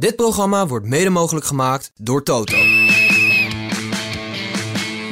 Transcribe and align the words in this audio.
Dit 0.00 0.16
programma 0.16 0.66
wordt 0.66 0.86
mede 0.86 1.10
mogelijk 1.10 1.46
gemaakt 1.46 1.92
door 1.96 2.22
Toto. 2.22 2.56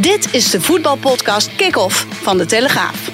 Dit 0.00 0.34
is 0.34 0.50
de 0.50 0.60
voetbalpodcast 0.60 1.56
Kick-Off 1.56 2.06
van 2.10 2.38
De 2.38 2.46
Telegraaf. 2.46 3.10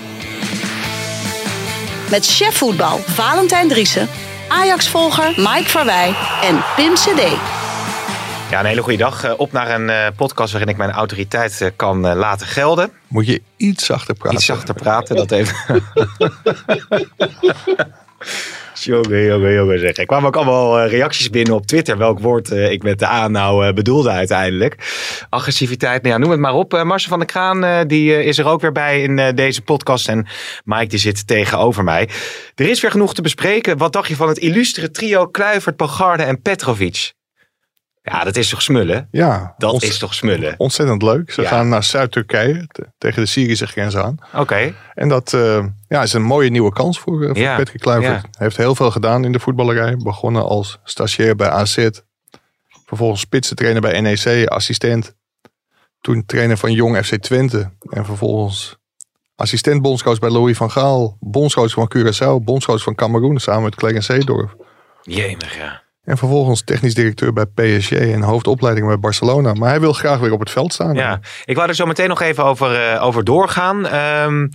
Met 2.10 2.26
chef 2.26 2.56
voetbal 2.56 2.98
Valentijn 2.98 3.68
Driessen, 3.68 4.08
Ajax-volger 4.48 5.28
Mike 5.36 5.68
Verwij 5.68 6.14
en 6.42 6.64
Pim 6.76 6.94
CD. 6.94 7.22
Ja, 8.50 8.60
een 8.60 8.66
hele 8.66 8.82
goede 8.82 8.98
dag. 8.98 9.24
Eh, 9.24 9.32
Op 9.36 9.52
naar 9.52 9.70
een 9.70 9.90
eh, 9.90 10.06
podcast 10.16 10.52
waarin 10.52 10.70
ik 10.70 10.76
mijn 10.76 10.90
autoriteit 10.92 11.60
eh, 11.60 11.70
kan 11.76 12.00
laten 12.00 12.46
gelden. 12.46 12.92
Moet 13.08 13.26
je 13.26 13.42
iets 13.56 13.84
zachter 13.86 14.14
praten. 14.14 14.36
Iets 14.36 14.46
zachter 14.46 14.74
praten, 14.74 15.16
dat 15.16 15.30
even. 15.30 15.56
Jongen, 18.82 19.24
jongen, 19.24 19.52
jongen 19.52 19.78
zeg. 19.78 19.96
Er 19.96 20.06
kwamen 20.06 20.26
ook 20.26 20.36
allemaal 20.36 20.78
eh, 20.78 20.90
reacties 20.90 21.30
binnen 21.30 21.54
op 21.54 21.66
Twitter. 21.66 21.98
Welk 21.98 22.18
woord 22.18 22.50
eh, 22.50 22.70
ik 22.70 22.82
met 22.82 22.98
de 22.98 23.06
A 23.06 23.28
nou 23.28 23.66
eh, 23.66 23.72
bedoelde 23.72 24.10
uiteindelijk. 24.10 24.76
Agressiviteit, 25.30 26.02
nou 26.02 26.14
ja, 26.14 26.20
noem 26.20 26.30
het 26.30 26.40
maar 26.40 26.54
op. 26.54 26.82
Marcel 26.84 27.08
van 27.08 27.18
der 27.18 27.26
Kraan 27.26 27.86
die, 27.86 28.24
is 28.24 28.38
er 28.38 28.46
ook 28.46 28.60
weer 28.60 28.72
bij 28.72 29.02
in 29.02 29.34
deze 29.34 29.62
podcast. 29.62 30.08
En 30.08 30.26
Mike 30.64 30.86
die 30.86 30.98
zit 30.98 31.26
tegenover 31.26 31.84
mij. 31.84 32.08
Er 32.54 32.68
is 32.68 32.80
weer 32.80 32.90
genoeg 32.90 33.14
te 33.14 33.22
bespreken. 33.22 33.78
Wat 33.78 33.92
dacht 33.92 34.08
je 34.08 34.16
van 34.16 34.28
het 34.28 34.38
illustere 34.38 34.90
trio 34.90 35.26
Kluivert, 35.26 35.76
Pogarde 35.76 36.22
en 36.22 36.42
Petrovic? 36.42 37.12
Ja, 38.06 38.24
dat 38.24 38.36
is 38.36 38.48
toch 38.48 38.62
smullen? 38.62 39.08
Ja, 39.10 39.54
Dat 39.58 39.82
is 39.82 39.98
toch 39.98 40.14
smullen? 40.14 40.54
ontzettend 40.58 41.02
leuk. 41.02 41.32
Ze 41.32 41.42
Ja. 41.42 41.48
gaan 41.48 41.68
naar 41.68 41.84
Zuid-Turkije 41.84 42.66
te- 42.66 42.92
tegen 42.98 43.22
de 43.22 43.28
Syrische 43.28 43.66
grens 43.66 43.96
aan. 43.96 44.16
Oké. 44.34 44.74
En 44.94 45.08
dat 45.08 45.32
eh, 45.32 45.64
ja, 45.88 46.02
is 46.02 46.12
een 46.12 46.22
mooie 46.22 46.50
nieuwe 46.50 46.72
kans 46.72 46.98
voor, 47.00 47.20
eh, 47.22 47.28
voor 47.28 47.36
Ja, 47.38 47.56
Patrick 47.56 47.80
Kluivert. 47.80 48.12
ja. 48.14 48.20
Hij 48.20 48.30
heeft 48.46 48.56
heel 48.56 48.74
veel 48.74 48.90
gedaan 48.90 49.24
in 49.24 49.32
de 49.32 49.38
voetballerij. 49.40 49.96
Begonnen 49.96 50.44
als 50.44 50.78
stagiair 50.84 51.36
bij 51.36 51.48
AZ. 51.48 51.88
Vervolgens 52.86 53.20
spitsentrainer 53.20 53.80
bij 53.80 54.00
NEC, 54.00 54.46
assistent. 54.48 55.14
Toen 56.00 56.26
trainer 56.26 56.56
van 56.56 56.72
Jong 56.72 56.96
FC 57.06 57.16
Twente. 57.16 57.70
En 57.90 58.04
vervolgens 58.04 58.76
assistent 59.36 59.82
bondscoach 59.82 60.18
bij 60.18 60.30
Louis 60.30 60.56
van 60.56 60.70
Gaal. 60.70 61.16
Bondscoach 61.20 61.72
van 61.72 61.92
Curaçao. 61.96 62.44
Bondscoach 62.44 62.82
van 62.82 62.94
Cameroen 62.94 63.38
samen 63.38 63.62
met 63.62 63.74
Clarence 63.74 64.12
Seedorf. 64.12 64.54
Jemig, 65.02 65.56
ja. 65.56 65.82
En 66.04 66.18
vervolgens 66.18 66.62
technisch 66.62 66.94
directeur 66.94 67.32
bij 67.32 67.46
PSG 67.46 67.90
en 67.90 68.22
hoofdopleiding 68.22 68.86
bij 68.86 68.98
Barcelona. 68.98 69.52
Maar 69.52 69.68
hij 69.68 69.80
wil 69.80 69.92
graag 69.92 70.18
weer 70.18 70.32
op 70.32 70.40
het 70.40 70.50
veld 70.50 70.72
staan. 70.72 70.94
Ja, 70.94 71.20
ik 71.44 71.56
wou 71.56 71.68
er 71.68 71.74
zo 71.74 71.86
meteen 71.86 72.08
nog 72.08 72.20
even 72.20 72.44
over, 72.44 72.74
eh, 72.74 73.04
over 73.04 73.24
doorgaan. 73.24 73.86
Ehm, 73.86 74.48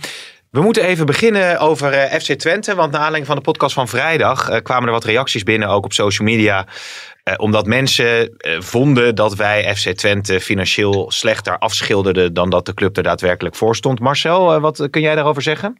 we 0.50 0.60
moeten 0.60 0.84
even 0.84 1.06
beginnen 1.06 1.58
over 1.58 1.92
eh, 1.92 2.20
FC 2.20 2.32
Twente. 2.32 2.74
Want 2.74 2.90
naar 2.90 3.00
aanleiding 3.00 3.26
van 3.26 3.36
de 3.36 3.42
podcast 3.42 3.74
van 3.74 3.88
vrijdag 3.88 4.48
eh, 4.48 4.62
kwamen 4.62 4.86
er 4.86 4.92
wat 4.92 5.04
reacties 5.04 5.42
binnen, 5.42 5.68
ook 5.68 5.84
op 5.84 5.92
social 5.92 6.28
media. 6.28 6.66
Omdat 7.36 7.66
mensen 7.66 8.36
vonden 8.58 9.14
dat 9.14 9.34
wij 9.34 9.76
FC 9.76 9.88
Twente 9.88 10.40
financieel 10.40 11.10
slechter 11.10 11.58
afschilderden 11.58 12.34
dan 12.34 12.50
dat 12.50 12.66
de 12.66 12.74
club 12.74 12.96
er 12.96 13.02
daadwerkelijk 13.02 13.54
voor 13.54 13.76
stond. 13.76 14.00
Marcel, 14.00 14.60
wat 14.60 14.88
kun 14.90 15.00
jij 15.00 15.14
daarover 15.14 15.42
zeggen? 15.42 15.78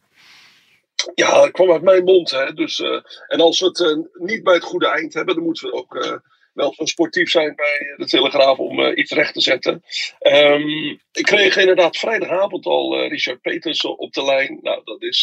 Ja, 1.14 1.40
dat 1.40 1.50
kwam 1.50 1.72
uit 1.72 1.82
mijn 1.82 2.04
mond. 2.04 2.30
Hè. 2.30 2.52
Dus, 2.52 2.80
eh, 2.80 3.00
en 3.28 3.40
als 3.40 3.60
we 3.60 3.66
het 3.66 3.80
eh, 3.80 3.96
niet 4.12 4.42
bij 4.42 4.54
het 4.54 4.64
goede 4.64 4.88
eind 4.88 5.14
hebben, 5.14 5.34
dan 5.34 5.44
moeten 5.44 5.70
we 5.70 5.76
ook 5.76 5.96
eh, 5.96 6.12
wel 6.52 6.74
zo 6.74 6.84
sportief 6.84 7.30
zijn 7.30 7.54
bij 7.54 7.94
de 7.96 8.06
Telegraaf 8.06 8.58
om 8.58 8.80
iets 8.80 9.12
recht 9.12 9.34
te 9.34 9.40
zetten. 9.40 9.82
Ehm, 10.18 10.88
ik 11.12 11.22
kreeg 11.22 11.56
inderdaad 11.56 11.96
vrijdagavond 11.96 12.66
al 12.66 13.06
Richard 13.06 13.40
Peters 13.40 13.84
op 13.84 14.12
de 14.12 14.24
lijn. 14.24 14.58
Nou, 14.62 14.80
dat 14.84 15.02
is 15.02 15.22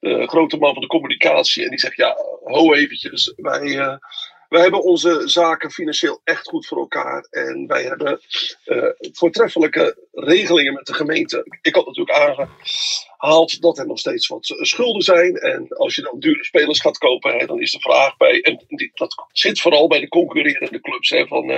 de 0.00 0.26
grote 0.26 0.56
man 0.56 0.72
van 0.72 0.82
de 0.82 0.88
communicatie. 0.88 1.64
En 1.64 1.70
die 1.70 1.78
zegt, 1.78 1.96
ja, 1.96 2.16
ho 2.44 2.74
eventjes, 2.74 3.32
wij... 3.36 3.98
wij 4.48 4.62
hebben 4.62 4.82
onze 4.82 5.22
zaken 5.28 5.70
financieel 5.70 6.20
echt 6.24 6.48
goed 6.48 6.66
voor 6.66 6.78
elkaar. 6.78 7.26
En 7.30 7.66
wij 7.66 7.82
hebben 7.82 8.20
voortreffelijke 9.12 9.96
regelingen 10.12 10.74
met 10.74 10.86
de 10.86 10.94
gemeente. 10.94 11.58
Ik 11.62 11.74
had 11.74 11.86
natuurlijk 11.86 12.18
aangehaald 13.16 13.60
dat 13.60 13.78
er 13.78 13.86
nog 13.86 13.98
steeds 13.98 14.26
wat 14.26 14.50
eh, 14.50 14.62
schulden 14.62 15.02
zijn. 15.02 15.36
En 15.36 15.68
als 15.68 15.94
je 15.94 16.02
dan 16.02 16.18
dure 16.18 16.44
spelers 16.44 16.80
gaat 16.80 16.98
kopen, 16.98 17.38
hè, 17.38 17.46
dan 17.46 17.60
is 17.60 17.72
de 17.72 17.80
vraag 17.80 18.16
bij. 18.16 18.40
En 18.42 18.64
dat 18.94 19.26
zit 19.32 19.60
vooral 19.60 19.88
bij 19.88 20.00
de 20.00 20.08
concurrerende 20.08 20.80
clubs. 20.80 21.10
Hè, 21.10 21.26
van, 21.26 21.50
eh, 21.50 21.56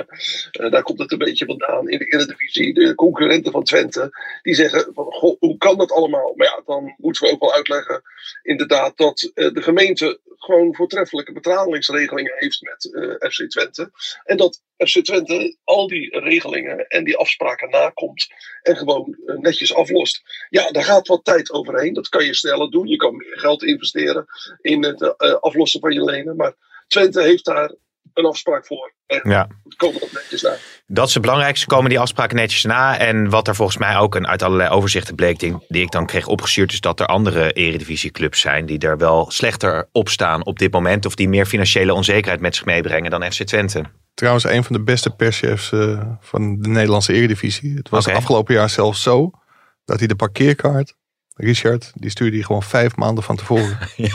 eh, 0.50 0.71
daar 0.71 0.83
komt 0.83 0.99
het 0.99 1.12
een 1.12 1.19
beetje 1.19 1.47
vandaan. 1.47 1.89
In 1.89 1.99
de 1.99 2.05
Eredivisie, 2.05 2.75
de 2.75 2.95
concurrenten 2.95 3.53
van 3.53 3.65
Twente. 3.65 4.11
Die 4.43 4.55
zeggen: 4.55 4.91
van, 4.95 5.05
goh, 5.05 5.37
hoe 5.39 5.56
kan 5.56 5.78
dat 5.78 5.93
allemaal? 5.93 6.33
Maar 6.37 6.47
ja, 6.47 6.62
dan 6.66 6.95
moeten 6.97 7.22
we 7.22 7.33
ook 7.33 7.41
wel 7.41 7.55
uitleggen. 7.55 8.03
Inderdaad, 8.43 8.97
dat 8.97 9.31
de 9.34 9.62
gemeente 9.62 10.21
gewoon 10.37 10.75
voortreffelijke 10.75 11.33
betalingsregelingen 11.33 12.33
heeft 12.37 12.62
met 12.62 12.91
FC 13.33 13.50
Twente. 13.50 13.91
En 14.25 14.37
dat 14.37 14.62
FC 14.76 15.04
Twente 15.04 15.56
al 15.64 15.88
die 15.88 16.19
regelingen 16.19 16.87
en 16.87 17.04
die 17.04 17.16
afspraken 17.16 17.70
nakomt. 17.70 18.26
En 18.62 18.76
gewoon 18.76 19.16
eh, 19.26 19.37
netjes 19.37 19.75
aflost. 19.75 20.22
Ja, 20.48 20.70
daar 20.70 20.84
gaat 20.84 21.09
wat 21.09 21.25
tijd 21.25 21.53
overheen. 21.53 21.94
Dat 21.94 22.09
kan 22.09 22.25
je 22.25 22.34
sneller 22.34 22.70
doen. 22.70 22.86
Je 22.86 22.97
kan 22.97 23.16
meer 23.16 23.38
geld 23.38 23.62
investeren 23.62 24.26
in 24.60 24.84
het 24.84 25.00
eh, 25.00 25.34
aflossen 25.34 25.81
van 25.81 25.92
je 25.92 26.04
lenen. 26.04 26.36
Maar 26.36 26.54
Twente 26.86 27.22
heeft 27.22 27.44
daar 27.44 27.75
een 28.16 28.27
afspraak 28.27 28.66
voor. 28.66 28.93
En 29.06 29.21
Ja. 29.31 29.49
komen 29.77 30.00
dat 30.00 30.12
netjes 30.12 30.43
naar. 30.43 30.59
Dat 30.87 31.09
is 31.09 31.12
het 31.15 31.22
belangrijkste. 31.22 31.66
Komen 31.66 31.91
die 31.91 32.00
afspraken 32.00 32.37
netjes 32.37 32.65
na. 32.65 32.99
En 32.99 33.31
wat 33.31 33.49
er 33.49 33.54
volgens 33.54 33.78
mij 33.78 33.97
ook 33.97 34.15
een, 34.15 34.27
uit 34.27 34.43
allerlei 34.43 34.71
overzichten 34.71 35.15
bleek, 35.15 35.38
die, 35.38 35.56
die 35.69 35.82
ik 35.82 35.91
dan 35.91 36.06
kreeg 36.06 36.27
opgestuurd, 36.27 36.72
is 36.72 36.81
dat 36.81 37.00
er 37.00 37.06
andere 37.06 37.53
eredivisieclubs 37.53 38.41
zijn 38.41 38.66
die 38.66 38.78
er 38.78 38.99
wel 38.99 39.31
slechter 39.31 39.88
op 39.93 40.09
staan 40.09 40.44
op 40.44 40.59
dit 40.59 40.72
moment. 40.72 41.06
Of 41.06 41.15
die 41.15 41.28
meer 41.28 41.47
financiële 41.47 41.94
onzekerheid 41.94 42.41
met 42.41 42.54
zich 42.56 42.65
meebrengen 42.65 43.10
dan 43.10 43.32
FC 43.32 43.43
Twente. 43.43 43.84
Trouwens, 44.15 44.44
een 44.44 44.65
van 44.65 44.77
de 44.77 44.83
beste 44.83 45.10
perschefs 45.10 45.72
eh, 45.72 46.03
van 46.21 46.60
de 46.60 46.69
Nederlandse 46.69 47.12
Eredivisie. 47.12 47.77
Het 47.77 47.88
was 47.88 48.09
afgelopen 48.09 48.54
jaar 48.54 48.71
zelfs 48.71 49.03
zo 49.03 49.31
dat 49.84 49.98
hij 49.98 50.09
de 50.09 50.16
parkeerkaart, 50.16 50.94
Richard, 51.38 51.92
die 51.94 52.10
stuurde 52.10 52.36
hij 52.36 52.44
gewoon 52.44 52.62
vijf 52.62 52.97
maanden 52.97 53.24
van 53.24 53.36
tevoren. 53.36 53.78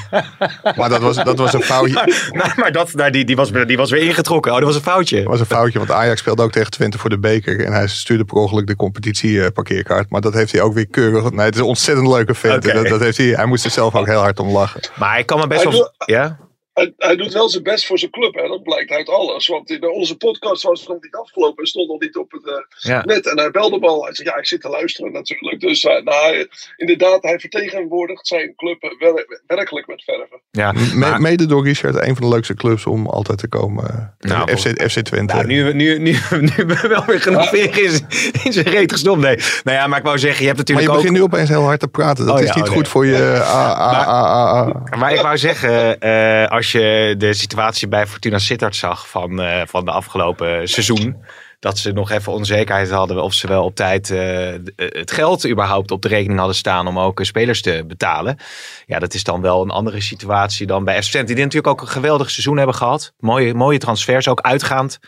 Maar 0.75 0.89
dat 0.89 1.01
was, 1.01 1.15
dat 1.15 1.37
was 1.37 1.53
een 1.53 1.61
foutje. 1.61 1.93
Dat 2.05 2.31
nou, 2.31 2.51
maar 2.55 2.71
dat, 2.71 2.93
nou, 2.93 3.11
die, 3.11 3.25
die, 3.25 3.35
was, 3.35 3.51
die 3.51 3.77
was 3.77 3.91
weer 3.91 4.01
ingetrokken. 4.01 4.51
Oh, 4.51 4.57
dat 4.57 4.67
was 4.67 4.75
een 4.75 4.81
foutje. 4.81 5.23
was 5.23 5.39
een 5.39 5.45
foutje, 5.45 5.77
want 5.77 5.91
Ajax 5.91 6.19
speelde 6.19 6.43
ook 6.43 6.51
tegen 6.51 6.71
Twente 6.71 6.97
voor 6.97 7.09
de 7.09 7.19
beker. 7.19 7.65
En 7.65 7.73
hij 7.73 7.87
stuurde 7.87 8.25
per 8.25 8.37
ongeluk 8.37 8.67
de 8.67 8.75
competitie 8.75 9.43
eh, 9.43 9.51
parkeerkaart. 9.51 10.09
Maar 10.09 10.21
dat 10.21 10.33
heeft 10.33 10.51
hij 10.51 10.61
ook 10.61 10.73
weer 10.73 10.87
keurig. 10.87 11.31
Nee, 11.31 11.45
het 11.45 11.55
is 11.55 11.61
een 11.61 11.67
ontzettend 11.67 12.07
leuke 12.07 12.33
vent. 12.33 12.63
Dat, 12.63 12.87
dat 12.87 12.99
heeft 12.99 13.17
hij, 13.17 13.27
hij 13.27 13.45
moest 13.45 13.65
er 13.65 13.71
zelf 13.71 13.95
ook 13.95 14.05
heel 14.05 14.19
hard 14.19 14.39
om 14.39 14.49
lachen. 14.49 14.81
Maar 14.95 15.19
ik 15.19 15.25
kan 15.25 15.39
me 15.39 15.47
best 15.47 15.63
wel... 15.63 15.93
Ja? 16.05 16.38
Hij, 16.73 16.93
hij 16.97 17.15
doet 17.15 17.33
wel 17.33 17.49
zijn 17.49 17.63
best 17.63 17.85
voor 17.85 17.99
zijn 17.99 18.11
club, 18.11 18.33
hè? 18.35 18.47
dat 18.47 18.63
blijkt 18.63 18.91
uit 18.91 19.09
alles. 19.09 19.47
Want 19.47 19.69
in 19.69 19.89
onze 19.89 20.17
podcast 20.17 20.63
was 20.63 20.87
nog 20.87 21.01
niet 21.01 21.15
afgelopen, 21.15 21.55
hij 21.55 21.65
stond 21.65 21.87
nog 21.89 21.99
niet 21.99 22.17
op 22.17 22.31
het 22.31 22.47
eh, 22.47 22.53
Ja. 22.91 23.01
net. 23.05 23.27
En 23.29 23.37
hij 23.39 23.51
belde 23.51 23.79
me 23.79 23.87
al. 23.87 24.03
Hij 24.03 24.15
zei: 24.15 24.29
Ja, 24.29 24.35
ik 24.37 24.45
zit 24.45 24.61
te 24.61 24.69
luisteren 24.69 25.11
natuurlijk. 25.11 25.59
Dus 25.61 25.83
eh, 25.83 26.03
nou, 26.03 26.23
hij- 26.25 26.47
inderdaad, 26.75 27.23
hij 27.23 27.39
vertegenwoordigt 27.39 28.27
zijn 28.27 28.55
club 28.55 28.83
eh, 28.83 28.89
wer- 28.99 29.41
werkelijk 29.47 29.87
met 29.87 30.03
verven. 30.03 30.41
ja. 30.51 30.71
Me- 30.71 30.95
Maar- 30.95 31.21
mede 31.21 31.45
door 31.45 31.63
Richard, 31.65 31.95
een 31.95 32.15
van 32.15 32.29
de 32.29 32.35
leukste 32.35 32.53
clubs 32.53 32.85
om 32.85 33.07
altijd 33.07 33.38
te 33.38 33.47
komen. 33.47 34.15
Nou, 34.19 34.57
FC, 34.57 34.81
FC 34.91 35.00
Twente. 35.00 35.33
Nou, 35.33 35.47
nu, 35.47 35.74
nu, 35.74 35.97
nu, 36.00 36.12
nu 36.39 36.47
hebben 36.47 36.81
we 36.81 36.88
wel 36.88 37.06
weer 37.06 37.21
genoeg 37.21 37.50
veren 37.50 37.83
in, 37.83 37.89
zijn- 37.89 38.07
in 38.44 38.53
zijn 38.53 38.65
reet 38.69 38.91
gestopt. 38.91 39.19
Nee. 39.21 39.35
Nou 39.63 39.77
ja, 39.77 39.88
maar 39.88 39.97
ik 40.00 40.06
wou 40.06 40.19
zeggen, 40.19 40.41
je 40.45 40.47
hebt 40.51 40.57
maar 40.57 40.75
natuurlijk 40.75 40.88
je 40.88 40.94
ook... 40.94 40.95
begint 41.01 41.17
nu 41.17 41.24
opeens 41.24 41.50
heel 41.50 41.63
hard 41.63 41.79
te 41.79 41.88
praten. 41.88 42.25
Dat 42.25 42.35
Oh 42.35 42.41
is 42.41 42.47
ja, 42.47 42.56
niet 42.56 42.67
oh 42.67 42.74
goed 42.74 42.88
voor 42.88 43.06
je. 43.06 43.39
ah, 43.44 43.79
ah, 43.79 44.07
ah, 44.07 44.07
ah, 44.07 44.67
ah. 44.91 45.00
Maar 45.00 45.13
ik 45.13 45.21
wou 45.21 45.38
zeggen, 45.38 46.00
eh, 46.00 46.47
als 46.47 46.61
je 46.68 47.16
de 47.18 47.34
situatie 47.34 47.88
bij 47.88 48.08
Fortuna 48.08 48.38
Sittard 48.38 48.75
zag 48.75 49.10
van, 49.10 49.42
eh, 49.42 49.62
van 49.66 49.86
de 49.86 49.92
afgelopen 49.92 50.68
seizoen. 50.68 51.25
Dat 51.60 51.78
ze 51.78 51.92
nog 51.92 52.12
even 52.12 52.31
onzekerheid 52.31 52.90
hadden 52.90 53.24
of 53.24 53.34
ze 53.34 53.48
wel 53.48 53.63
op 53.63 53.75
tijd 53.75 54.10
eh, 54.10 54.54
het 54.75 55.12
geld 55.12 55.48
überhaupt 55.48 55.92
op 55.92 56.02
de 56.02 56.08
rekening 56.08 56.38
hadden 56.38 56.58
staan 56.58 56.88
om 56.88 57.00
ook 57.00 57.19
eh, 57.19 57.25
spelers 57.25 57.62
te 57.62 57.84
betalen. 57.88 58.38
Ja, 58.86 59.00
dat 59.00 59.13
is 59.13 59.24
dan 59.24 59.42
wel 59.42 59.62
een 59.62 59.69
andere 59.69 60.02
situatie 60.02 60.68
dan 60.68 60.84
bij 60.84 61.04
FC. 61.04 61.12
Die 61.12 61.22
natuurlijk 61.22 61.68
ook 61.68 61.81
een 61.81 61.88
geweldig 61.88 62.30
seizoen 62.30 62.58
hebben 62.58 62.75
gehad. 62.75 63.13
Mooie, 63.19 63.54
mooie 63.54 63.78
transfers, 63.78 64.28
ook 64.28 64.42
uitgaand 64.42 65.00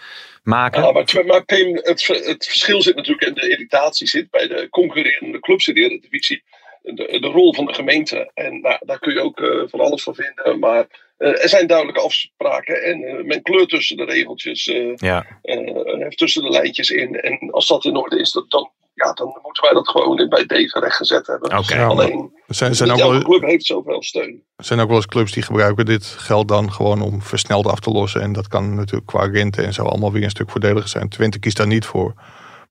maken. 0.43 0.83
Ja, 0.83 0.91
maar, 0.91 1.25
maar 1.25 1.43
het, 1.45 2.07
het 2.07 2.45
verschil 2.45 2.81
zit 2.81 2.95
natuurlijk 2.95 3.27
in 3.27 3.33
de 3.33 3.49
irritatie 3.49 4.07
zit 4.07 4.29
bij 4.29 4.47
de 4.47 4.67
concurrerende 4.69 5.39
clubs 5.39 5.67
in 5.67 5.73
de 5.73 5.81
Eredivisie. 5.81 6.43
De, 6.81 7.17
de 7.21 7.27
rol 7.27 7.53
van 7.53 7.65
de 7.65 7.73
gemeente. 7.73 8.31
En 8.33 8.61
nou, 8.61 8.77
daar 8.79 8.99
kun 8.99 9.13
je 9.13 9.21
ook 9.21 9.67
van 9.69 9.79
alles 9.79 10.03
van 10.03 10.15
vinden. 10.15 10.59
Maar 10.59 10.87
er 11.23 11.49
zijn 11.49 11.67
duidelijke 11.67 12.01
afspraken 12.01 12.83
en 12.83 13.25
men 13.27 13.41
kleurt 13.41 13.69
tussen 13.69 13.97
de 13.97 14.03
regeltjes, 14.05 14.65
Ja. 14.95 15.25
heeft 15.41 16.17
tussen 16.17 16.43
de 16.43 16.49
lijntjes 16.49 16.89
in. 16.91 17.15
En 17.19 17.51
als 17.51 17.67
dat 17.67 17.85
in 17.85 17.95
orde 17.95 18.19
is, 18.19 18.31
dat, 18.31 18.45
dan, 18.51 18.69
ja, 18.93 19.13
dan 19.13 19.39
moeten 19.43 19.63
wij 19.63 19.73
dat 19.73 19.89
gewoon 19.89 20.29
bij 20.29 20.45
deze 20.45 20.79
rechtgezet 20.79 21.27
hebben. 21.27 21.57
Oké. 21.57 21.75
Ja, 21.75 21.85
Alleen, 21.87 22.31
zijn, 22.47 22.75
zijn, 22.75 22.91
ook 22.91 22.97
wel, 22.97 23.21
club 23.21 23.41
heeft 23.41 23.65
zoveel 23.65 24.03
steun. 24.03 24.43
er 24.55 24.65
zijn 24.65 24.79
ook 24.79 24.87
wel 24.87 24.95
eens 24.95 25.05
clubs 25.05 25.31
die 25.31 25.43
gebruiken 25.43 25.85
dit 25.85 26.05
geld 26.05 26.47
dan 26.47 26.71
gewoon 26.71 27.01
om 27.01 27.21
versneld 27.21 27.67
af 27.67 27.79
te 27.79 27.91
lossen. 27.91 28.21
En 28.21 28.33
dat 28.33 28.47
kan 28.47 28.75
natuurlijk 28.75 29.05
qua 29.05 29.25
rente 29.25 29.61
en 29.61 29.73
zo 29.73 29.83
allemaal 29.83 30.11
weer 30.11 30.23
een 30.23 30.29
stuk 30.29 30.49
voordeliger 30.49 30.89
zijn. 30.89 31.09
Twente 31.09 31.39
kiest 31.39 31.57
daar 31.57 31.67
niet 31.67 31.85
voor. 31.85 32.13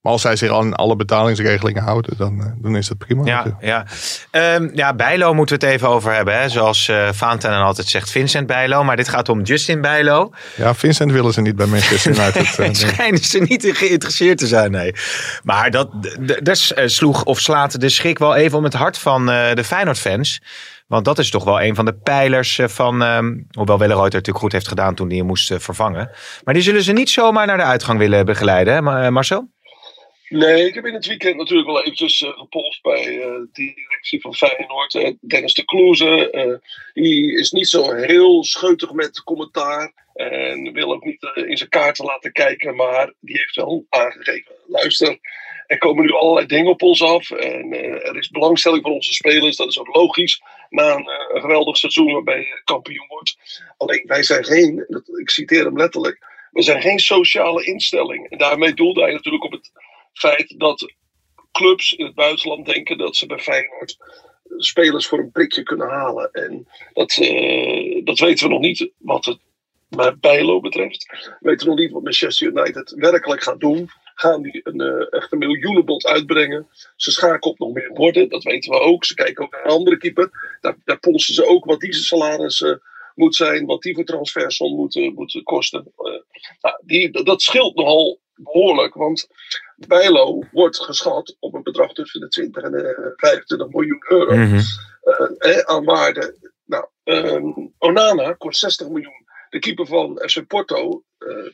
Maar 0.03 0.13
als 0.13 0.23
zij 0.23 0.37
zich 0.37 0.51
aan 0.51 0.75
alle 0.75 0.97
betalingsregelingen 0.97 1.83
houden, 1.83 2.17
dan, 2.17 2.41
eh, 2.41 2.47
dan 2.57 2.77
is 2.77 2.89
dat 2.89 2.99
prima. 2.99 3.25
Ja, 3.25 3.57
ja. 3.61 3.87
Ehm, 4.31 4.69
ja, 4.75 4.95
Bijlo 4.95 5.35
moeten 5.35 5.59
we 5.59 5.65
het 5.67 5.75
even 5.75 5.89
over 5.89 6.15
hebben. 6.15 6.41
Hè? 6.41 6.49
Zoals 6.49 6.89
eh 6.89 7.09
Valentijn 7.13 7.61
altijd 7.63 7.87
zegt, 7.87 8.11
Vincent 8.11 8.47
Bijlo. 8.47 8.85
Maar 8.85 8.97
dit 8.97 9.09
gaat 9.09 9.29
om 9.29 9.43
Justin 9.43 9.81
Bijlo. 9.81 10.31
ja, 10.57 10.75
Vincent 10.75 11.13
willen 11.13 11.33
ze 11.33 11.41
niet 11.41 11.57
bij 11.57 11.67
Manchester 11.67 12.11
United. 12.19 12.43
eh, 12.47 12.57
denk 12.57 12.77
ik. 12.77 12.89
Schijnen 12.89 13.25
ze 13.25 13.39
niet 13.39 13.65
in 13.65 13.75
geïnteresseerd 13.75 14.39
te 14.39 14.47
zijn, 14.47 14.71
nee. 14.71 14.95
Maar 15.43 15.71
dat 15.71 15.91
d- 16.03 16.19
d- 16.27 16.45
daar 16.45 16.57
s- 16.57 16.75
eh, 16.75 16.87
sloeg 16.87 17.25
of 17.25 17.39
slaat 17.41 17.81
de 17.81 17.89
schrik 17.89 18.19
wel 18.19 18.35
even 18.35 18.59
om 18.59 18.65
het 18.65 18.75
hart 18.75 18.99
van 18.99 19.27
de 19.27 19.63
Feyenoord-fans. 19.65 20.41
Want 20.87 21.05
dat 21.05 21.19
is 21.19 21.31
toch 21.31 21.45
wel 21.45 21.63
een 21.63 21.75
van 21.75 21.85
de 21.85 21.95
pijlers 21.95 22.61
van... 22.65 23.03
ehm, 23.03 23.33
hoewel 23.51 23.79
Welleroy 23.79 24.05
het 24.05 24.13
natuurlijk 24.13 24.45
goed 24.45 24.53
heeft 24.53 24.69
gedaan 24.69 24.95
toen 24.95 25.09
hij 25.09 25.17
hem 25.17 25.27
moest 25.27 25.55
vervangen. 25.59 26.11
Maar 26.45 26.55
die 26.55 26.63
zullen 26.63 26.83
ze 26.83 26.93
niet 26.93 27.11
zomaar 27.11 27.47
naar 27.47 27.57
de 27.57 27.63
uitgang 27.63 27.99
willen 27.99 28.25
begeleiden, 28.27 28.75
hè 28.75 28.81
Ma- 28.83 29.11
Marcel? 29.11 29.51
Nee, 30.33 30.67
ik 30.67 30.75
heb 30.75 30.87
in 30.87 30.95
het 30.95 31.07
weekend 31.07 31.37
natuurlijk 31.37 31.69
wel 31.69 31.81
eventjes 31.81 32.23
eh, 32.23 32.31
gepolst 32.31 32.83
bij 32.83 33.21
eh, 33.21 33.29
de 33.53 33.73
directie 33.75 34.21
van 34.21 34.35
Feyenoord. 34.35 34.95
eh, 34.95 35.13
Dennis 35.21 35.55
de 35.55 35.65
Kloeze. 35.65 36.61
die 36.95 37.39
is 37.39 37.51
niet 37.51 37.69
zo 37.69 37.93
heel 37.93 38.45
scheutig 38.45 38.93
met 38.93 39.23
commentaar. 39.23 39.93
En 40.15 40.73
wil 40.73 40.93
ook 40.93 41.05
niet 41.05 41.31
in 41.47 41.57
zijn 41.57 41.69
kaarten 41.69 42.05
laten 42.05 42.33
kijken. 42.33 42.77
Maar 42.77 43.13
die 43.21 43.37
heeft 43.37 43.57
wel 43.57 43.87
aangegeven. 43.89 44.55
Luister, 44.67 45.19
er 45.67 45.79
komen 45.79 46.05
nu 46.05 46.13
allerlei 46.13 46.47
dingen 46.47 46.71
op 46.71 46.83
ons 46.83 47.03
af. 47.03 47.31
En 47.31 47.73
er 48.03 48.17
is 48.17 48.31
belangstelling 48.31 48.83
voor 48.83 48.93
onze 48.93 49.13
spelers. 49.13 49.57
Dat 49.57 49.69
is 49.69 49.79
ook 49.79 49.95
logisch. 49.95 50.43
Na 50.71 50.95
een, 50.95 51.41
geweldig 51.41 51.77
seizoen 51.77 52.13
waarbij 52.13 52.39
je 52.39 52.61
kampioen 52.65 53.07
wordt. 53.09 53.37
Alleen 53.77 54.05
wij 54.07 54.23
zijn 54.23 54.45
geen, 54.45 54.87
ik 55.21 55.31
citeer 55.31 55.65
hem 55.65 55.77
letterlijk. 55.77 56.31
We 56.53 56.63
zijn 56.63 56.83
geen 56.83 56.99
sociale 56.99 57.65
instelling. 57.65 58.31
En 58.31 58.39
daarmee 58.39 58.75
doelde 58.75 59.03
hij 59.03 59.13
natuurlijk 59.13 59.45
op 59.45 59.53
het 59.53 59.72
feit 60.13 60.55
dat 60.59 60.93
clubs 61.53 61.93
in 61.93 62.05
het 62.07 62.15
buitenland 62.15 62.67
denken 62.67 62.99
dat 62.99 63.17
ze 63.17 63.27
bij 63.27 63.39
Feyenoord 63.39 63.97
spelers 64.57 65.07
voor 65.07 65.19
een 65.19 65.31
prikje 65.31 65.63
kunnen 65.63 65.89
halen. 65.89 66.33
En 66.33 66.69
dat, 66.93 67.17
eh, 67.21 68.05
dat 68.05 68.19
weten 68.19 68.47
we 68.47 68.53
nog 68.53 68.61
niet 68.61 68.91
wat 68.99 69.25
het 69.25 69.39
bij 69.89 70.17
Bijlo 70.17 70.61
betreft. 70.61 71.07
We 71.41 71.49
weten 71.49 71.67
nog 71.67 71.79
niet 71.79 71.91
wat 71.91 72.03
Manchester 72.03 72.49
United 72.49 72.95
werkelijk 72.97 73.43
gaat 73.43 73.61
doen. 73.61 73.89
Gaan 74.15 74.43
die 74.43 74.61
een 74.65 74.81
eh, 74.81 75.19
echt 75.19 75.33
een 75.33 75.39
miljoenenbod 75.39 76.07
uitbrengen? 76.07 76.69
Ze 76.97 77.11
schaken 77.11 77.51
op 77.51 77.59
nog 77.59 77.73
meer 77.73 77.93
borden, 77.93 78.29
dat 78.29 78.43
weten 78.43 78.71
we 78.71 78.81
ook. 78.81 79.05
Ze 79.05 79.15
kijken 79.15 79.45
ook 79.45 79.53
naar 79.53 79.67
andere 79.67 79.97
keeper. 79.97 80.31
Daar, 80.61 80.77
daar 80.85 80.99
polsen 80.99 81.35
ze 81.35 81.47
ook 81.47 81.65
wat 81.65 81.81
die 81.81 81.93
salaris 81.93 82.65
moet 83.15 83.35
zijn, 83.35 83.67
wat 83.67 83.83
die 83.83 83.95
voor 83.95 84.05
transfersom 84.05 84.77
moet, 84.77 84.95
moet 85.15 85.41
kosten. 85.43 85.93
Eh, 85.97 86.05
nou, 86.61 86.77
die, 86.85 87.23
dat 87.23 87.43
scheelt 87.43 87.75
nogal 87.75 88.21
behoorlijk, 88.35 88.95
want 88.95 89.27
Bijlo 89.77 90.43
wordt 90.53 90.79
geschat 90.81 91.37
op 91.39 91.55
een 91.55 91.63
bedrag 91.63 91.93
tussen 91.93 92.21
de 92.21 92.29
20 92.29 92.63
en 92.63 92.71
de 92.73 93.13
25 93.17 93.69
miljoen 93.69 94.05
euro 94.09 94.35
Mhm. 94.35 94.61
eh, 95.03 95.57
eh, 95.57 95.59
aan 95.59 95.85
waarde. 95.85 96.51
Nou, 96.65 96.87
ehm, 97.05 97.53
Onana 97.79 98.33
kost 98.33 98.61
60 98.61 98.89
miljoen. 98.89 99.27
De 99.51 99.59
keeper 99.59 99.87
van 99.87 100.23
FC 100.27 100.47
Porto, 100.47 101.03
eh, 101.19 101.51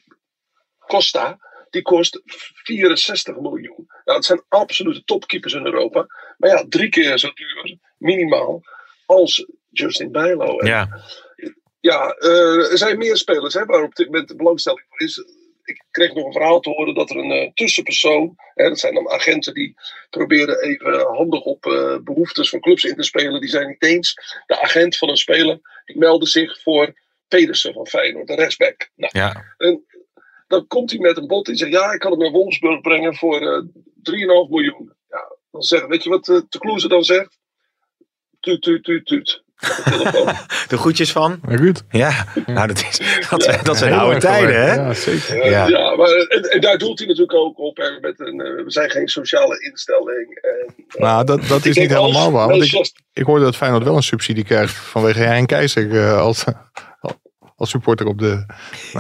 Costa, 0.79 1.39
die 1.71 1.83
kost 1.83 2.21
64 2.25 3.37
miljoen. 3.37 3.85
Nou, 3.87 4.03
dat 4.05 4.25
zijn 4.25 4.43
absolute 4.49 5.05
topkeepers 5.05 5.53
in 5.53 5.65
Europa. 5.65 6.07
Maar 6.39 6.51
ja, 6.51 6.65
drie 6.69 6.89
keer 6.89 7.19
zo 7.19 7.31
duur, 7.35 7.79
minimaal, 7.99 8.63
als 9.07 9.47
Justin 9.71 10.13
Bijlo. 10.13 10.65
Ja, 10.67 11.01
ja, 11.81 12.11
eh, 12.11 12.71
er 12.71 12.79
zijn 12.79 12.99
meer 12.99 13.17
spelers 13.17 13.55
hè, 13.55 13.65
waar 13.65 13.83
op 13.83 13.95
dit 13.95 14.07
moment 14.07 14.29
de 14.29 14.37
belangstelling 14.37 14.85
voor 14.89 15.01
is. 15.01 15.25
Ik 15.69 15.85
kreeg 15.91 16.15
nog 16.15 16.27
een 16.27 16.33
verhaal 16.33 16.61
te 16.61 16.71
horen 16.71 16.95
dat 16.95 17.11
er 17.11 17.17
een 17.17 17.31
eh, 17.31 17.51
tussenpersoon, 17.55 18.35
hè, 18.55 18.69
dat 18.69 18.79
zijn 18.79 18.95
dan 18.95 19.09
agenten 19.09 19.55
die 19.55 19.75
proberen 20.11 20.63
even 20.63 21.01
handig 21.01 21.41
op 21.41 21.67
eh, 21.67 21.97
behoeftes 22.05 22.49
van 22.49 22.61
clubs 22.61 22.85
in 22.85 22.95
te 22.95 23.03
spelen, 23.03 23.41
die 23.41 23.51
zijn 23.51 23.69
niet 23.69 23.85
eens. 23.85 24.15
De 24.47 24.61
agent 24.61 24.97
van 24.97 25.09
een 25.09 25.17
speler, 25.17 25.61
die 25.85 25.99
meldde 25.99 26.27
zich 26.27 26.63
voor 26.63 26.95
Pedersen 27.29 27.73
van 27.73 27.87
Feyenoord, 27.87 28.27
de 28.27 28.35
rechtsback. 28.35 28.91
Nou, 28.95 29.19
ja. 29.19 29.55
en 29.57 29.85
dan 30.47 30.67
komt 30.67 30.91
hij 30.91 30.99
met 30.99 31.17
een 31.17 31.27
bod 31.27 31.47
die 31.47 31.57
zegt, 31.57 31.73
ja, 31.73 31.93
ik 31.93 32.01
kan 32.01 32.11
hem 32.11 32.21
naar 32.21 32.31
Wolfsburg 32.31 32.81
brengen 32.81 33.15
voor 33.15 33.41
eh 33.41 33.63
3,5 33.99 34.15
miljoen. 34.49 34.93
Ja, 35.09 35.37
dan 35.51 35.63
zegt, 35.63 35.87
weet 35.87 36.03
je 36.03 36.11
wat 36.11 36.25
de 36.25 36.59
Kloeze 36.59 36.89
dan 36.89 37.05
zegt? 37.05 37.39
Tuut, 38.41 38.63
tuut, 38.63 38.85
tuut, 38.85 39.07
tuut. 39.07 39.43
De 40.69 40.77
groetjes 40.79 41.13
van? 41.13 41.39
Maar 41.43 41.59
goed. 41.59 41.83
Ja, 41.91 42.27
nou 42.47 42.67
dat, 42.67 42.79
is, 42.91 43.01
dat, 43.31 43.43
zijn- 43.43 43.61
dat 43.63 43.77
zijn 43.77 43.93
Heel 43.93 44.01
oude 44.01 44.21
tijden, 44.21 44.61
hè? 44.63 44.75
Ja, 44.75 44.95
zeker. 44.95 45.41
Eh, 45.41 45.51
Ja. 45.51 45.67
ja, 45.67 45.97
maar 45.97 46.09
en, 46.09 46.43
en 46.43 46.61
daar 46.61 46.79
doelt 46.79 46.99
hij 46.99 47.09
natuurlijk 47.09 47.39
ook 47.39 47.59
op. 47.59 47.77
Hè, 47.77 48.01
met 48.01 48.21
een, 48.21 48.41
eh, 48.41 48.65
we 48.65 48.71
zijn 48.71 48.91
geen 48.91 49.09
sociale 49.09 49.61
instelling. 49.71 50.39
En, 50.43 50.75
eh, 50.89 51.01
Nou, 51.01 51.25
dat, 51.25 51.47
dat 51.49 51.65
is 51.67 51.77
niet 51.77 51.95
als 51.95 52.07
helemaal 52.07 52.33
waar. 52.33 52.49
Want 52.49 52.63
ik, 52.63 52.91
ik 53.13 53.25
hoorde 53.25 53.45
dat 53.45 53.57
Feyenoord 53.57 53.85
wel 53.85 53.97
een 53.97 54.03
subsidie 54.03 54.45
krijgt 54.45 54.75
vanwege 54.75 55.21
Hein 55.21 55.47
Keizer 55.47 56.01
eh, 56.05 56.19
als, 56.21 56.45
als 57.57 57.71
supporter 57.71 58.07
op 58.07 58.19
de... 58.19 58.47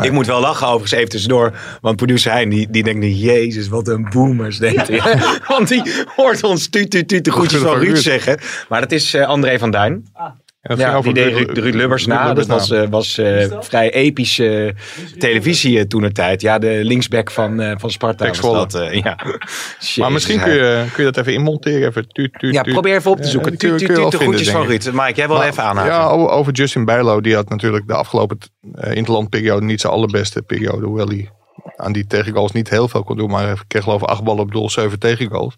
Ik 0.02 0.12
moet 0.12 0.26
wel 0.26 0.40
lachen 0.40 0.66
overigens 0.66 0.92
even 0.92 1.08
tussendoor. 1.08 1.52
Want 1.80 1.96
producer 1.96 2.32
Hein 2.32 2.48
die, 2.48 2.70
die 2.70 2.82
denkt 2.82 3.04
jezus 3.20 3.68
wat 3.68 3.88
een 3.88 4.08
boomers 4.10 4.58
denkt 4.58 4.88
hij. 4.88 5.20
want 5.48 5.68
die 5.68 5.82
hoort 6.16 6.42
ons 6.44 6.68
tuut 6.68 6.90
tuut 6.90 7.08
tuut 7.08 7.24
de 7.24 7.32
groetjes 7.32 7.60
van 7.60 7.78
Ruud 7.78 7.96
zeggen. 7.96 8.38
Maar 8.68 8.80
dat 8.80 8.92
is 8.92 9.14
eh, 9.14 9.26
André 9.26 9.58
van 9.58 9.70
Duin. 9.70 10.06
En 10.14 10.34
Ja, 10.76 10.94
over 10.94 11.14
die 11.14 11.24
deed 11.24 11.34
Ruud- 11.34 11.58
Ruud, 11.58 11.74
Lubbers 11.74 12.06
na. 12.06 12.34
Dat 12.34 12.46
was, 12.46 12.70
eh, 12.70 12.82
was 12.90 13.18
eh, 13.18 13.46
vrij 13.60 13.92
epische 13.92 14.74
televisie 15.18 15.86
toen 15.86 16.02
de 16.02 16.12
tijd. 16.12 16.40
Ja, 16.40 16.58
de 16.58 16.80
linksback 16.84 17.30
van, 17.30 17.60
eh, 17.60 17.72
van 17.78 17.90
Sparta 17.90 18.30
dat. 18.40 18.74
eh, 18.74 18.92
ja. 19.02 19.18
Maar 19.96 20.12
misschien 20.12 20.40
kun 20.40 20.52
je, 20.52 20.84
kun 20.92 21.04
je 21.04 21.10
dat 21.10 21.16
even 21.26 21.32
inmonteren. 21.32 21.88
Even 21.88 22.08
tuut, 22.08 22.32
tuut, 22.38 22.54
Ja, 22.54 22.62
probeer 22.62 22.94
even 22.96 23.10
op 23.10 23.16
te 23.16 23.22
Ja, 23.22 23.28
zoeken. 23.30 23.52
je- 23.52 23.58
Tuut, 23.58 23.78
tuut, 23.78 23.88
wel 23.88 24.10
tuut, 24.10 24.20
de 24.20 24.26
groetjes 24.26 24.50
van. 24.50 24.66
Ruud. 24.66 24.90
Mike, 24.92 25.12
jij 25.14 25.26
wil 25.26 25.36
Maar- 25.36 25.48
even 25.48 25.62
aanhaken. 25.62 25.92
Ja, 25.92 26.06
over, 26.08 26.52
Justin 26.52 26.84
Bijlo. 26.84 27.20
Die 27.20 27.34
had 27.34 27.48
natuurlijk 27.48 27.86
de 27.86 27.94
afgelopen 27.94 28.38
uh, 28.84 28.94
interlandperiode 28.94 29.64
niet 29.66 29.80
zijn 29.80 29.92
allerbeste 29.92 30.42
periode. 30.42 30.86
Hoewel 30.86 31.08
hij 31.08 31.30
aan 31.76 31.92
die 31.92 32.06
tegengoals 32.06 32.52
niet 32.52 32.68
heel 32.70 32.88
veel 32.88 33.04
kon 33.04 33.16
doen. 33.16 33.30
Maar 33.30 33.42
hij 33.46 33.56
kreeg 33.68 33.82
geloof 33.82 34.02
ik 34.02 34.08
acht 34.08 34.24
ballen 34.24 34.42
op 34.42 34.52
doel, 34.52 34.70
zeven 34.70 34.98
tegengoals. 34.98 35.54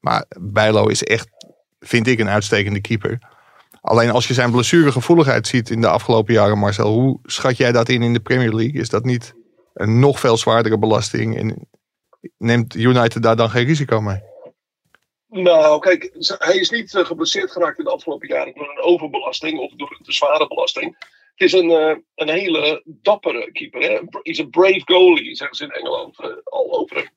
Maar 0.00 0.24
Bijlo 0.40 0.86
is 0.86 1.04
echt, 1.04 1.28
vind 1.80 2.06
ik, 2.06 2.18
een 2.18 2.28
uitstekende 2.28 2.80
keeper. 2.80 3.18
Alleen 3.80 4.10
als 4.10 4.28
je 4.28 4.34
zijn 4.34 4.50
blessuregevoeligheid 4.50 5.46
ziet 5.46 5.70
in 5.70 5.80
de 5.80 5.88
afgelopen 5.88 6.34
jaren, 6.34 6.58
Marcel. 6.58 6.92
Hoe 6.92 7.18
schat 7.22 7.56
jij 7.56 7.72
dat 7.72 7.88
in 7.88 8.02
in 8.02 8.12
de 8.12 8.20
Premier 8.20 8.54
League? 8.54 8.80
Is 8.80 8.88
dat 8.88 9.04
niet 9.04 9.34
een 9.74 9.98
nog 9.98 10.20
veel 10.20 10.36
zwaardere 10.36 10.78
belasting? 10.78 11.36
En 11.36 11.68
neemt 12.38 12.74
United 12.74 13.22
daar 13.22 13.36
dan 13.36 13.50
geen 13.50 13.66
risico 13.66 14.00
mee? 14.00 14.20
Nou, 15.28 15.80
kijk, 15.80 16.10
hij 16.38 16.56
is 16.56 16.70
niet 16.70 16.94
eh, 16.94 17.04
geblesseerd 17.04 17.50
geraakt 17.50 17.78
in 17.78 17.84
de 17.84 17.90
afgelopen 17.90 18.28
jaren 18.28 18.54
door 18.54 18.70
een 18.70 18.82
overbelasting 18.82 19.58
of 19.58 19.72
door 19.72 19.96
een 19.98 20.04
te 20.04 20.12
zware 20.12 20.48
belasting. 20.48 20.96
Het 21.34 21.52
is 21.52 21.52
een, 21.52 21.70
eh, 21.70 21.96
een 22.14 22.28
hele 22.28 22.82
dappere 22.84 23.52
keeper. 23.52 23.80
Hij 23.80 24.08
is 24.22 24.38
een 24.38 24.50
brave 24.50 24.82
goalie, 24.84 25.34
zeggen 25.36 25.56
ze 25.56 25.64
in 25.64 25.70
Engeland 25.70 26.20
eh, 26.20 26.30
al 26.44 26.78
over. 26.78 27.10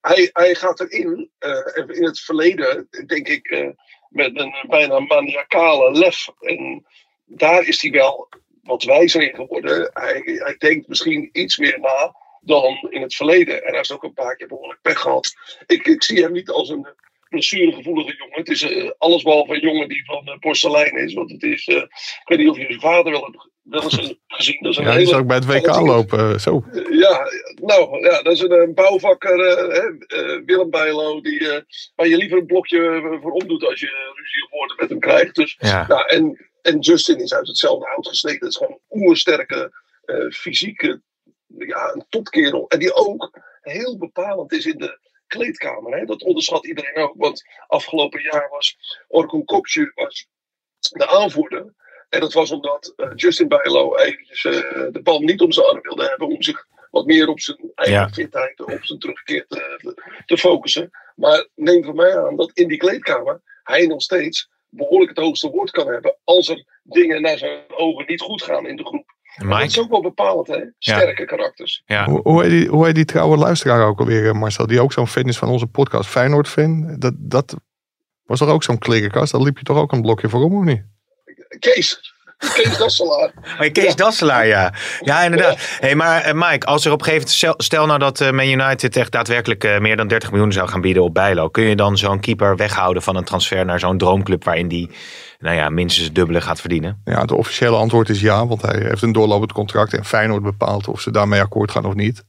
Hij, 0.00 0.30
hij 0.32 0.54
gaat 0.54 0.80
erin, 0.80 1.30
en 1.38 1.88
in 1.88 2.04
het 2.04 2.20
verleden, 2.20 2.88
denk 3.06 3.28
ik, 3.28 3.74
met 4.12 4.38
een 4.38 4.54
bijna 4.68 4.98
maniacale 4.98 5.92
lef. 5.92 6.28
En 6.40 6.86
daar 7.24 7.66
is 7.66 7.82
hij 7.82 7.90
wel 7.90 8.28
wat 8.62 8.82
wijzer 8.82 9.22
in 9.22 9.34
geworden. 9.34 9.90
Hij, 9.92 10.54
denkt 10.58 10.88
misschien 10.88 11.28
iets 11.32 11.56
meer 11.56 11.80
na 11.80 12.14
dan 12.40 12.86
in 12.90 13.02
het 13.02 13.14
verleden. 13.14 13.62
En 13.62 13.68
hij 13.68 13.76
heeft 13.76 13.92
ook 13.92 14.02
een 14.02 14.12
paar 14.12 14.36
keer 14.36 14.46
behoorlijk 14.46 14.80
pech 14.82 15.00
gehad. 15.00 15.34
Ik, 15.66 15.86
ik 15.86 16.02
zie 16.02 16.22
hem 16.22 16.32
niet 16.32 16.50
als 16.50 16.68
een 16.68 16.86
blessuregevoelige 17.28 18.16
jongen. 18.16 18.38
Het 18.38 18.48
is 18.48 18.62
eh, 18.62 18.90
allesbehalve 18.98 19.54
een 19.54 19.60
jongen 19.60 19.88
die 19.88 20.04
van 20.04 20.28
uh, 20.28 20.38
porselein 20.38 20.96
is. 20.96 21.14
Want 21.14 21.30
het 21.30 21.42
is, 21.42 21.66
uh, 21.66 21.76
ik 21.76 22.22
weet 22.24 22.38
niet 22.38 22.48
of 22.48 22.56
je 22.56 22.64
zijn 22.64 22.80
vader 22.80 23.12
wel, 23.12 23.24
hebt, 23.24 23.48
wel 23.62 23.82
eens 23.82 23.96
hebt 23.96 24.18
gezien. 24.26 24.58
Dat 24.60 24.72
is 24.72 24.76
een 24.78 24.84
Ja, 24.84 24.90
die 24.90 24.98
hele, 24.98 25.10
is 25.10 25.16
ook 25.16 25.26
bij 25.26 25.36
het 25.36 25.46
WK 25.46 25.80
lopen. 25.80 26.40
Zo. 26.40 26.64
ja, 26.90 27.28
nou, 27.54 28.04
ja, 28.04 28.22
dat 28.22 28.32
is 28.32 28.40
een, 28.40 28.52
een 28.52 28.74
bouwvakker, 28.74 29.38
uh, 29.38 30.40
Willem 30.44 30.70
Bijlo, 30.70 31.20
die, 31.20 31.40
uh, 31.40 31.58
waar 31.94 32.08
je 32.08 32.16
liever 32.16 32.38
een 32.38 32.46
blokje 32.46 33.18
voor 33.22 33.32
omdoet 33.32 33.64
als 33.64 33.80
je 33.80 34.12
ruzie 34.14 34.44
of 34.44 34.50
woorden 34.50 34.76
met 34.80 34.88
hem 34.88 35.00
krijgt. 35.00 35.34
Dus, 35.34 35.56
Ja. 35.58 35.86
nou, 35.86 36.06
en, 36.06 36.50
en 36.62 36.78
Justin 36.78 37.18
is 37.18 37.34
uit 37.34 37.46
hetzelfde 37.46 37.86
hout 37.86 38.08
gesneden. 38.08 38.38
Het 38.38 38.48
is 38.48 38.56
gewoon 38.56 38.78
een 38.88 39.02
oersterke, 39.02 39.72
uh, 40.06 40.30
fysieke, 40.30 41.02
ja, 41.46 41.92
een 41.92 42.06
topkerel. 42.08 42.68
En 42.68 42.78
die 42.78 42.94
ook 42.94 43.30
heel 43.60 43.98
bepalend 43.98 44.52
is 44.52 44.66
in 44.66 44.78
de 44.78 44.98
kleedkamer. 45.26 45.98
Hè? 45.98 46.04
Dat 46.04 46.22
onderschat 46.22 46.66
iedereen 46.66 46.96
ook. 46.96 47.14
Want 47.16 47.42
afgelopen 47.66 48.22
jaar 48.22 48.48
was 48.50 48.76
Orkun 49.08 49.44
Kopje 49.44 49.92
was 49.94 50.26
de 50.78 51.06
aanvoerder. 51.08 51.74
En 52.12 52.20
dat 52.20 52.32
was 52.32 52.50
omdat 52.50 52.92
eh, 52.96 53.10
Justin 53.14 53.48
Bijlo 53.48 53.96
eventjes 53.96 54.44
eh, 54.44 54.52
de 54.92 55.00
bal 55.02 55.20
niet 55.20 55.40
om 55.40 55.52
zijn 55.52 55.66
arm 55.66 55.80
wilde 55.82 56.06
hebben. 56.08 56.28
Om 56.28 56.42
zich 56.42 56.66
wat 56.90 57.06
meer 57.06 57.28
op 57.28 57.40
zijn 57.40 57.58
eigen 57.74 57.98
Ja. 58.00 58.08
fitheid, 58.08 58.60
op 58.60 58.78
zijn 58.80 58.98
terugkeer 58.98 59.44
te, 59.48 59.94
te 60.26 60.38
focussen. 60.38 60.90
Maar 61.16 61.48
neem 61.54 61.84
van 61.84 61.96
mij 61.96 62.18
aan 62.18 62.36
dat 62.36 62.50
in 62.54 62.68
die 62.68 62.78
kleedkamer 62.78 63.40
hij 63.62 63.86
nog 63.86 64.02
steeds 64.02 64.50
behoorlijk 64.68 65.10
het 65.10 65.24
hoogste 65.24 65.50
woord 65.50 65.70
kan 65.70 65.86
hebben. 65.88 66.16
Als 66.24 66.48
er 66.48 66.64
dingen 66.82 67.22
naar 67.22 67.38
zijn 67.38 67.60
ogen 67.76 68.04
niet 68.06 68.20
goed 68.20 68.42
gaan 68.42 68.66
in 68.66 68.76
de 68.76 68.84
groep. 68.84 69.14
Dat 69.48 69.62
is 69.62 69.78
ook 69.78 69.90
wel 69.90 70.02
bepalend, 70.02 70.46
hè? 70.46 70.60
Sterke 70.78 71.24
karakters. 71.24 71.82
Ja. 71.86 72.04
Hoe, 72.04 72.20
hoe, 72.22 72.42
heet 72.42 72.50
die, 72.50 72.68
hoe 72.68 72.86
heet 72.86 72.94
die 72.94 73.04
trouwe 73.04 73.36
luisteraar 73.36 73.86
ook 73.86 73.98
alweer, 74.00 74.26
eh, 74.28 74.32
Marcel? 74.32 74.66
Die 74.66 74.80
ook 74.80 74.92
zo'n 74.92 75.06
fan 75.06 75.24
is 75.24 75.38
van 75.38 75.48
onze 75.48 75.66
podcast. 75.66 76.08
Feyenoord-fan. 76.08 76.96
Dat, 76.98 77.14
dat 77.16 77.56
was 78.22 78.38
toch 78.38 78.48
ook 78.48 78.62
zo'n 78.62 78.78
klikkerkast? 78.78 79.32
Daar 79.32 79.40
liep 79.40 79.58
je 79.58 79.64
toch 79.64 79.76
ook 79.78 79.92
een 79.92 80.02
blokje 80.02 80.28
voor 80.28 80.42
om, 80.44 80.56
of 80.56 80.64
niet? 80.64 80.84
Kees. 81.62 82.12
Kees 82.54 82.78
Dasselaar. 82.78 83.30
Oh, 83.60 83.72
Kees 83.72 83.96
Dasselaar, 83.96 84.46
ja. 84.46 84.72
Ja, 85.00 85.22
inderdaad. 85.22 85.58
Hey, 85.80 85.94
maar 85.94 86.20
eh, 86.22 86.32
Mike, 86.34 86.66
als 86.66 86.84
er 86.84 86.92
op 86.92 86.98
een 87.00 87.04
gegeven 87.04 87.28
moment... 87.40 87.62
Stel, 87.62 87.86
nou 87.86 87.98
dat 87.98 88.20
eh, 88.20 88.30
Man 88.30 88.46
United 88.46 88.96
echt 88.96 89.12
daadwerkelijk 89.12 89.64
eh, 89.64 89.78
meer 89.78 89.96
dan 89.96 90.08
30 90.08 90.30
miljoen 90.30 90.52
zou 90.52 90.68
gaan 90.68 90.80
bieden 90.80 91.02
op 91.02 91.14
Bijlo. 91.14 91.48
Kun 91.48 91.64
je 91.64 91.76
dan 91.76 91.98
zo'n 91.98 92.20
keeper 92.20 92.56
weghouden 92.56 93.02
van 93.02 93.16
een 93.16 93.24
transfer 93.24 93.64
naar 93.64 93.78
zo'n 93.78 93.98
droomclub... 93.98 94.44
waarin 94.44 94.68
die 94.68 94.90
nou 95.38 95.56
ja, 95.56 95.68
minstens 95.68 96.06
het 96.06 96.14
dubbele 96.14 96.40
gaat 96.40 96.60
verdienen? 96.60 97.00
Ja, 97.04 97.20
het 97.20 97.32
officiële 97.32 97.76
antwoord 97.76 98.08
is 98.08 98.20
ja, 98.20 98.46
want 98.46 98.62
hij 98.62 98.80
heeft 98.80 99.02
een 99.02 99.12
doorlopend 99.12 99.52
contract 99.52 99.94
en 99.94 100.04
Feyenoord 100.04 100.42
bepaalt 100.42 100.88
of 100.88 101.00
ze 101.00 101.10
daarmee 101.10 101.40
akkoord 101.40 101.70
gaan 101.70 101.84
of 101.84 101.94
niet. 101.94 102.24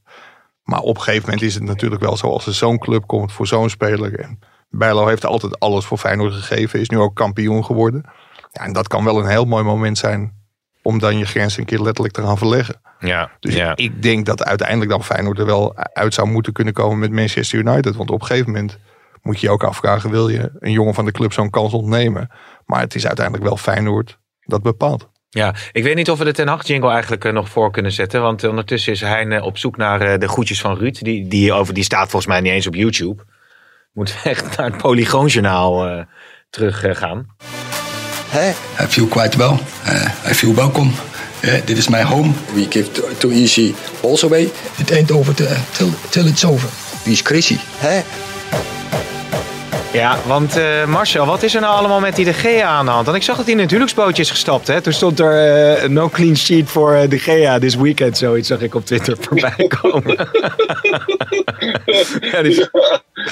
Maar 0.62 0.80
op 0.80 0.96
een 0.96 1.02
gegeven 1.02 1.24
moment 1.24 1.42
is 1.42 1.54
het 1.54 1.62
natuurlijk 1.62 2.02
wel 2.02 2.16
zo 2.16 2.26
als 2.26 2.46
er 2.46 2.54
zo'n 2.54 2.78
club 2.78 3.06
komt 3.06 3.32
voor 3.32 3.46
zo'n 3.46 3.70
speler. 3.70 4.18
En 4.18 4.38
Bijlo 4.70 5.06
heeft 5.06 5.24
altijd 5.24 5.60
alles 5.60 5.84
voor 5.84 5.98
Feyenoord 5.98 6.34
gegeven, 6.34 6.80
is 6.80 6.88
nu 6.88 6.98
ook 6.98 7.14
kampioen 7.14 7.64
geworden. 7.64 8.04
Ja, 8.54 8.64
en 8.64 8.72
dat 8.72 8.88
kan 8.88 9.04
wel 9.04 9.18
een 9.18 9.28
heel 9.28 9.44
mooi 9.44 9.64
moment 9.64 9.98
zijn 9.98 10.32
om 10.82 10.98
dan 10.98 11.18
je 11.18 11.24
grens 11.24 11.56
een 11.56 11.64
keer 11.64 11.80
letterlijk 11.80 12.14
te 12.14 12.22
gaan 12.22 12.38
verleggen. 12.38 12.80
Ja, 12.98 13.30
Dus 13.40 13.54
ja. 13.54 13.76
ik 13.76 14.02
denk 14.02 14.26
dat 14.26 14.44
uiteindelijk 14.44 14.90
dan 14.90 15.04
Feyenoord 15.04 15.38
er 15.38 15.46
wel 15.46 15.76
uit 15.76 16.14
zou 16.14 16.28
moeten 16.28 16.52
kunnen 16.52 16.74
komen 16.74 16.98
met 16.98 17.10
Manchester 17.10 17.58
United. 17.58 17.96
Want 17.96 18.10
op 18.10 18.20
een 18.20 18.26
gegeven 18.26 18.52
moment 18.52 18.78
moet 19.22 19.40
je 19.40 19.46
je 19.46 19.52
ook 19.52 19.64
afvragen, 19.64 20.10
wil 20.10 20.28
je 20.28 20.50
een 20.58 20.72
jongen 20.72 20.94
van 20.94 21.04
de 21.04 21.12
club 21.12 21.32
zo'n 21.32 21.50
kans 21.50 21.72
ontnemen? 21.72 22.30
Maar 22.66 22.80
het 22.80 22.94
is 22.94 23.06
uiteindelijk 23.06 23.46
wel 23.46 23.56
Feyenoord 23.56 24.18
dat 24.40 24.62
bepaalt. 24.62 25.08
Ja, 25.28 25.54
ik 25.72 25.82
weet 25.82 25.94
niet 25.94 26.10
of 26.10 26.18
we 26.18 26.24
de 26.24 26.32
Ten 26.32 26.48
Hag 26.48 26.66
jingle 26.66 26.90
eigenlijk 26.90 27.24
eh, 27.24 27.32
nog 27.32 27.48
voor 27.48 27.70
kunnen 27.70 27.92
zetten. 27.92 28.22
Want 28.22 28.44
ondertussen 28.44 28.92
is 28.92 29.00
Hein 29.00 29.32
eh, 29.32 29.44
op 29.44 29.58
zoek 29.58 29.76
naar 29.76 30.00
eh, 30.00 30.18
de 30.18 30.28
groetjes 30.28 30.60
van 30.60 30.76
Ruud. 30.76 30.98
Die, 31.02 31.28
die, 31.28 31.52
over, 31.52 31.74
die 31.74 31.84
staat 31.84 32.10
volgens 32.10 32.26
mij 32.26 32.40
niet 32.40 32.52
eens 32.52 32.66
op 32.66 32.74
YouTube. 32.74 33.22
Moeten 33.92 34.14
we 34.22 34.30
echt 34.30 34.56
naar 34.56 34.66
het 34.70 34.82
Polygoonjournaal 34.82 35.86
eh 35.86 36.04
terug 36.54 36.84
eh, 36.84 36.94
gaan. 36.94 37.26
Hey, 38.34 38.50
I 38.80 38.86
feel 38.86 39.06
quite 39.06 39.36
well. 39.36 39.58
Uh, 39.86 40.30
I 40.30 40.34
feel 40.34 40.54
welcome. 40.54 40.90
Uh, 41.44 41.52
dit 41.64 41.76
is 41.78 41.88
my 41.88 42.02
home. 42.02 42.32
We 42.54 42.66
give 42.70 42.92
too, 42.92 43.04
too 43.18 43.30
easy 43.30 43.74
balls 44.00 44.24
away. 44.24 44.50
It 44.78 44.90
ain't 44.90 45.10
over 45.12 45.34
till, 45.34 45.46
till, 45.72 45.90
till 46.10 46.26
it's 46.26 46.44
over. 46.44 46.68
Wie 47.04 47.12
is 47.12 47.20
Chrissy? 47.20 47.56
Hè? 47.78 48.00
Ja, 49.92 50.16
want 50.26 50.56
eh, 50.56 50.84
Marcel, 50.86 51.26
wat 51.26 51.42
is 51.42 51.54
er 51.54 51.60
nou 51.60 51.76
allemaal 51.76 52.00
met 52.00 52.16
die 52.16 52.24
De 52.24 52.32
Gea 52.32 52.66
aan 52.68 52.84
de 52.84 52.90
hand? 52.90 53.04
Want 53.04 53.16
ik 53.16 53.22
zag 53.22 53.36
dat 53.36 53.44
hij 53.44 53.54
in 53.54 53.60
het 53.60 53.70
huwelijksbootje 53.70 54.22
is 54.22 54.30
gestapt. 54.30 54.66
Hè? 54.66 54.80
Toen 54.80 54.92
stond 54.92 55.20
er 55.20 55.56
eh, 55.76 55.88
no 55.88 56.08
clean 56.08 56.36
sheet 56.36 56.68
voor 56.68 56.94
eh, 56.94 57.08
De 57.10 57.18
Gea 57.18 57.58
this 57.58 57.74
weekend. 57.74 58.18
Zoiets 58.18 58.48
zag 58.48 58.60
ik 58.60 58.74
op 58.74 58.86
Twitter 58.86 59.16
voorbij 59.28 59.70
komen. 59.80 60.16
ja, 62.32 62.42
die- 62.42 62.68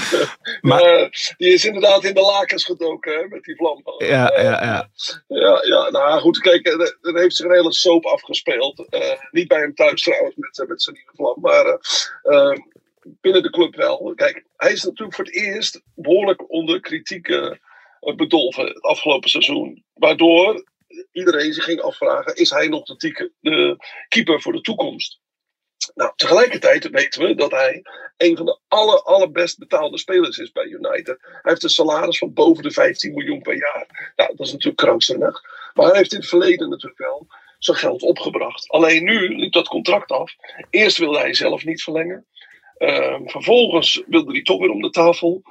Maar- 0.61 0.83
Ja, 0.99 1.09
die 1.37 1.53
is 1.53 1.65
inderdaad 1.65 2.05
in 2.05 2.15
de 2.15 2.21
lakens 2.21 2.65
gedoken 2.65 3.13
hè, 3.19 3.27
met 3.29 3.43
die 3.45 3.57
vlam. 3.57 3.83
ja, 3.99 4.07
ja, 4.37 4.43
ja. 4.43 4.89
Ja, 5.29 5.61
ja, 5.65 5.91
nou 5.91 6.21
goed, 6.21 6.39
kijk, 6.39 6.67
er, 6.67 6.99
er 7.03 7.19
heeft 7.21 7.37
zich 7.37 7.47
een 7.47 7.53
hele 7.53 7.73
soap 7.73 8.05
afgespeeld. 8.05 8.87
Eh, 8.89 9.13
niet 9.31 9.49
bij 9.49 9.59
hem 9.61 9.75
thuis 9.75 10.03
trouwens 10.03 10.37
met, 10.37 10.59
eh, 10.59 10.67
met 10.69 10.83
zijn 10.83 10.97
nieuwe 10.97 11.13
vlam, 11.15 11.37
maar 11.41 11.65
eh, 11.67 12.51
eh, 12.51 12.59
binnen 13.21 13.43
de 13.43 13.51
club 13.51 13.75
wel. 13.75 14.13
Kijk, 14.17 14.45
hij 14.57 14.73
is 14.73 14.83
natuurlijk 14.85 15.15
voor 15.17 15.25
het 15.25 15.35
eerst 15.35 15.83
behoorlijk 15.95 16.51
onder 16.51 16.81
kritiek 16.81 17.29
eh, 17.29 17.51
bedolven 18.17 18.65
het 18.67 18.83
afgelopen 18.83 19.31
seizoen. 19.31 19.85
Waardoor 19.95 20.65
iedereen 21.13 21.53
zich 21.53 21.65
ging 21.65 21.81
afvragen, 21.81 22.35
is 22.37 22.51
hij 22.51 22.69
nog 22.69 22.85
de, 22.85 22.97
tieke- 22.97 23.33
de 23.41 23.77
keeper 24.09 24.41
voor 24.41 24.53
de 24.53 24.61
toekomst? 24.61 25.21
Nou, 25.95 26.13
tegelijkertijd 26.17 26.91
weten 26.91 27.23
we 27.23 27.35
dat 27.35 27.51
hij 27.51 27.83
een 28.17 28.37
van 28.37 28.47
de 28.47 28.59
aller, 28.69 29.03
allerbest 29.03 29.59
betaalde 29.59 29.99
spelers 29.99 30.39
is 30.39 30.53
bij 30.53 30.67
United. 30.67 31.17
Hij 31.21 31.41
heeft 31.43 31.63
een 31.63 31.71
salaris 31.71 32.19
van 32.19 32.33
boven 32.33 32.63
de 32.63 32.71
15 32.71 33.15
miljoen 33.15 33.43
per 33.43 33.57
jaar. 33.57 34.13
Nou, 34.17 34.37
dat 34.37 34.47
is 34.47 34.53
natuurlijk 34.53 34.83
krankzinnig. 34.83 35.41
Maar 35.75 35.87
hij 35.87 35.97
heeft 35.97 36.13
in 36.13 36.19
het 36.19 36.29
verleden 36.29 36.69
natuurlijk 36.69 37.01
wel 37.01 37.27
zijn 37.59 37.77
geld 37.77 38.03
opgebracht. 38.03 38.69
Alleen 38.69 39.05
nu 39.05 39.37
liep 39.37 39.53
dat 39.53 39.69
contract 39.69 40.11
af. 40.11 40.35
Eerst 40.71 40.99
wilde 40.99 41.19
hij 41.19 41.35
zelf 41.35 41.65
niet 41.65 41.83
verlengen. 41.83 42.27
Ehm, 42.77 43.27
vervolgens 43.27 44.03
wilde 44.07 44.33
hij 44.33 44.43
toch 44.43 44.61
weer 44.61 44.71
om 44.71 44.83
de 44.83 44.91
tafel. 44.91 45.43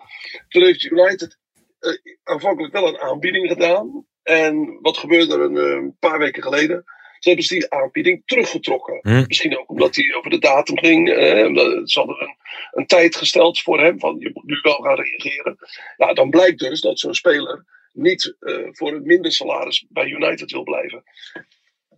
Toen 0.48 0.64
heeft 0.64 0.84
United 0.84 1.38
eh, 1.80 1.92
aanvankelijk 2.24 2.74
wel 2.74 2.88
een 2.88 3.00
aanbieding 3.00 3.48
gedaan. 3.48 4.06
En 4.24 4.80
wat 4.82 4.98
gebeurde 4.98 5.34
er 5.34 5.42
een 5.42 5.58
eh, 5.58 5.90
paar 6.00 6.20
weken 6.20 6.44
geleden? 6.44 6.84
Ze 7.22 7.28
hebben 7.30 7.46
ze 7.46 7.54
die 7.54 7.70
aanbieding 7.72 8.22
teruggetrokken. 8.26 9.00
Hm. 9.02 9.24
Misschien 9.28 9.58
ook 9.60 9.70
omdat 9.70 9.96
hij 9.96 10.16
over 10.18 10.30
de 10.30 10.40
datum 10.40 10.78
ging. 10.78 11.10
eh, 11.10 11.46
ze 11.84 12.00
hadden 12.00 12.22
een, 12.22 12.36
een 12.72 12.86
tijd 12.86 13.16
gesteld 13.16 13.60
voor 13.62 13.80
hem 13.82 14.00
van 14.00 14.16
je 14.20 14.30
moet 14.34 14.46
nu 14.46 14.60
wel 14.62 14.82
gaan 14.82 14.96
reageren. 14.96 15.58
Nou, 15.98 16.14
dan 16.14 16.30
blijkt 16.30 16.60
dus 16.60 16.82
dat 16.82 17.00
zo'n 17.00 17.14
speler 17.14 17.66
niet 17.94 18.36
eh, 18.40 18.68
voor 18.72 18.92
een 18.94 19.06
minder 19.06 19.32
salaris 19.32 19.86
bij 19.90 20.06
United 20.06 20.52
wil 20.52 20.64
blijven. 20.64 21.04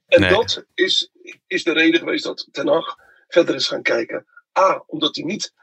En 0.08 0.20
Nee. 0.22 0.30
dat 0.30 0.66
is, 0.74 1.12
is 1.48 1.64
de 1.64 1.74
reden 1.74 2.00
geweest 2.00 2.24
dat 2.24 2.48
Ten 2.52 2.68
Hag 2.68 2.96
verder 3.28 3.56
is 3.56 3.68
gaan 3.68 3.82
kijken. 3.82 4.26
A, 4.60 4.84
omdat 4.88 5.16
hij 5.16 5.26
niet 5.26 5.54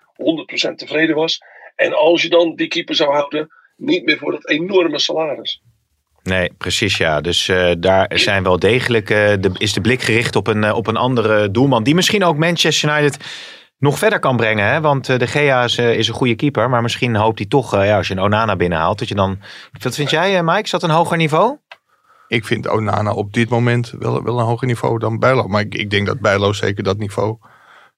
100% 0.71 0.75
tevreden 0.75 1.17
was. 1.17 1.41
En 1.77 1.93
als 1.95 2.23
je 2.23 2.29
dan 2.29 2.55
die 2.55 2.69
keeper 2.69 2.95
zou 2.95 3.13
houden, 3.13 3.49
niet 3.77 4.05
meer 4.05 4.19
voor 4.19 4.33
dat 4.33 4.49
enorme 4.49 4.99
salaris. 4.99 5.63
Nee, 6.23 6.53
precies 6.59 6.97
ja. 6.97 7.21
Dus 7.21 7.49
eh, 7.49 7.73
daar 7.79 8.11
zijn 8.15 8.43
wel 8.43 8.59
degelijk, 8.59 9.11
eh, 9.11 9.17
de, 9.41 9.51
is 9.59 9.73
de 9.73 9.81
blik 9.81 10.03
gericht 10.03 10.37
op 10.37 10.47
een, 10.47 10.65
eh, 10.65 10.75
op 10.75 10.87
een 10.87 10.97
andere 10.97 11.51
doelman. 11.51 11.83
Die 11.83 11.95
misschien 11.95 12.25
ook 12.25 12.37
Manchester 12.37 12.91
United 12.91 13.25
nog 13.79 13.99
verder 13.99 14.19
kan 14.19 14.37
brengen. 14.37 14.67
Hè? 14.67 14.81
Want 14.81 15.07
de 15.07 15.27
Gea 15.27 15.65
is, 15.65 15.79
is 15.79 16.09
een 16.09 16.15
goede 16.15 16.35
keeper. 16.35 16.71
Maar 16.71 16.83
misschien 16.83 17.17
hoopt 17.17 17.39
hij 17.39 17.49
toch, 17.49 17.75
ja, 17.75 17.97
als 17.97 18.09
je 18.09 18.15
een 18.15 18.23
Onana 18.23 18.57
binnenhaalt, 18.57 18.99
dat 18.99 19.09
je 19.09 19.15
dan... 19.15 19.39
Wat 19.83 19.95
vind 19.95 20.11
jij 20.11 20.43
Mike? 20.43 20.63
Is 20.63 20.71
dat 20.71 20.83
een 20.83 20.91
hoger 20.91 21.17
niveau? 21.17 21.57
Ik 22.29 22.45
vind 22.45 22.69
Onana 22.69 23.13
op 23.13 23.33
dit 23.33 23.49
moment 23.49 23.93
wel, 23.99 24.23
wel 24.23 24.39
een 24.39 24.45
hoger 24.45 24.67
niveau 24.67 24.99
dan 24.99 25.19
Bijlo. 25.19 25.47
Maar 25.47 25.61
ik, 25.61 25.75
ik 25.75 25.91
denk 25.91 26.07
dat 26.07 26.21
Bijlo 26.21 26.53
zeker 26.53 26.83
dat 26.83 26.99
niveau 26.99 27.39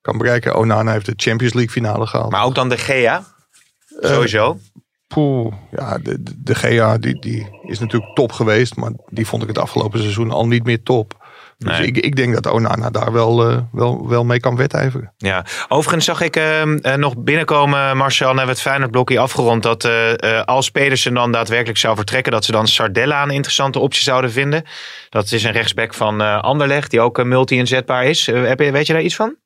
kan 0.01 0.19
bereiken. 0.19 0.57
Onana 0.57 0.93
heeft 0.93 1.07
de 1.07 1.15
Champions 1.17 1.55
League 1.55 1.73
finale 1.73 2.07
gehaald. 2.07 2.31
Maar 2.31 2.45
ook 2.45 2.55
dan 2.55 2.69
de 2.69 2.79
Gea? 2.79 3.25
Sowieso. 4.01 4.59
Poeh, 5.13 5.53
ja, 5.71 5.99
de, 5.99 6.23
de, 6.23 6.33
de 6.37 6.55
GA 6.55 6.99
die, 6.99 7.19
die 7.21 7.61
is 7.63 7.79
natuurlijk 7.79 8.15
top 8.15 8.33
geweest. 8.33 8.77
Maar 8.77 8.93
die 9.07 9.27
vond 9.27 9.43
ik 9.43 9.49
het 9.49 9.59
afgelopen 9.59 10.01
seizoen 10.01 10.31
al 10.31 10.47
niet 10.47 10.65
meer 10.65 10.83
top. 10.83 11.21
Dus 11.59 11.79
ik, 11.79 11.97
ik 11.97 12.17
denk 12.17 12.35
dat 12.35 12.53
Onana 12.53 12.91
daar 12.91 13.13
wel, 13.13 13.49
eh, 13.49 13.59
wel, 13.73 14.09
wel 14.09 14.25
mee 14.25 14.41
kan 14.41 14.57
wedijveren. 14.57 15.13
Ja, 15.17 15.45
overigens 15.69 16.05
zag 16.05 16.21
ik 16.21 16.37
eh, 16.37 16.63
eh, 16.63 16.95
nog 16.95 17.17
binnenkomen, 17.19 17.97
Marcel, 17.97 18.31
en 18.31 18.37
hebben 18.37 18.55
we 18.55 18.61
het 18.61 18.69
Feyenoord-blokje 18.71 19.19
afgerond, 19.19 19.63
dat 19.63 19.85
eh, 19.85 20.39
eh, 20.39 20.45
als 20.45 20.71
Pedersen 20.71 21.15
dan 21.15 21.33
daadwerkelijk 21.33 21.79
zou 21.79 21.97
vertrekken, 21.97 22.33
dat 22.33 22.45
ze 22.45 22.53
dan 22.53 22.67
Sardella 22.69 23.23
een 23.23 23.31
interessante 23.31 23.79
optie 23.79 24.03
zouden 24.03 24.33
vinden. 24.33 24.65
Dat 25.09 25.33
is 25.33 25.45
een 25.45 25.53
rechtsback 25.53 25.95
van 25.95 26.21
eh 26.21 26.41
Anderlecht, 26.41 26.91
die 26.91 27.01
ook 27.01 27.25
multi-inzetbaar 27.25 28.05
is. 28.05 28.27
Heb 28.27 28.61
je, 28.61 28.71
weet 28.71 28.87
je 28.87 28.93
daar 28.93 29.03
iets 29.03 29.17
van? 29.17 29.37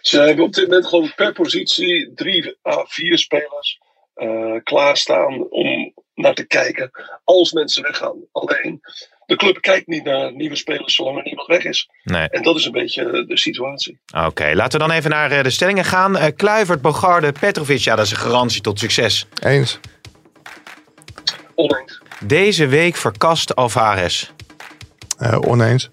Ze 0.00 0.20
hebben 0.20 0.44
op 0.44 0.52
dit 0.52 0.68
moment 0.68 0.86
gewoon 0.86 1.12
per 1.16 1.32
positie 1.32 2.12
drie 2.14 2.56
à 2.66 2.84
vier 2.88 3.18
spelers 3.18 3.78
eh, 4.14 4.56
klaarstaan 4.62 5.46
om 5.50 5.92
naar 6.14 6.34
te 6.34 6.46
kijken 6.46 6.90
als 7.24 7.52
mensen 7.52 7.82
weggaan. 7.82 8.16
Alleen, 8.32 8.80
de 9.26 9.36
club 9.36 9.60
kijkt 9.60 9.86
niet 9.86 10.04
naar 10.04 10.32
nieuwe 10.32 10.56
spelers 10.56 10.94
zolang 10.94 11.16
er 11.16 11.24
niemand 11.24 11.48
weg 11.48 11.64
is. 11.64 11.88
Nee. 12.04 12.28
En 12.28 12.42
dat 12.42 12.56
is 12.56 12.64
een 12.64 12.72
beetje 12.72 13.04
eh, 13.04 13.26
de 13.26 13.38
situatie. 13.38 14.00
Oké, 14.26 14.52
laten 14.54 14.80
we 14.80 14.86
dan 14.86 14.96
even 14.96 15.10
naar 15.10 15.30
eh, 15.30 15.42
de 15.42 15.50
stellingen 15.50 15.84
gaan. 15.84 16.16
Eh 16.16 16.36
Kluivert, 16.36 16.80
Bogarde, 16.80 17.32
Petrovic, 17.32 17.78
ja, 17.78 17.96
dat 17.96 18.04
is 18.04 18.10
een 18.10 18.16
garantie 18.16 18.60
tot 18.60 18.78
succes. 18.78 19.26
Eens. 19.42 19.78
Oneens. 21.54 22.00
Deze 22.24 22.66
week 22.66 22.96
verkast 22.96 23.54
Alvarez. 23.54 24.30
Eh, 25.18 25.38
oneens. 25.40 25.90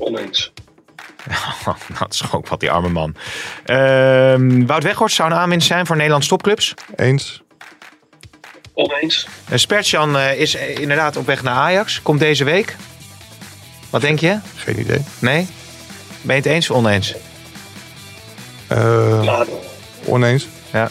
Oneens. 0.00 0.52
nou, 1.64 1.76
dat 1.98 2.14
is 2.14 2.32
ook 2.32 2.48
wat, 2.48 2.60
die 2.60 2.70
arme 2.70 2.88
man. 2.88 3.14
Ehm, 3.64 4.66
Wout 4.66 4.82
Weghorst 4.82 5.16
zou 5.16 5.30
een 5.30 5.36
aanwinst 5.36 5.66
zijn 5.66 5.86
voor 5.86 5.96
Nederlandse 5.96 6.28
topclubs. 6.28 6.74
Eens. 6.96 7.42
Oneens. 8.74 9.26
Uh, 9.50 9.58
Spertjan 9.58 10.16
eh, 10.16 10.40
is 10.40 10.54
eh, 10.54 10.78
inderdaad 10.78 11.16
op 11.16 11.26
weg 11.26 11.42
naar 11.42 11.54
Ajax. 11.54 12.02
Komt 12.02 12.20
deze 12.20 12.44
week. 12.44 12.76
Wat 13.90 14.00
denk 14.00 14.18
je? 14.18 14.38
Geen 14.56 14.80
idee. 14.80 15.00
Nee? 15.18 15.46
Ben 16.22 16.36
je 16.36 16.42
het 16.42 16.50
eens 16.50 16.70
of 16.70 16.76
oneens? 16.76 17.14
Eh, 18.66 19.24
Maar 19.24 19.46
oneens. 20.04 20.46
Ja. 20.72 20.88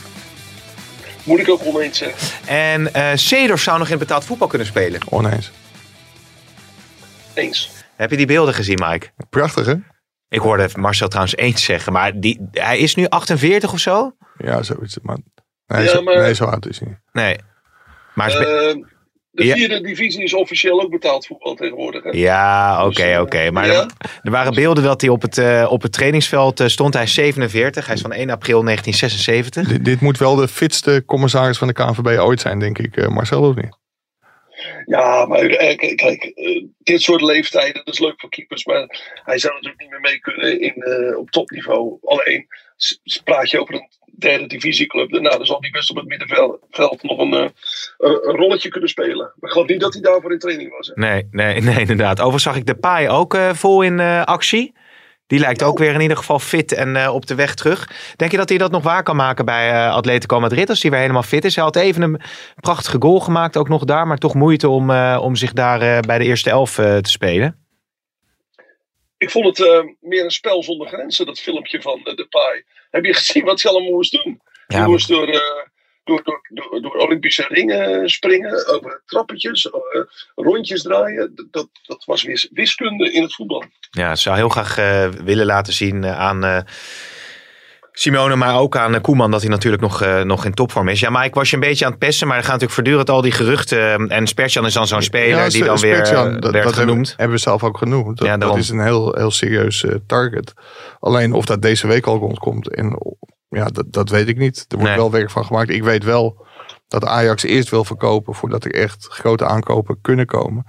moet 1.23 1.39
ik 1.39 1.49
ook 1.49 1.65
oneens 1.65 1.97
zeggen. 1.97 2.17
En 2.45 2.93
eh 2.93 3.11
Seedorf 3.15 3.61
zou 3.61 3.79
nog 3.79 3.89
in 3.89 3.97
betaald 3.97 4.25
voetbal 4.25 4.47
kunnen 4.47 4.67
spelen. 4.67 4.99
Oneens. 5.09 5.51
Eens. 7.33 7.69
Heb 7.95 8.09
je 8.09 8.17
die 8.17 8.25
beelden 8.25 8.53
gezien, 8.53 8.79
Mike? 8.87 9.07
Prachtig, 9.29 9.65
hè? 9.65 9.73
Ik 10.29 10.39
hoorde 10.39 10.69
Marcel 10.75 11.07
trouwens 11.07 11.35
eens 11.37 11.63
zeggen, 11.63 11.93
maar 11.93 12.19
die, 12.19 12.47
hij 12.51 12.77
is 12.79 12.95
nu 12.95 13.05
48 13.07 13.73
of 13.73 13.79
zo? 13.79 14.11
Ja, 14.37 14.63
zoiets. 14.63 14.97
Maar, 15.01 15.17
nee, 15.67 15.83
Ja, 15.83 15.89
zo, 15.89 16.01
maar- 16.01 16.17
nee, 16.19 16.33
zo 16.35 16.45
oud 16.45 16.67
is 16.67 16.79
hij 16.79 16.87
niet. 16.87 16.97
Nee. 17.11 17.35
Maar 18.15 18.29
Eh, 18.29 18.75
de 19.31 19.45
Ja. 19.45 19.53
vierde 19.55 19.81
divisie 19.81 20.23
is 20.23 20.33
officieel 20.33 20.81
ook 20.81 20.91
betaald 20.91 21.25
voetbal 21.27 21.55
tegenwoordig. 21.55 22.03
Hè? 22.03 22.09
ja, 22.09 22.85
oké, 22.85 22.93
Dus, 22.95 23.03
eh, 23.13 23.21
oké. 23.21 23.51
Maar 23.51 23.65
ja. 23.67 23.73
er, 23.73 23.87
er 24.23 24.31
waren 24.31 24.53
beelden 24.53 24.83
dat 24.83 25.01
hij 25.01 25.09
op 25.09 25.21
het, 25.21 25.37
eh, 25.37 25.65
op 25.69 25.81
het 25.81 25.91
trainingsveld 25.93 26.63
stond. 26.65 26.93
Hij 26.93 27.03
is 27.03 27.13
47, 27.13 27.85
hij 27.85 27.95
is 27.95 28.01
van 28.01 28.13
1 28.13 28.29
april 28.29 28.63
1976. 28.63 29.67
Dit, 29.67 29.85
dit 29.85 30.01
moet 30.01 30.17
wel 30.17 30.35
de 30.35 30.47
fitste 30.47 31.03
commissaris 31.05 31.57
van 31.57 31.67
de 31.67 31.73
KNVB 31.73 32.19
ooit 32.19 32.41
zijn, 32.41 32.59
denk 32.59 32.77
ik. 32.77 33.09
Marcel, 33.09 33.41
of 33.41 33.55
niet? 33.55 33.77
Ja, 34.85 35.25
maar 35.25 35.39
eh, 35.39 35.95
kijk, 35.95 36.23
eh, 36.23 36.63
dit 36.77 37.01
soort 37.01 37.21
leeftijden, 37.21 37.83
is 37.83 37.99
leuk 37.99 38.19
voor 38.19 38.29
keepers. 38.29 38.65
Maar 38.65 38.87
hij 39.23 39.37
zou 39.37 39.53
natuurlijk 39.53 39.81
niet 39.81 39.89
meer 39.89 39.99
mee 39.99 40.19
kunnen 40.19 40.61
in, 40.61 40.73
eh, 40.73 41.17
op 41.17 41.31
topniveau. 41.31 41.97
Alleen 42.03 42.47
praat 43.23 43.49
je 43.49 43.61
over 43.61 43.73
een 43.73 43.89
derde 44.17 44.47
divisieclub. 44.47 45.09
Nou, 45.09 45.37
dan 45.37 45.45
zal 45.45 45.61
hij 45.61 45.69
best 45.69 45.89
op 45.89 45.95
het 45.95 46.07
middenveld 46.07 46.59
veld 46.71 47.03
nog 47.03 47.17
een, 47.19 47.33
een, 47.33 47.51
rolletje 48.21 48.69
kunnen 48.69 48.89
spelen. 48.89 49.17
Maar 49.35 49.49
ik 49.49 49.51
geloof 49.51 49.67
niet 49.67 49.79
dat 49.79 49.93
hij 49.93 50.01
daarvoor 50.01 50.31
in 50.31 50.39
training 50.39 50.69
was. 50.77 50.87
Hè. 50.87 50.93
Nee, 50.95 51.27
nee, 51.31 51.61
nee, 51.61 51.79
inderdaad. 51.79 52.17
Overigens 52.17 52.43
zag 52.43 52.55
ik 52.55 52.65
de 52.65 52.75
paai 52.75 53.09
ook 53.09 53.37
vol 53.53 53.81
in 53.81 53.99
actie. 54.25 54.73
Die 55.27 55.39
lijkt 55.39 55.63
ook 55.63 55.77
weer 55.77 55.93
in 55.93 56.01
ieder 56.01 56.17
geval 56.17 56.39
fit 56.39 56.71
en 56.73 56.95
eh, 56.95 57.13
op 57.13 57.25
de 57.25 57.35
weg 57.35 57.55
terug. 57.55 57.89
Denk 58.15 58.31
je 58.31 58.37
dat 58.37 58.49
hij 58.49 58.57
dat 58.57 58.71
nog 58.71 58.83
waar 58.83 59.03
kan 59.03 59.15
maken 59.15 59.45
bij 59.45 59.71
eh 59.71 59.93
Atletico 59.93 60.39
Madrid 60.39 60.69
als 60.69 60.81
hij 60.81 60.91
weer 60.91 60.99
helemaal 60.99 61.23
fit 61.23 61.45
is? 61.45 61.55
Hij 61.55 61.63
had 61.63 61.75
even 61.75 62.01
een 62.01 62.21
prachtige 62.55 62.97
goal 62.99 63.19
gemaakt, 63.19 63.57
ook 63.57 63.69
nog 63.69 63.83
daar. 63.83 64.07
Maar 64.07 64.17
toch 64.17 64.33
moeite 64.33 64.69
om, 64.69 64.89
eh, 64.89 65.19
om 65.21 65.35
zich 65.35 65.53
daar 65.53 66.01
bij 66.01 66.17
de 66.17 66.23
eerste 66.23 66.49
elf 66.49 66.73
te 66.75 66.99
spelen. 67.01 67.65
Ik 69.17 69.29
vond 69.29 69.57
het 69.57 69.85
meer 69.99 70.23
een 70.23 70.31
spel 70.31 70.63
zonder 70.63 70.87
grenzen, 70.87 71.25
dat 71.25 71.39
filmpje 71.39 71.81
van 71.81 71.99
de 72.03 72.15
Depay. 72.15 72.63
Heb 72.91 73.05
je 73.05 73.13
gezien 73.13 73.45
wat 73.45 73.61
hij 73.61 73.71
allemaal 73.71 73.91
moest 73.91 74.23
doen? 74.23 74.41
Ja, 74.67 74.87
moest 74.87 75.07
door, 75.07 75.27
door, 76.07 76.21
door, 76.23 76.41
door, 76.49 76.81
door 76.81 76.95
Olympische 76.95 77.45
ringen 77.49 78.09
springen, 78.09 78.67
over 78.67 79.01
trappetjes, 79.05 79.69
eh, 79.69 80.01
rondjes 80.35 80.81
draaien. 80.81 81.33
Dat- 81.51 81.69
Dat, 81.87 82.03
was 82.05 82.23
weer 82.23 82.47
wiskunde 82.51 83.11
in 83.11 83.21
het 83.21 83.33
voetbal. 83.35 83.63
Ja, 83.91 84.15
zou 84.15 84.35
heel 84.35 84.49
graag 84.49 84.77
eh, 84.77 85.07
willen 85.23 85.45
laten 85.45 85.73
zien 85.73 86.03
eh, 86.03 86.19
aan 86.19 86.43
eh, 86.43 86.59
Simone, 87.91 88.35
maar 88.35 88.59
ook 88.59 88.77
aan 88.77 89.01
Koeman 89.01 89.31
dat 89.31 89.41
hij 89.41 89.49
natuurlijk 89.49 89.81
nog, 89.81 90.01
eh, 90.01 90.21
nog 90.21 90.45
in 90.45 90.53
topvorm 90.53 90.87
is. 90.87 90.99
Ja, 90.99 91.09
maar 91.09 91.25
ik 91.25 91.33
was 91.33 91.49
je 91.49 91.55
een 91.55 91.61
beetje 91.61 91.85
aan 91.85 91.91
het 91.91 91.99
pesten, 91.99 92.27
maar 92.27 92.37
er 92.37 92.43
gaan 92.43 92.51
natuurlijk 92.59 92.79
voortdurend 92.79 93.09
al 93.09 93.21
die 93.21 93.31
geruchten. 93.31 94.07
En 94.07 94.27
Spertjan 94.27 94.65
is 94.65 94.73
dan 94.73 94.87
zo'n 94.87 95.01
speler 95.01 95.37
Ja, 95.43 95.49
die 95.49 95.63
dan 95.63 95.79
weer 95.79 95.95
Spertjan, 95.95 96.35
eh, 96.35 96.41
dat, 96.41 96.51
werd 96.51 96.63
dat 96.63 96.73
genoemd. 96.73 97.13
hebben 97.17 97.35
we 97.35 97.41
zelf 97.41 97.63
ook 97.63 97.77
genoemd. 97.77 98.17
Dat, 98.17 98.27
Ja, 98.27 98.37
dat 98.37 98.57
is 98.57 98.69
een 98.69 98.81
heel, 98.83 99.13
heel 99.15 99.31
serieus 99.31 99.85
target. 100.07 100.53
Alleen 100.99 101.33
of 101.33 101.45
dat 101.45 101.61
deze 101.61 101.87
week 101.87 102.05
al 102.05 102.17
rondkomt, 102.17 102.75
en, 102.75 102.97
ja, 103.49 103.65
dat, 103.65 103.85
dat 103.93 104.09
weet 104.09 104.27
ik 104.27 104.37
niet. 104.37 104.57
Er 104.57 104.65
wordt 104.77 104.83
Nee. 104.89 104.95
wel 104.95 105.11
werk 105.11 105.29
van 105.29 105.45
gemaakt. 105.45 105.69
Ik 105.69 105.83
weet 105.83 106.03
wel 106.03 106.45
dat 106.87 107.05
Ajax 107.05 107.43
eerst 107.43 107.69
wil 107.69 107.83
verkopen 107.83 108.33
voordat 108.33 108.65
er 108.65 108.73
echt 108.73 109.07
grote 109.07 109.45
aankopen 109.45 110.01
kunnen 110.01 110.25
komen. 110.25 110.65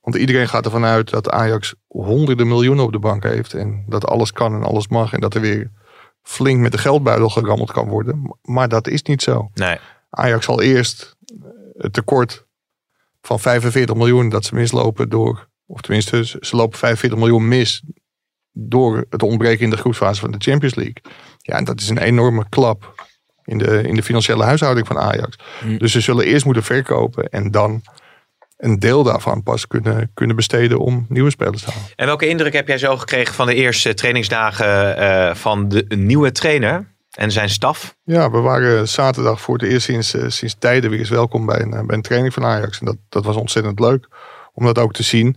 Want 0.00 0.16
iedereen 0.16 0.48
gaat 0.48 0.64
ervan 0.64 0.84
uit 0.84 1.10
dat 1.10 1.30
Ajax 1.30 1.74
honderden 1.86 2.48
miljoenen 2.48 2.84
op 2.84 2.92
de 2.92 2.98
bank 2.98 3.22
heeft. 3.22 3.54
En 3.54 3.84
dat 3.88 4.06
alles 4.06 4.32
kan 4.32 4.54
en 4.54 4.62
alles 4.62 4.88
mag. 4.88 5.12
En 5.12 5.20
dat 5.20 5.34
er 5.34 5.40
weer 5.40 5.70
flink 6.22 6.60
met 6.60 6.72
de 6.72 6.78
geldbuidel 6.78 7.28
gerammeld 7.28 7.72
kan 7.72 7.88
worden. 7.88 8.36
Maar 8.42 8.68
dat 8.68 8.88
is 8.88 9.02
niet 9.02 9.22
zo. 9.22 9.50
Nee. 9.54 9.78
Ajax 10.10 10.44
zal 10.44 10.62
eerst 10.62 11.16
het 11.76 11.92
tekort 11.92 12.46
van 13.20 13.40
45 13.40 13.94
miljoen 13.96 14.28
dat 14.28 14.44
ze 14.44 14.54
mislopen 14.54 15.08
door, 15.08 15.48
of 15.66 15.80
tenminste, 15.80 16.26
ze 16.26 16.38
ze 16.40 16.56
lopen 16.56 16.78
45 16.78 17.18
miljoen 17.18 17.48
mis 17.48 17.82
door 18.54 19.04
het 19.10 19.22
ontbreken 19.22 19.64
in 19.64 19.70
de 19.70 19.76
groepsfase 19.76 20.20
van 20.20 20.30
de 20.30 20.38
Champions 20.38 20.74
League. 20.74 21.02
Ja, 21.38 21.56
en 21.56 21.64
dat 21.64 21.80
is 21.80 21.88
een 21.88 21.98
enorme 21.98 22.44
klap 22.48 23.04
in 23.44 23.58
de, 23.58 23.82
in 23.82 23.94
de 23.94 24.02
financiële 24.02 24.44
huishouding 24.44 24.86
van 24.86 24.98
Ajax. 24.98 25.36
Dus 25.78 25.92
ze 25.92 26.00
zullen 26.00 26.24
eerst 26.24 26.44
moeten 26.44 26.62
verkopen 26.62 27.28
en 27.28 27.50
dan 27.50 27.82
een 28.56 28.78
deel 28.78 29.02
daarvan 29.02 29.42
pas 29.42 29.66
kunnen, 29.66 30.10
kunnen 30.14 30.36
besteden 30.36 30.78
om 30.78 31.06
nieuwe 31.08 31.30
spelers 31.30 31.62
te 31.62 31.70
halen. 31.70 31.88
En 31.96 32.06
welke 32.06 32.28
indruk 32.28 32.52
heb 32.52 32.68
jij 32.68 32.78
zo 32.78 32.96
gekregen 32.96 33.34
van 33.34 33.46
de 33.46 33.54
eerste 33.54 33.94
trainingsdagen 33.94 34.96
eh, 34.96 35.34
van 35.34 35.68
de 35.68 35.84
nieuwe 35.88 36.32
trainer 36.32 36.92
en 37.10 37.32
zijn 37.32 37.50
staf? 37.50 37.96
Ja, 38.04 38.30
we 38.30 38.38
waren 38.38 38.88
zaterdag 38.88 39.40
voor 39.40 39.58
het 39.58 39.68
eerst 39.68 39.84
sinds, 39.84 40.14
eh, 40.14 40.24
sinds 40.28 40.56
tijden 40.58 40.90
weer 40.90 40.98
eens 40.98 41.08
welkom 41.08 41.46
bij 41.46 41.60
een, 41.60 41.70
bij 41.70 41.96
een 41.96 42.02
training 42.02 42.34
van 42.34 42.44
Ajax. 42.44 42.78
En 42.78 42.86
dat, 42.86 42.96
dat 43.08 43.24
was 43.24 43.36
ontzettend 43.36 43.80
leuk 43.80 44.08
om 44.52 44.64
dat 44.64 44.78
ook 44.78 44.92
te 44.92 45.02
zien. 45.02 45.36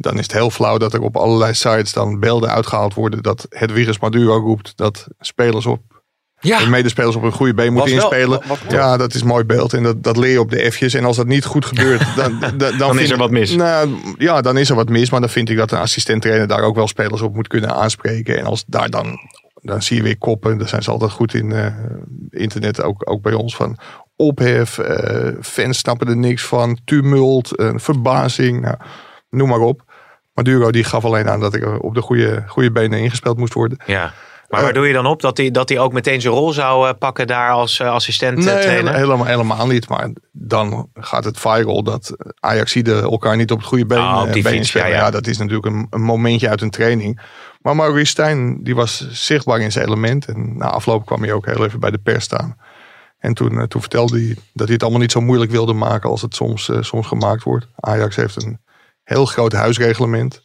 Dan 0.00 0.14
is 0.14 0.22
het 0.22 0.32
heel 0.32 0.50
flauw 0.50 0.78
dat 0.78 0.92
er 0.94 1.00
op 1.02 1.16
allerlei 1.16 1.54
sites 1.54 1.92
dan 1.92 2.20
beelden 2.20 2.50
uitgehaald 2.50 2.94
worden 2.94 3.22
dat 3.22 3.46
het 3.48 3.72
Virus 3.72 3.98
Maduro 3.98 4.36
roept 4.38 4.72
dat 4.76 5.06
spelers 5.20 5.66
op 5.66 5.80
Ja, 6.40 6.58
de 6.58 6.68
medespelers 6.68 7.16
op 7.16 7.22
een 7.22 7.32
goede 7.32 7.54
been 7.54 7.72
moeten 7.72 7.94
wel- 7.94 8.00
inspelen. 8.10 8.42
wat- 8.48 8.58
wat- 8.62 8.72
ja, 8.72 8.96
dat 8.96 9.14
is 9.14 9.20
een 9.20 9.26
mooi 9.26 9.44
beeld 9.44 9.72
en 9.72 9.82
dat, 9.82 10.02
dat 10.02 10.16
leer 10.16 10.30
je 10.30 10.40
op 10.40 10.50
de 10.50 10.72
F'jes. 10.72 10.94
En 10.94 11.04
als 11.04 11.16
dat 11.16 11.26
niet 11.26 11.44
goed 11.44 11.64
gebeurt, 11.64 12.02
dan, 12.16 12.40
dan, 12.40 12.58
dan, 12.58 12.78
Dan 12.78 12.98
is 12.98 13.10
er 13.10 13.18
wat 13.18 13.30
mis. 13.30 13.50
Nou, 13.54 13.90
ja, 14.18 14.40
dan 14.40 14.56
is 14.58 14.70
er 14.70 14.76
wat 14.76 14.88
mis. 14.88 15.10
Maar 15.10 15.20
dan 15.20 15.28
vind 15.28 15.50
ik 15.50 15.56
dat 15.56 15.70
een 15.72 15.78
assistent 15.78 16.22
trainer 16.22 16.46
daar 16.46 16.62
ook 16.62 16.74
wel 16.74 16.88
spelers 16.88 17.20
op 17.22 17.34
moet 17.34 17.48
kunnen 17.48 17.74
aanspreken. 17.74 18.38
En 18.38 18.44
als 18.44 18.64
daar 18.66 18.90
dan, 18.90 19.18
dan 19.62 19.82
zie 19.82 19.96
je 19.96 20.02
weer 20.02 20.18
koppen. 20.18 20.58
Daar 20.58 20.68
zijn 20.68 20.82
ze 20.82 20.90
altijd 20.90 21.10
goed 21.10 21.34
in 21.34 21.52
eh, 21.52 21.74
internet, 22.30 22.82
ook, 22.82 23.10
ook 23.10 23.22
bij 23.22 23.32
ons. 23.34 23.56
Van 23.56 23.76
ophef, 24.16 24.78
eh, 24.78 25.28
fans 25.40 25.78
snappen 25.78 26.08
er 26.08 26.16
niks 26.16 26.44
van, 26.44 26.78
tumult, 26.84 27.56
eh, 27.56 27.70
verbazing. 27.74 28.60
Nou, 28.60 28.76
noem 29.30 29.48
maar 29.48 29.60
op. 29.60 29.82
Maduro 30.44 30.70
die 30.70 30.84
gaf 30.84 31.04
alleen 31.04 31.28
aan 31.28 31.40
dat 31.40 31.54
ik 31.54 31.82
op 31.82 31.94
de 31.94 32.00
goede, 32.02 32.44
goede 32.46 32.72
benen 32.72 32.98
ingespeeld 32.98 33.38
moest 33.38 33.54
worden. 33.54 33.78
ja. 33.86 34.12
Maar 34.48 34.62
waar 34.62 34.72
doe 34.72 34.86
je 34.86 34.92
dan 34.92 35.06
op? 35.06 35.20
Dat 35.20 35.36
hij, 35.36 35.50
dat 35.50 35.68
hij 35.68 35.78
ook 35.78 35.92
meteen 35.92 36.20
zijn 36.20 36.34
rol 36.34 36.52
zou 36.52 36.88
eh, 36.88 36.94
pakken 36.98 37.26
daar 37.26 37.50
als 37.50 37.80
eh, 37.80 37.90
assistent 37.90 38.38
eh, 38.38 38.44
Nee, 38.54 38.62
trainer? 38.62 38.94
helemaal, 38.94 39.26
helemaal 39.26 39.66
niet. 39.66 39.88
Maar 39.88 40.10
dan 40.32 40.88
gaat 40.94 41.24
het 41.24 41.40
viral 41.40 41.82
dat 41.82 42.16
Ajaxiden 42.40 43.02
elkaar 43.02 43.36
niet 43.36 43.50
op 43.50 43.58
het 43.58 43.66
goede 43.66 43.86
been, 43.86 43.98
Ah, 43.98 44.32
die 44.32 44.44
eh, 44.44 44.50
been 44.50 44.64
spelen. 44.64 44.88
ja, 44.88 44.94
Ja, 44.94 45.04
ja. 45.04 45.10
dat 45.10 45.26
is 45.26 45.38
natuurlijk 45.38 45.66
een, 45.66 45.86
een 45.90 46.02
momentje 46.02 46.48
uit 46.48 46.60
een 46.60 46.70
training. 46.70 47.20
Maar 47.62 47.76
Maurice 47.76 48.10
Stijn 48.10 48.62
die 48.62 48.74
was 48.74 49.08
zichtbaar 49.10 49.60
in 49.60 49.72
zijn 49.72 49.86
element. 49.86 50.26
En 50.26 50.56
na 50.56 50.70
afloop 50.70 51.06
kwam 51.06 51.22
hij 51.22 51.32
ook 51.32 51.46
heel 51.46 51.64
even 51.64 51.80
bij 51.80 51.90
de 51.90 51.98
pers 51.98 52.24
staan. 52.24 52.56
En 53.18 53.34
toen, 53.34 53.58
eh, 53.58 53.62
toen 53.64 53.80
vertelde 53.80 54.18
hij 54.18 54.36
dat 54.52 54.64
hij 54.66 54.72
het 54.74 54.82
allemaal 54.82 55.00
niet 55.00 55.12
zo 55.12 55.20
moeilijk 55.20 55.50
wilde 55.50 55.72
maken 55.72 56.10
als 56.10 56.22
het 56.22 56.34
soms, 56.34 56.68
eh, 56.68 56.76
soms 56.82 57.06
gemaakt 57.06 57.42
wordt. 57.42 57.66
Ajax 57.80 58.16
heeft 58.16 58.42
een 58.42 58.60
heel 59.08 59.24
groot 59.26 59.52
huisreglement. 59.52 60.42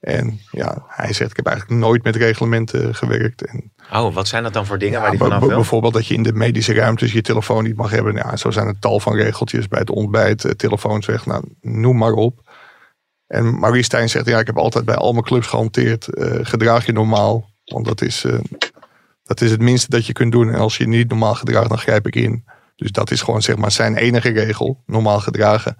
En 0.00 0.40
ja, 0.50 0.84
hij 0.88 1.12
zegt, 1.12 1.30
ik 1.30 1.36
heb 1.36 1.46
eigenlijk 1.46 1.80
nooit 1.80 2.02
met 2.04 2.16
reglementen 2.16 2.94
gewerkt. 2.94 3.44
En 3.46 3.72
Oh, 3.92 4.14
wat 4.14 4.28
zijn 4.28 4.42
dat 4.42 4.52
dan 4.52 4.66
voor 4.66 4.78
dingen 4.78 5.00
waar 5.00 5.08
hij 5.08 5.18
vanaf 5.18 5.40
wil? 5.40 5.48
Bijvoorbeeld 5.48 5.92
dat 5.92 6.06
je 6.06 6.14
in 6.14 6.22
de 6.22 6.32
medische 6.32 6.74
ruimtes 6.74 7.12
je 7.12 7.22
telefoon 7.22 7.64
niet 7.64 7.76
mag 7.76 7.90
hebben. 7.90 8.14
Ja, 8.14 8.36
zo 8.36 8.50
zijn 8.50 8.66
er 8.66 8.78
tal 8.78 9.00
van 9.00 9.14
regeltjes 9.14 9.68
bij 9.68 9.78
het 9.78 9.90
ontbijt, 9.90 10.44
eh, 10.44 10.50
telefoons 10.50 11.06
weg. 11.06 11.26
Nou, 11.26 11.44
noem 11.60 11.96
maar 11.96 12.12
op. 12.12 12.40
En 13.26 13.58
Marie 13.58 13.82
Stijn 13.82 14.08
zegt, 14.08 14.26
ja, 14.26 14.38
ik 14.38 14.46
heb 14.46 14.56
altijd 14.58 14.84
bij 14.84 14.94
al 14.94 15.12
mijn 15.12 15.24
clubs 15.24 15.46
gehanteerd. 15.46 16.14
eh, 16.14 16.38
gedraag 16.42 16.86
je 16.86 16.92
normaal. 16.92 17.50
Want 17.64 17.86
dat 17.86 18.00
is, 18.02 18.24
eh, 18.24 18.38
dat 19.22 19.40
is 19.40 19.50
het 19.50 19.60
minste 19.60 19.90
dat 19.90 20.06
je 20.06 20.12
kunt 20.12 20.32
doen. 20.32 20.48
En 20.52 20.58
als 20.60 20.76
je 20.76 20.82
je 20.84 20.88
niet 20.90 21.08
normaal 21.08 21.34
gedraagt, 21.34 21.68
dan 21.68 21.78
grijp 21.78 22.06
ik 22.06 22.16
in. 22.16 22.44
Dus 22.76 22.90
dat 22.92 23.10
is 23.10 23.22
gewoon 23.22 23.42
zeg 23.42 23.56
maar 23.56 23.72
zijn 23.72 23.96
enige 23.96 24.28
regel. 24.30 24.82
Normaal 24.86 25.20
gedragen. 25.20 25.76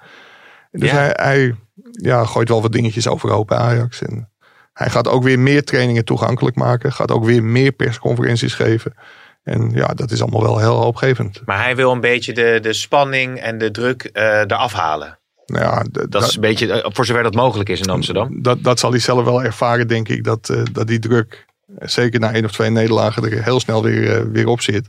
Dus 0.70 0.90
Ja. 0.90 0.96
hij, 0.96 1.12
hij 1.16 1.54
ja, 1.92 2.24
gooit 2.24 2.48
wel 2.48 2.62
wat 2.62 2.72
dingetjes 2.72 3.08
overhoop 3.08 3.46
bij 3.46 3.58
Ajax. 3.58 4.02
En 4.02 4.30
hij 4.72 4.90
gaat 4.90 5.08
ook 5.08 5.22
weer 5.22 5.38
meer 5.38 5.64
trainingen 5.64 6.04
toegankelijk 6.04 6.56
maken. 6.56 6.92
Gaat 6.92 7.10
ook 7.10 7.24
weer 7.24 7.44
meer 7.44 7.72
persconferenties 7.72 8.54
geven. 8.54 8.94
En 9.42 9.70
ja, 9.70 9.86
dat 9.86 10.10
is 10.10 10.20
allemaal 10.22 10.42
wel 10.42 10.58
heel 10.58 10.74
hoopgevend. 10.82 11.42
Maar 11.44 11.62
hij 11.62 11.76
wil 11.76 11.92
een 11.92 12.00
beetje 12.00 12.32
de, 12.32 12.58
de 12.62 12.72
spanning 12.72 13.38
en 13.40 13.58
de 13.58 13.70
druk 13.70 14.02
eh 14.04 14.40
eraf 14.40 14.72
halen. 14.72 15.18
Nou 15.46 15.64
ja, 15.64 15.84
Dat 16.08 16.22
is 16.22 16.34
een 16.34 16.40
beetje, 16.40 16.72
eh, 16.72 16.90
voor 16.92 17.06
zover 17.06 17.22
dat 17.22 17.34
mogelijk 17.34 17.68
is 17.68 17.80
in 17.80 17.88
Amsterdam. 17.90 18.42
dat, 18.42 18.62
dat 18.62 18.78
zal 18.78 18.90
hij 18.90 19.00
zelf 19.00 19.24
wel 19.24 19.42
ervaren, 19.44 19.88
denk 19.88 20.08
ik. 20.08 20.24
Dat, 20.24 20.48
eh, 20.48 20.62
dat 20.72 20.86
die 20.86 20.98
druk, 20.98 21.46
zeker 21.78 22.20
na 22.20 22.32
één 22.32 22.44
of 22.44 22.52
twee 22.52 22.70
nederlagen, 22.70 23.24
er 23.30 23.44
heel 23.44 23.60
snel 23.60 23.82
weer, 23.82 24.30
weer 24.30 24.46
op 24.46 24.60
zit. 24.60 24.88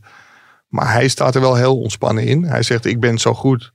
Maar 0.68 0.92
hij 0.92 1.08
staat 1.08 1.36
er 1.36 1.42
wel 1.42 1.56
heel 1.56 1.80
ontspannen 1.80 2.24
in. 2.24 2.44
Hij 2.44 2.64
zegt, 2.64 2.86
ik 2.86 3.00
ben 3.00 3.18
zo 3.18 3.34
goed 3.34 3.74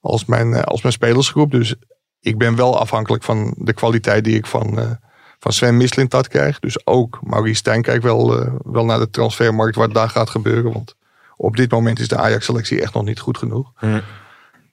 als 0.00 0.24
mijn, 0.24 0.54
eh, 0.54 0.62
als 0.62 0.82
mijn 0.82 0.94
spelersgroep. 0.94 1.50
Dus 1.50 1.74
ik 2.20 2.38
ben 2.38 2.56
wel 2.56 2.78
afhankelijk 2.78 3.22
van 3.22 3.54
de 3.58 3.72
kwaliteit 3.72 4.24
die 4.24 4.36
ik 4.36 4.46
van, 4.46 4.78
eh, 4.78 4.90
van 5.38 5.52
Sven 5.52 5.76
Mislintat 5.76 6.28
krijg. 6.28 6.58
Dus 6.58 6.86
ook 6.86 7.18
Maurice 7.22 7.54
Stijn 7.54 7.82
kijkt 7.82 8.02
wel, 8.02 8.40
eh, 8.40 8.52
wel 8.64 8.84
naar 8.84 8.98
de 8.98 9.10
transfermarkt 9.10 9.76
wat 9.76 9.94
daar 9.94 10.08
gaat 10.08 10.30
gebeuren. 10.30 10.72
Want 10.72 10.94
op 11.36 11.56
dit 11.56 11.70
moment 11.70 11.98
is 11.98 12.08
de 12.08 12.16
Ajax-selectie 12.16 12.82
echt 12.82 12.94
nog 12.94 13.04
niet 13.04 13.20
goed 13.20 13.38
genoeg. 13.38 13.72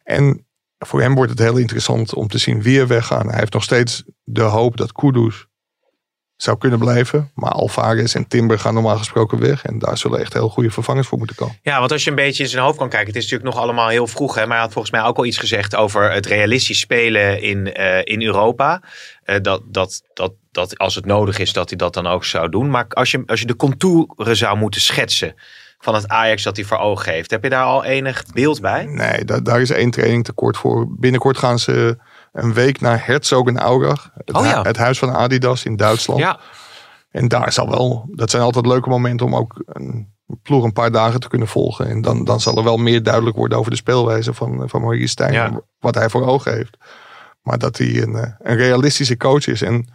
En 0.03 0.45
voor 0.79 1.01
hem 1.01 1.15
wordt 1.15 1.31
het 1.31 1.39
heel 1.39 1.57
interessant 1.57 2.13
om 2.13 2.27
te 2.27 2.37
zien 2.37 2.61
wie 2.61 2.79
er 2.79 2.87
weggaan. 2.87 3.29
Hij 3.29 3.39
heeft 3.39 3.53
nog 3.53 3.63
steeds 3.63 4.03
de 4.23 4.41
hoop 4.41 4.77
dat 4.77 4.91
Kudus 4.91 5.47
zou 6.37 6.57
kunnen 6.57 6.79
blijven. 6.79 7.31
Maar 7.33 7.51
Alvarez 7.51 8.15
en 8.15 8.27
Timber 8.27 8.59
gaan 8.59 8.73
normaal 8.73 8.97
gesproken 8.97 9.39
weg. 9.39 9.65
En 9.65 9.79
daar 9.79 9.97
zullen 9.97 10.19
echt 10.19 10.33
heel 10.33 10.49
goede 10.49 10.71
vervangers 10.71 11.07
voor 11.07 11.17
moeten 11.17 11.35
komen. 11.35 11.59
Ja, 11.61 11.79
want 11.79 11.91
als 11.91 12.03
je 12.03 12.09
een 12.09 12.15
beetje 12.15 12.43
in 12.43 12.49
zijn 12.49 12.63
hoofd 12.63 12.77
kan 12.77 12.89
kijken. 12.89 13.07
Het 13.07 13.15
is 13.15 13.23
natuurlijk 13.23 13.55
nog 13.55 13.63
allemaal 13.63 13.87
heel 13.87 14.07
vroeg. 14.07 14.35
Hè, 14.35 14.41
maar 14.41 14.51
hij 14.51 14.65
had 14.65 14.73
volgens 14.73 14.93
mij 14.93 15.03
ook 15.03 15.17
al 15.17 15.25
iets 15.25 15.37
gezegd 15.37 15.75
over 15.75 16.11
het 16.11 16.25
realistisch 16.25 16.79
spelen 16.79 17.41
in, 17.41 17.73
uh, 17.79 17.99
in 18.03 18.21
Europa. 18.21 18.81
Uh, 19.25 19.35
dat, 19.41 19.61
dat, 19.65 20.01
dat, 20.13 20.33
dat 20.51 20.77
als 20.77 20.95
het 20.95 21.05
nodig 21.05 21.39
is, 21.39 21.53
dat 21.53 21.69
hij 21.69 21.77
dat 21.77 21.93
dan 21.93 22.07
ook 22.07 22.25
zou 22.25 22.49
doen. 22.49 22.69
Maar 22.69 22.85
als 22.89 23.11
je, 23.11 23.23
als 23.25 23.39
je 23.39 23.45
de 23.45 23.55
contouren 23.55 24.37
zou 24.37 24.57
moeten 24.57 24.81
schetsen 24.81 25.35
van 25.79 25.95
het 25.95 26.07
Ajax 26.07 26.43
dat 26.43 26.55
hij 26.55 26.65
voor 26.65 26.77
ogen 26.77 27.13
heeft. 27.13 27.31
Heb 27.31 27.43
je 27.43 27.49
daar 27.49 27.63
al 27.63 27.83
enig 27.83 28.23
beeld 28.33 28.61
bij? 28.61 28.85
Nee, 28.85 29.25
daar, 29.25 29.43
daar 29.43 29.61
is 29.61 29.69
één 29.69 29.91
training 29.91 30.23
tekort 30.23 30.57
voor. 30.57 30.87
Binnenkort 30.89 31.37
gaan 31.37 31.59
ze 31.59 31.97
een 32.35 32.53
week 32.53 32.81
naar 32.81 33.05
Herzogenaurach. 33.05 34.11
Het, 34.13 34.35
oh 34.35 34.45
ja. 34.45 34.61
het 34.61 34.77
huis 34.77 34.99
van 34.99 35.15
Adidas 35.15 35.65
in 35.65 35.75
Duitsland. 35.75 36.19
Ja. 36.19 36.39
En 37.11 37.27
daar 37.27 37.53
zal 37.53 37.69
wel, 37.69 38.05
dat 38.11 38.29
zijn 38.29 38.43
altijd 38.43 38.65
leuke 38.65 38.89
momenten 38.89 39.25
om 39.25 39.35
ook 39.35 39.63
een 39.65 40.13
ploeg 40.41 40.63
een 40.63 40.73
paar 40.73 40.91
dagen 40.91 41.19
te 41.19 41.27
kunnen 41.27 41.47
volgen. 41.47 41.87
En 41.87 42.01
dan, 42.01 42.23
dan 42.23 42.39
zal 42.39 42.57
er 42.57 42.63
wel 42.63 42.77
meer 42.77 43.03
duidelijk 43.03 43.35
worden 43.35 43.57
over 43.57 43.71
de 43.71 43.77
speelwijze 43.77 44.33
van, 44.33 44.69
van 44.69 44.81
Maurice 44.81 45.07
Stijn. 45.07 45.33
Ja. 45.33 45.61
Wat 45.79 45.95
hij 45.95 46.09
voor 46.09 46.25
ogen 46.25 46.53
heeft. 46.53 46.77
Maar 47.41 47.57
dat 47.57 47.77
hij 47.77 48.01
een, 48.01 48.15
eh, 48.15 48.31
een 48.39 48.55
realistische 48.55 49.17
coach 49.17 49.47
is. 49.47 49.61
En 49.61 49.87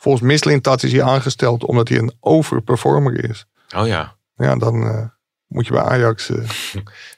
volgens 0.00 0.24
Mislintat 0.24 0.82
is 0.82 0.92
hij 0.92 1.02
aangesteld 1.02 1.64
omdat 1.64 1.88
hij 1.88 1.98
een 1.98 2.12
overperformer 2.20 3.24
is. 3.30 3.46
Oh 3.76 3.86
ja. 3.86 4.16
Ja, 4.36 4.56
dan 4.56 4.82
uh, 4.82 5.04
moet 5.48 5.66
je 5.66 5.72
bij 5.72 5.82
Ajax 5.82 6.30
uh, 6.30 6.36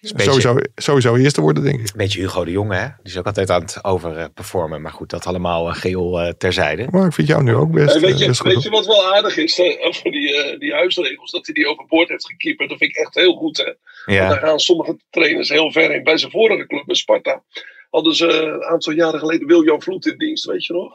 beetje- 0.00 0.22
sowieso, 0.22 0.56
sowieso 0.76 1.16
eerste 1.16 1.40
worden, 1.40 1.62
denk 1.64 1.80
ik. 1.80 1.92
Beetje 1.96 2.20
Hugo 2.20 2.44
de 2.44 2.50
Jonge, 2.50 2.74
hè? 2.74 2.86
Die 3.02 3.12
is 3.12 3.18
ook 3.18 3.26
altijd 3.26 3.50
aan 3.50 3.60
het 3.60 3.84
overperformen. 3.84 4.82
Maar 4.82 4.92
goed, 4.92 5.10
dat 5.10 5.26
allemaal 5.26 5.68
eh, 5.68 5.74
geheel 5.74 6.20
eh, 6.20 6.32
terzijde. 6.32 6.86
Maar 6.90 7.06
ik 7.06 7.12
vind 7.12 7.28
jou 7.28 7.42
nu 7.42 7.54
ook 7.54 7.70
best, 7.70 7.98
weet, 7.98 8.12
eh, 8.12 8.18
je, 8.18 8.26
best 8.26 8.40
goed. 8.40 8.52
weet 8.52 8.62
je 8.62 8.70
wat 8.70 8.86
wel 8.86 9.14
aardig 9.14 9.36
is? 9.36 9.60
Over 9.88 10.10
die, 10.10 10.34
eh, 10.42 10.58
die 10.58 10.72
huisregels, 10.72 11.30
dat 11.30 11.46
hij 11.46 11.54
die 11.54 11.66
overboord 11.68 12.08
heeft 12.08 12.26
gekeeperd. 12.26 12.68
Dat 12.68 12.78
vind 12.78 12.90
ik 12.90 12.96
echt 12.96 13.14
heel 13.14 13.34
goed. 13.34 13.56
Hè? 13.56 13.64
Want 13.64 13.76
daar 14.04 14.14
Ja. 14.42 14.46
gaan 14.46 14.58
sommige 14.58 14.96
trainers 15.10 15.48
heel 15.48 15.72
ver 15.72 15.94
in. 15.94 16.02
Bij 16.04 16.16
zijn 16.18 16.30
vorige 16.30 16.66
club, 16.66 16.82
bij 16.86 16.94
Sparta, 16.94 17.42
hadden 17.90 18.14
ze 18.14 18.26
een 18.26 18.64
aantal 18.64 18.92
jaren 18.92 19.20
geleden 19.20 19.46
Wiljan 19.46 19.82
Vloed 19.82 20.06
in 20.06 20.18
dienst, 20.18 20.44
weet 20.44 20.66
je 20.66 20.72
nog? 20.72 20.94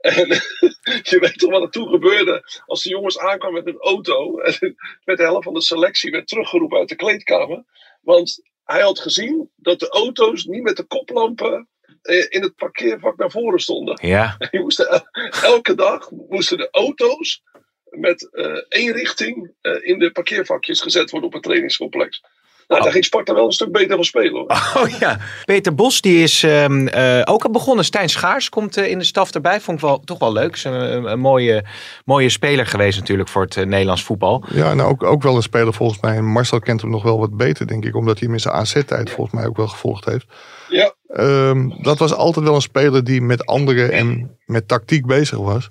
En 0.00 0.28
je 1.10 1.16
weet 1.20 1.38
toch 1.38 1.50
wat 1.50 1.62
er 1.62 1.70
toen 1.70 1.88
gebeurde 1.88 2.62
als 2.66 2.82
de 2.82 2.88
jongens 2.88 3.18
aankwamen 3.18 3.64
met 3.64 3.74
een 3.74 3.80
auto. 3.80 4.38
En 4.38 4.76
met 5.04 5.16
de 5.16 5.22
helft 5.22 5.44
van 5.44 5.54
de 5.54 5.62
selectie 5.62 6.10
werd 6.10 6.28
teruggeroepen 6.28 6.78
uit 6.78 6.88
de 6.88 6.96
kleedkamer. 6.96 7.64
Want 8.00 8.42
hij 8.64 8.80
had 8.80 9.00
gezien 9.00 9.50
dat 9.56 9.80
de 9.80 9.88
auto's 9.88 10.44
niet 10.44 10.62
met 10.62 10.76
de 10.76 10.84
koplampen 10.84 11.68
eh, 12.02 12.26
in 12.28 12.42
het 12.42 12.56
parkeervak 12.56 13.16
naar 13.16 13.30
voren 13.30 13.60
stonden. 13.60 13.98
Ja. 14.06 14.36
Moesten 14.50 14.88
el- 14.88 15.08
elke 15.42 15.74
dag 15.74 16.10
moesten 16.10 16.58
de 16.58 16.68
auto's 16.70 17.42
met 17.84 18.30
eh, 18.32 18.62
één 18.68 18.92
richting 18.92 19.54
eh, 19.60 19.88
in 19.88 19.98
de 19.98 20.10
parkeervakjes 20.10 20.80
gezet 20.80 21.10
worden 21.10 21.28
op 21.28 21.34
het 21.34 21.42
trainingscomplex. 21.42 22.22
Nou, 22.68 22.82
daar 22.82 22.92
ging 22.92 23.04
Sparta 23.04 23.34
wel 23.34 23.44
een 23.44 23.52
stuk 23.52 23.72
beter 23.72 23.94
van 23.94 24.04
spelen 24.04 24.32
hoor. 24.32 24.46
Oh 24.82 24.98
ja. 24.98 25.18
Peter 25.44 25.74
Bos, 25.74 26.00
die 26.00 26.22
is 26.22 26.42
ehm, 26.42 26.86
eh, 26.86 27.22
ook 27.24 27.44
al 27.44 27.50
begonnen. 27.50 27.84
Stijn 27.84 28.08
Schaars 28.08 28.48
komt 28.48 28.76
eh, 28.76 28.90
in 28.90 28.98
de 28.98 29.04
staf 29.04 29.30
erbij. 29.30 29.60
Vond 29.60 29.78
ik 29.78 29.84
wel, 29.84 30.00
toch 30.00 30.18
wel 30.18 30.32
leuk. 30.32 30.54
Is 30.54 30.64
een, 30.64 30.72
een, 30.72 31.04
een 31.04 31.20
mooie, 31.20 31.64
mooie 32.04 32.28
speler 32.28 32.66
geweest 32.66 32.98
natuurlijk 32.98 33.28
voor 33.28 33.42
het 33.42 33.56
eh, 33.56 33.64
Nederlands 33.64 34.02
voetbal. 34.02 34.44
Ja, 34.52 34.74
nou 34.74 34.90
ook, 34.90 35.02
ook 35.02 35.22
wel 35.22 35.36
een 35.36 35.42
speler 35.42 35.74
volgens 35.74 36.00
mij. 36.00 36.22
Marcel 36.22 36.58
kent 36.58 36.80
hem 36.80 36.90
nog 36.90 37.02
wel 37.02 37.18
wat 37.18 37.36
beter, 37.36 37.66
denk 37.66 37.84
ik. 37.84 37.96
Omdat 37.96 38.18
hij 38.18 38.26
hem 38.26 38.36
in 38.36 38.42
zijn 38.42 38.54
AZ-tijd 38.54 39.10
volgens 39.10 39.36
mij 39.36 39.46
ook 39.46 39.56
wel 39.56 39.68
gevolgd 39.68 40.04
heeft. 40.04 40.26
Ja, 40.68 40.94
Ehm, 41.16 41.68
dat 41.82 41.98
was 41.98 42.14
altijd 42.14 42.44
wel 42.44 42.54
een 42.54 42.60
speler 42.60 43.04
die 43.04 43.20
met 43.20 43.46
anderen 43.46 43.92
en 43.92 44.36
met 44.44 44.68
tactiek 44.68 45.06
bezig 45.06 45.38
was. 45.38 45.70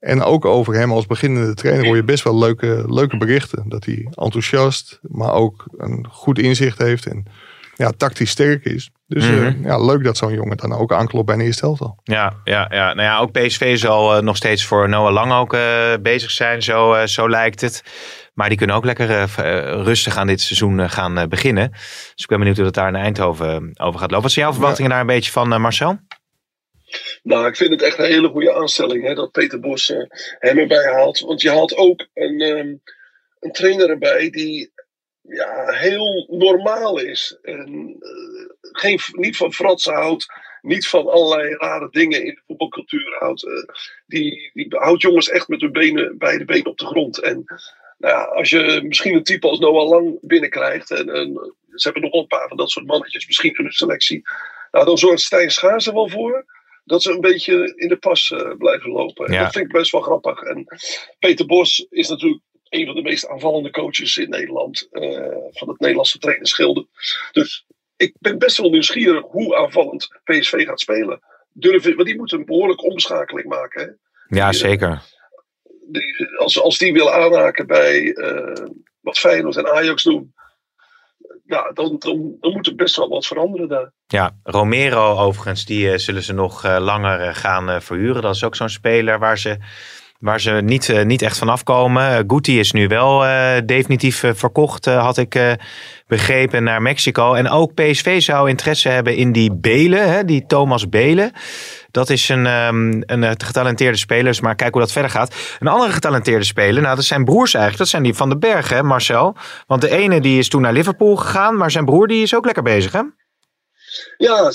En 0.00 0.22
ook 0.22 0.44
over 0.44 0.74
hem 0.74 0.92
als 0.92 1.06
beginnende 1.06 1.54
trainer 1.54 1.86
hoor 1.86 1.96
je 1.96 2.04
best 2.04 2.24
wel 2.24 2.38
leuke, 2.38 2.84
leuke 2.86 3.16
berichten. 3.16 3.68
Dat 3.68 3.84
hij 3.84 4.06
enthousiast, 4.10 4.98
maar 5.02 5.32
ook 5.32 5.64
een 5.76 6.06
goed 6.10 6.38
inzicht 6.38 6.78
heeft. 6.78 7.06
En 7.06 7.24
ja, 7.76 7.90
tactisch 7.96 8.30
sterk 8.30 8.64
is. 8.64 8.90
Dus 9.06 9.24
eh, 9.24 9.30
Mhm. 9.36 9.66
ja, 9.66 9.84
leuk 9.84 10.04
dat 10.04 10.16
zo'n 10.16 10.32
jongen 10.34 10.56
dan 10.56 10.72
ook 10.72 10.92
aanklopt 10.92 11.26
bij 11.26 11.34
een 11.34 11.40
eerste 11.40 11.62
elftal. 11.62 12.00
Ja, 12.04 12.32
ja, 12.44 12.66
ja. 12.70 12.94
Nou 12.94 13.02
ja, 13.02 13.18
ook 13.18 13.32
PSV 13.32 13.78
zal 13.78 14.16
eh, 14.16 14.22
nog 14.22 14.36
steeds 14.36 14.64
voor 14.64 14.88
Noah 14.88 15.12
Lang 15.12 15.32
ook 15.32 15.54
eh, 15.54 15.92
bezig 16.02 16.30
zijn. 16.30 16.62
Zo, 16.62 17.06
zo 17.06 17.28
lijkt 17.28 17.60
het. 17.60 17.82
Maar 18.34 18.48
die 18.48 18.58
kunnen 18.58 18.76
ook 18.76 18.84
lekker 18.84 19.28
rustig 19.82 20.16
aan 20.16 20.26
dit 20.26 20.40
seizoen 20.40 20.90
gaan 20.90 21.28
beginnen. 21.28 21.70
Dus 21.70 22.12
ik 22.16 22.26
ben 22.26 22.38
benieuwd 22.38 22.56
hoe 22.56 22.64
dat 22.64 22.74
daar 22.74 22.88
in 22.88 22.96
Eindhoven 22.96 23.70
over 23.80 24.00
gaat 24.00 24.10
lopen. 24.10 24.22
Wat 24.22 24.32
zijn 24.32 24.44
jouw 24.44 24.54
verwachtingen 24.54 24.90
daar 24.90 25.00
een 25.00 25.06
beetje 25.06 25.30
van, 25.30 25.60
Marcel? 25.60 25.98
Nou, 27.22 27.46
ik 27.46 27.56
vind 27.56 27.70
het 27.70 27.82
echt 27.82 27.98
een 27.98 28.04
hele 28.04 28.28
goede 28.28 28.54
aanstelling 28.54 29.06
hè, 29.06 29.14
dat 29.14 29.30
Peter 29.30 29.60
Bos 29.60 29.90
eh, 29.90 30.04
hem 30.38 30.58
erbij 30.58 30.92
haalt. 30.92 31.20
Want 31.20 31.40
je 31.40 31.50
haalt 31.50 31.76
ook 31.76 32.06
een, 32.14 32.40
ehm, 32.40 32.74
een 33.40 33.52
trainer 33.52 33.90
erbij 33.90 34.30
die 34.30 34.72
ja, 35.20 35.72
heel 35.72 36.26
normaal 36.30 36.98
is. 36.98 37.38
En, 37.42 37.96
eh, 38.00 38.70
geen, 38.72 38.98
niet 39.12 39.36
van 39.36 39.52
fratsen 39.52 39.94
houdt, 39.94 40.26
niet 40.62 40.88
van 40.88 41.08
allerlei 41.08 41.54
rare 41.54 41.88
dingen 41.90 42.24
in 42.24 42.34
de 42.34 42.42
voetbalcultuur 42.46 43.16
houdt. 43.18 43.46
Eh, 43.46 43.52
die, 44.06 44.50
die 44.52 44.66
houdt 44.68 45.02
jongens 45.02 45.28
echt 45.28 45.48
met 45.48 45.60
hun 45.60 45.72
benen, 45.72 46.18
beide 46.18 46.44
benen 46.44 46.66
op 46.66 46.78
de 46.78 46.86
grond. 46.86 47.18
En 47.18 47.44
nou 47.98 48.14
ja, 48.14 48.22
als 48.22 48.50
je 48.50 48.80
misschien 48.82 49.14
een 49.14 49.24
type 49.24 49.48
als 49.48 49.58
Noah 49.58 49.88
Lang 49.88 50.18
binnenkrijgt, 50.20 50.90
en, 50.90 51.08
en 51.08 51.54
ze 51.74 51.90
hebben 51.90 52.02
nog 52.02 52.20
een 52.20 52.26
paar 52.26 52.48
van 52.48 52.56
dat 52.56 52.70
soort 52.70 52.86
mannetjes 52.86 53.26
misschien 53.26 53.56
in 53.56 53.64
de 53.64 53.72
selectie, 53.72 54.22
nou, 54.70 54.84
dan 54.84 54.98
zorgt 54.98 55.20
Stijn 55.20 55.50
Schaars 55.50 55.86
er 55.86 55.94
wel 55.94 56.08
voor 56.08 56.44
dat 56.90 57.02
ze 57.02 57.12
een 57.12 57.20
beetje 57.20 57.72
in 57.76 57.88
de 57.88 57.96
pas 57.96 58.30
eh, 58.30 58.56
blijven 58.58 58.90
lopen. 58.90 59.26
En. 59.26 59.42
Dat 59.42 59.52
vind 59.52 59.66
ik 59.66 59.72
best 59.72 59.92
wel 59.92 60.00
grappig. 60.00 60.42
En 60.42 60.66
Peter 61.18 61.46
Bos 61.46 61.86
is 61.90 62.08
natuurlijk 62.08 62.42
een 62.68 62.86
van 62.86 62.94
de 62.94 63.02
meest 63.02 63.28
aanvallende 63.28 63.70
coaches 63.70 64.16
in 64.16 64.28
Nederland. 64.28 64.88
eh, 64.90 65.26
van 65.50 65.68
het 65.68 65.80
Nederlandse 65.80 66.18
trainersgilde. 66.18 66.86
Dus 67.32 67.66
ik 67.96 68.14
ben 68.18 68.38
best 68.38 68.56
wel 68.56 68.70
nieuwsgierig 68.70 69.24
hoe 69.24 69.56
aanvallend 69.56 70.08
PSV 70.24 70.64
gaat 70.64 70.80
spelen. 70.80 71.20
Durven, 71.52 71.94
want 71.94 72.08
die 72.08 72.16
moeten 72.16 72.38
een 72.38 72.44
behoorlijke 72.44 72.84
omschakeling 72.84 73.48
maken. 73.48 73.80
Hè? 74.28 74.36
Ja, 74.36 74.52
zeker. 74.52 75.02
Die, 75.82 76.36
als, 76.36 76.60
als 76.60 76.78
die 76.78 76.92
willen 76.92 77.12
aanhaken 77.12 77.66
bij 77.66 78.12
eh, 78.12 78.66
wat 79.00 79.18
Feyenoord 79.18 79.56
en 79.56 79.72
Ajax 79.72 80.02
doen. 80.02 80.34
Ja, 81.50 81.70
dan, 81.74 81.96
dan, 81.98 82.36
dan 82.40 82.52
moet 82.52 82.66
er 82.66 82.74
best 82.74 82.96
wel 82.96 83.08
wat 83.08 83.26
veranderen 83.26 83.68
daar. 83.68 83.92
Ja, 84.06 84.30
Romero 84.42 85.16
overigens, 85.16 85.64
die 85.64 85.90
eh, 85.90 85.98
zullen 85.98 86.22
ze 86.22 86.32
nog 86.32 86.64
eh, 86.64 86.76
langer 86.80 87.20
eh, 87.20 87.34
gaan 87.34 87.82
verhuren. 87.82 88.22
Dat 88.22 88.34
is 88.34 88.44
ook 88.44 88.56
zo'n 88.56 88.68
speler 88.68 89.18
waar 89.18 89.38
ze, 89.38 89.58
waar 90.20 90.40
ze 90.40 90.50
niet, 90.50 90.88
eh, 90.88 91.04
niet 91.04 91.22
echt 91.22 91.38
van 91.38 91.48
afkomen. 91.48 92.12
Uh, 92.12 92.18
Guti 92.26 92.58
is 92.58 92.72
nu 92.72 92.88
wel 92.88 93.24
eh, 93.24 93.56
definitief 93.66 94.22
eh, 94.22 94.30
verkocht, 94.34 94.86
eh, 94.86 95.02
had 95.02 95.16
ik 95.16 95.34
eh, 95.34 95.52
begrepen, 96.06 96.62
naar 96.64 96.82
Mexico. 96.82 97.34
En 97.34 97.48
ook 97.48 97.74
PSV 97.74 98.22
zou 98.22 98.48
interesse 98.48 98.88
hebben 98.88 99.16
in 99.16 99.32
die 99.32 99.52
Belen, 99.54 100.12
hè, 100.12 100.24
die 100.24 100.46
Thomas 100.46 100.88
Belen. 100.88 101.32
Dat 101.90 102.10
is 102.10 102.28
een, 102.28 102.46
ehm, 102.46 103.02
een 103.06 103.24
eh, 103.24 103.30
getalenteerde 103.36 103.98
speler, 103.98 104.38
maar 104.40 104.54
kijk 104.54 104.72
hoe 104.72 104.82
dat 104.82 104.92
verder 104.92 105.10
gaat. 105.10 105.34
Een 105.58 105.68
andere 105.68 105.92
getalenteerde 105.92 106.44
speler, 106.44 106.82
nou 106.82 106.96
dat 106.96 107.04
zijn 107.04 107.24
broers 107.24 107.54
eigenlijk. 107.54 107.82
Dat 107.82 107.92
zijn 107.92 108.02
die 108.02 108.14
van 108.14 108.28
de 108.28 108.38
Berg, 108.38 108.82
Marcel. 108.82 109.36
Want 109.66 109.80
de 109.80 109.90
ene 109.90 110.20
die 110.20 110.38
is 110.38 110.48
toen 110.48 110.62
naar 110.62 110.72
Liverpool 110.72 111.16
gegaan, 111.16 111.56
maar 111.56 111.70
zijn 111.70 111.84
broer 111.84 112.06
die 112.06 112.22
is 112.22 112.34
ook 112.34 112.44
lekker 112.44 112.62
bezig, 112.62 112.92
hè? 112.92 113.00
Ja, 114.16 114.50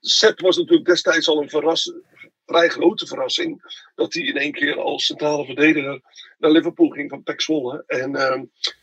Sepp 0.00 0.40
was 0.40 0.56
natuurlijk 0.56 0.86
destijds 0.86 1.28
al 1.28 1.42
een 1.42 1.48
verras, 1.48 1.92
vrij 2.50 2.68
grote 2.68 3.06
verrassing. 3.06 3.62
Dat 3.94 4.14
hij 4.14 4.22
in 4.22 4.36
één 4.36 4.52
keer 4.52 4.80
als 4.80 5.06
centrale 5.06 5.44
verdediger 5.44 6.00
naar 6.38 6.50
Liverpool 6.50 6.88
ging 6.88 7.10
van 7.10 7.22
Pek 7.22 7.40
Zwolle. 7.40 7.84
En 7.86 8.10
uh, 8.10 8.40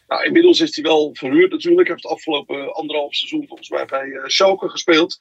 nou, 0.07 0.25
inmiddels 0.25 0.59
is 0.59 0.75
hij 0.75 0.83
wel 0.83 1.09
verhuurd 1.13 1.51
natuurlijk. 1.51 1.87
Hij 1.87 1.95
heeft 1.95 2.07
het 2.07 2.17
afgelopen 2.17 2.73
anderhalf 2.73 3.13
seizoen 3.13 3.47
volgens 3.47 3.69
mij 3.69 3.85
bij 3.85 4.05
uh, 4.05 4.25
Schalke 4.25 4.69
gespeeld. 4.69 5.19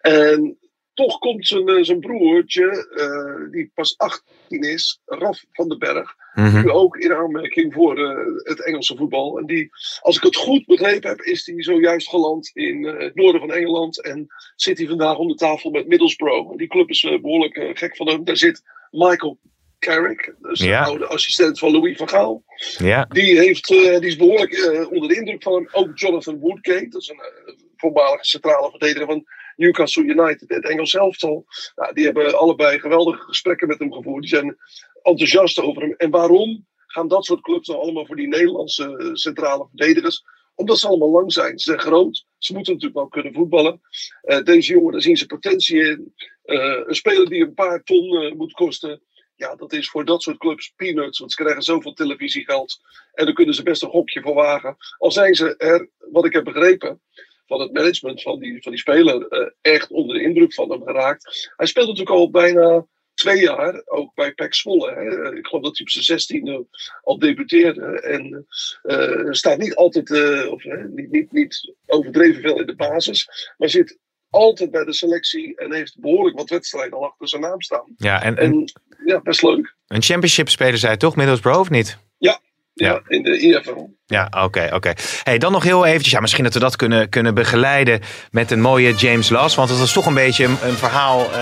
En 0.00 0.58
toch 0.94 1.18
komt 1.18 1.46
zijn, 1.46 1.84
zijn 1.84 2.00
broertje, 2.00 2.86
uh, 2.96 3.52
die 3.52 3.70
pas 3.74 3.94
18 3.98 4.22
is, 4.62 5.00
Raf 5.04 5.44
van 5.52 5.68
den 5.68 5.78
Berg, 5.78 6.14
Mhm. 6.34 6.62
nu 6.64 6.70
ook 6.70 6.96
in 6.96 7.12
aanmerking 7.14 7.72
voor 7.74 7.98
uh, 7.98 8.18
het 8.42 8.64
Engelse 8.64 8.96
voetbal. 8.96 9.38
En 9.38 9.46
die, 9.46 9.70
als 10.00 10.16
ik 10.16 10.22
het 10.22 10.36
goed 10.36 10.66
begrepen 10.66 11.08
heb, 11.08 11.20
is 11.20 11.46
hij 11.46 11.62
zojuist 11.62 12.08
geland 12.08 12.50
in 12.54 12.82
uh, 12.84 12.98
het 13.00 13.14
noorden 13.14 13.40
van 13.40 13.52
Engeland. 13.52 14.02
En 14.02 14.26
zit 14.56 14.78
hij 14.78 14.86
vandaag 14.86 15.16
om 15.16 15.28
de 15.28 15.34
tafel 15.34 15.70
met 15.70 15.86
Middlesbrough. 15.88 16.56
Die 16.56 16.68
club 16.68 16.88
is 16.88 17.00
behoorlijk 17.00 17.70
gek 17.78 17.96
van 17.96 18.08
hem. 18.08 18.24
Daar 18.24 18.36
zit 18.36 18.62
Michael 18.90 19.38
Carrick, 19.78 20.34
dus 20.40 20.60
Ja. 20.60 20.80
de 20.84 20.88
oude 20.88 21.06
assistent 21.06 21.58
van 21.58 21.70
Louis 21.72 21.96
van 21.96 22.08
Gaal. 22.08 22.44
Ja. 22.78 23.04
Die, 23.04 23.38
heeft, 23.38 23.68
die 23.68 24.06
is 24.06 24.16
behoorlijk 24.16 24.86
onder 24.90 25.08
de 25.08 25.16
indruk 25.16 25.42
van 25.42 25.52
hem. 25.54 25.68
Ook 25.72 25.98
Jonathan 25.98 26.38
Woodgate, 26.38 26.88
dat 26.88 27.00
is 27.02 27.08
een 27.08 27.20
voormalige 27.76 28.24
centrale 28.26 28.70
verdediger 28.70 29.06
van 29.06 29.24
Newcastle 29.56 30.04
United, 30.04 30.48
het 30.48 30.68
Engels 30.68 30.94
elftal. 30.94 31.44
Nou, 31.74 31.94
die 31.94 32.04
hebben 32.04 32.38
allebei 32.38 32.78
geweldige 32.78 33.22
gesprekken 33.22 33.68
met 33.68 33.78
hem 33.78 33.92
gevoerd. 33.92 34.20
Die 34.20 34.30
zijn 34.30 34.56
enthousiast 35.02 35.60
over 35.60 35.82
hem. 35.82 35.94
En 35.96 36.10
waarom 36.10 36.66
gaan 36.86 37.08
dat 37.08 37.24
soort 37.24 37.40
clubs 37.40 37.68
nou 37.68 37.80
allemaal 37.80 38.06
voor 38.06 38.16
die 38.16 38.28
Nederlandse 38.28 38.96
uh, 38.98 39.10
centrale 39.12 39.66
verdedigers? 39.68 40.24
Omdat 40.54 40.78
ze 40.78 40.86
allemaal 40.86 41.10
lang 41.10 41.32
zijn. 41.32 41.58
Ze 41.58 41.70
zijn 41.70 41.80
groot. 41.80 42.26
Ze 42.38 42.52
moeten 42.52 42.72
natuurlijk 42.72 43.00
wel 43.00 43.08
kunnen 43.08 43.32
voetballen. 43.32 43.80
Uh, 44.22 44.42
deze 44.42 44.72
jongen, 44.72 44.92
daar 44.92 45.02
zien 45.02 45.16
ze 45.16 45.26
potentie 45.26 45.78
in. 45.78 46.14
Uh, 46.44 46.82
een 46.86 46.94
speler 46.94 47.28
die 47.28 47.42
een 47.42 47.54
paar 47.54 47.82
ton 47.82 48.36
moet 48.36 48.52
kosten 48.52 49.02
Ja, 49.36 49.54
dat 49.54 49.72
is 49.72 49.90
voor 49.90 50.04
dat 50.04 50.22
soort 50.22 50.38
clubs 50.38 50.72
peanuts. 50.76 51.18
Want 51.18 51.32
ze 51.32 51.42
krijgen 51.42 51.62
zoveel 51.62 51.92
televisiegeld. 51.92 52.80
En 53.12 53.24
dan 53.24 53.34
kunnen 53.34 53.54
ze 53.54 53.62
best 53.62 53.82
een 53.82 53.90
gokje 53.90 54.20
voor 54.22 54.34
wagen. 54.34 54.76
Al 54.98 55.12
zijn 55.12 55.34
ze 55.34 55.56
er, 55.56 55.88
wat 55.98 56.24
ik 56.24 56.32
heb 56.32 56.44
begrepen, 56.44 57.00
van 57.46 57.60
het 57.60 57.72
management 57.72 58.22
van 58.22 58.38
die, 58.38 58.62
van 58.62 58.72
die 58.72 58.80
speler 58.80 59.26
uh, 59.30 59.48
echt 59.60 59.90
onder 59.90 60.16
de 60.16 60.22
indruk 60.22 60.54
van 60.54 60.70
hem 60.70 60.82
geraakt. 60.82 61.52
Hij 61.56 61.66
speelt 61.66 61.86
natuurlijk 61.86 62.16
al 62.16 62.30
bijna 62.30 62.86
twee 63.14 63.40
jaar, 63.40 63.82
ook 63.84 64.14
bij 64.14 64.32
PEC 64.32 64.54
Zwolle. 64.54 64.92
Hè. 64.92 65.36
Ik 65.36 65.46
geloof 65.46 65.62
dat 65.62 65.76
hij 65.76 65.86
op 65.86 65.90
zijn 65.90 66.04
zestiende 66.04 66.66
al 67.02 67.18
debuteerde. 67.18 68.00
En 68.00 68.46
uh, 68.82 69.32
staat 69.32 69.58
niet 69.58 69.74
altijd, 69.74 70.10
uh, 70.10 70.52
of, 70.52 70.64
niet, 70.88 71.10
niet, 71.10 71.32
niet 71.32 71.74
overdreven 71.86 72.42
veel 72.42 72.60
in 72.60 72.66
de 72.66 72.74
basis. 72.74 73.52
Maar 73.56 73.68
zit 73.68 73.98
altijd 74.30 74.70
bij 74.70 74.84
de 74.84 74.92
selectie 74.92 75.56
en 75.56 75.72
heeft 75.72 76.00
behoorlijk 76.00 76.36
wat 76.36 76.50
wedstrijden 76.50 76.98
al 76.98 77.04
achter 77.04 77.28
zijn 77.28 77.42
naam 77.42 77.60
staan. 77.60 77.94
Ja, 77.96 78.22
en, 78.22 78.36
En 78.36 78.52
en 78.52 78.72
ja, 79.04 79.20
best 79.20 79.42
leuk. 79.42 79.74
een 79.86 80.02
championship 80.02 80.48
spelen 80.48 80.78
zij 80.78 80.96
toch, 80.96 81.16
Middlesbrough 81.16 81.60
of 81.60 81.70
niet? 81.70 81.98
Ja, 82.18 82.40
Ja. 82.74 83.00
in 83.06 83.22
de 83.22 83.38
IFL. 83.38 83.86
Ja, 84.06 84.28
oké, 84.44 84.68
oké. 84.72 84.92
Hey, 85.22 85.38
dan 85.38 85.52
nog 85.52 85.62
heel 85.62 85.84
eventjes, 85.84 86.12
ja, 86.12 86.20
misschien 86.20 86.44
dat 86.44 86.54
we 86.54 86.60
dat 86.60 86.76
kunnen, 86.76 87.08
kunnen 87.08 87.34
begeleiden 87.34 88.00
met 88.30 88.50
een 88.50 88.60
mooie 88.60 88.94
James 88.94 89.28
Las. 89.28 89.54
Want 89.54 89.68
het 89.68 89.78
was 89.78 89.92
toch 89.92 90.06
een 90.06 90.14
beetje 90.14 90.44
een, 90.44 90.56
een 90.62 90.76
verhaal 90.76 91.32
eh, 91.32 91.38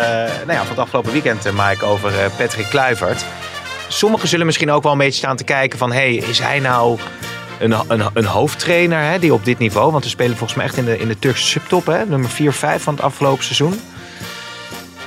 nou 0.46 0.52
ja, 0.52 0.58
van 0.58 0.68
het 0.68 0.78
afgelopen 0.78 1.12
weekend, 1.12 1.46
eh, 1.46 1.52
Mike, 1.68 1.84
over 1.84 2.18
eh, 2.18 2.36
Patrick 2.36 2.66
Kluivert. 2.66 3.24
Sommigen 3.88 4.28
zullen 4.28 4.46
misschien 4.46 4.70
ook 4.70 4.82
wel 4.82 4.92
een 4.92 4.98
beetje 4.98 5.18
staan 5.18 5.36
te 5.36 5.44
kijken 5.44 5.78
van, 5.78 5.92
hey, 5.92 6.14
is 6.14 6.38
hij 6.38 6.58
nou 6.58 6.98
een, 7.60 7.74
een, 7.88 8.02
een 8.12 8.24
hoofdtrainer 8.24 9.02
hè, 9.02 9.18
die 9.18 9.32
op 9.32 9.44
dit 9.44 9.58
niveau, 9.58 9.92
want 9.92 10.04
we 10.04 10.10
spelen 10.10 10.36
volgens 10.36 10.58
mij 10.58 10.66
echt 10.66 10.76
in 10.76 10.84
de, 10.84 10.98
in 10.98 11.08
de 11.08 11.18
Turkse 11.18 11.46
subtop, 11.46 11.86
hè, 11.86 12.06
nummer 12.06 12.30
4-5 12.30 12.34
van 12.82 12.94
het 12.94 13.02
afgelopen 13.02 13.44
seizoen. 13.44 13.80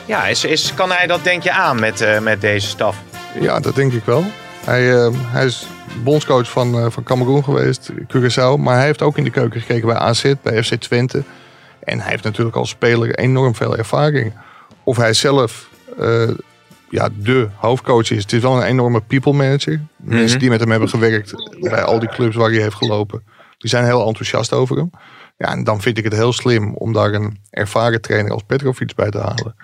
Ja, 0.06 0.28
is, 0.28 0.44
is, 0.44 0.74
kan 0.74 0.92
hij 0.92 1.08
dat 1.08 1.24
denk 1.24 1.44
je 1.44 1.52
aan 1.52 1.80
met, 1.80 2.02
eh, 2.02 2.20
met 2.20 2.42
deze 2.42 2.68
staf? 2.68 2.96
Ja, 3.40 3.60
dat 3.60 3.76
denk 3.76 3.94
ik 3.94 4.06
wel. 4.06 4.24
Hij, 4.66 5.12
hij 5.32 5.46
is 5.46 5.68
bondscoach 6.04 6.50
van, 6.50 6.80
eh 6.80 6.86
van 6.90 7.04
Cameroen 7.04 7.44
geweest, 7.44 7.92
Curaçao. 7.92 8.58
Maar 8.60 8.76
hij 8.76 8.86
heeft 8.86 9.02
ook 9.02 9.18
in 9.18 9.24
de 9.24 9.30
keuken 9.30 9.62
gekeken 9.62 9.88
bij 9.88 9.98
AZ, 9.98 10.34
bij 10.42 10.64
FC 10.64 10.74
Twente. 10.76 11.24
En 11.80 12.00
hij 12.00 12.10
heeft 12.10 12.24
natuurlijk 12.24 12.56
als 12.56 12.70
speler 12.70 13.16
enorm 13.16 13.56
veel 13.56 13.78
ervaring. 13.78 14.34
Of 14.84 14.98
hij 14.98 15.14
zelf 15.14 15.70
eh, 16.00 16.30
ja, 16.90 17.10
de 17.18 17.50
hoofdcoach 17.56 18.12
is. 18.12 18.22
Het 18.22 18.34
is 18.34 18.42
wel 18.42 18.58
een 18.58 18.68
enorme 18.68 19.02
people 19.02 19.34
manager. 19.34 19.82
Mensen 19.98 20.40
die 20.40 20.50
met 20.50 20.60
hem 20.60 20.72
hebben 20.72 20.90
gewerkt 20.90 21.34
bij 21.60 21.84
al 21.84 22.00
die 22.00 22.10
clubs 22.10 22.36
waar 22.36 22.50
hij 22.50 22.62
heeft 22.62 22.76
gelopen. 22.76 23.24
Die 23.58 23.70
zijn 23.70 23.86
heel 23.86 24.08
enthousiast 24.08 24.54
over 24.54 24.78
hem. 24.78 24.90
Ja, 25.38 25.48
en 25.52 25.64
dan 25.64 25.82
vind 25.82 25.98
ik 25.98 26.04
het 26.04 26.14
heel 26.14 26.34
slim 26.34 26.76
om 26.76 26.94
daar 26.94 27.14
een 27.14 27.38
ervaren 27.50 28.02
trainer 28.02 28.32
als 28.32 28.44
Petrovic 28.44 28.96
bij 28.96 29.10
te 29.10 29.18
halen. 29.18 29.56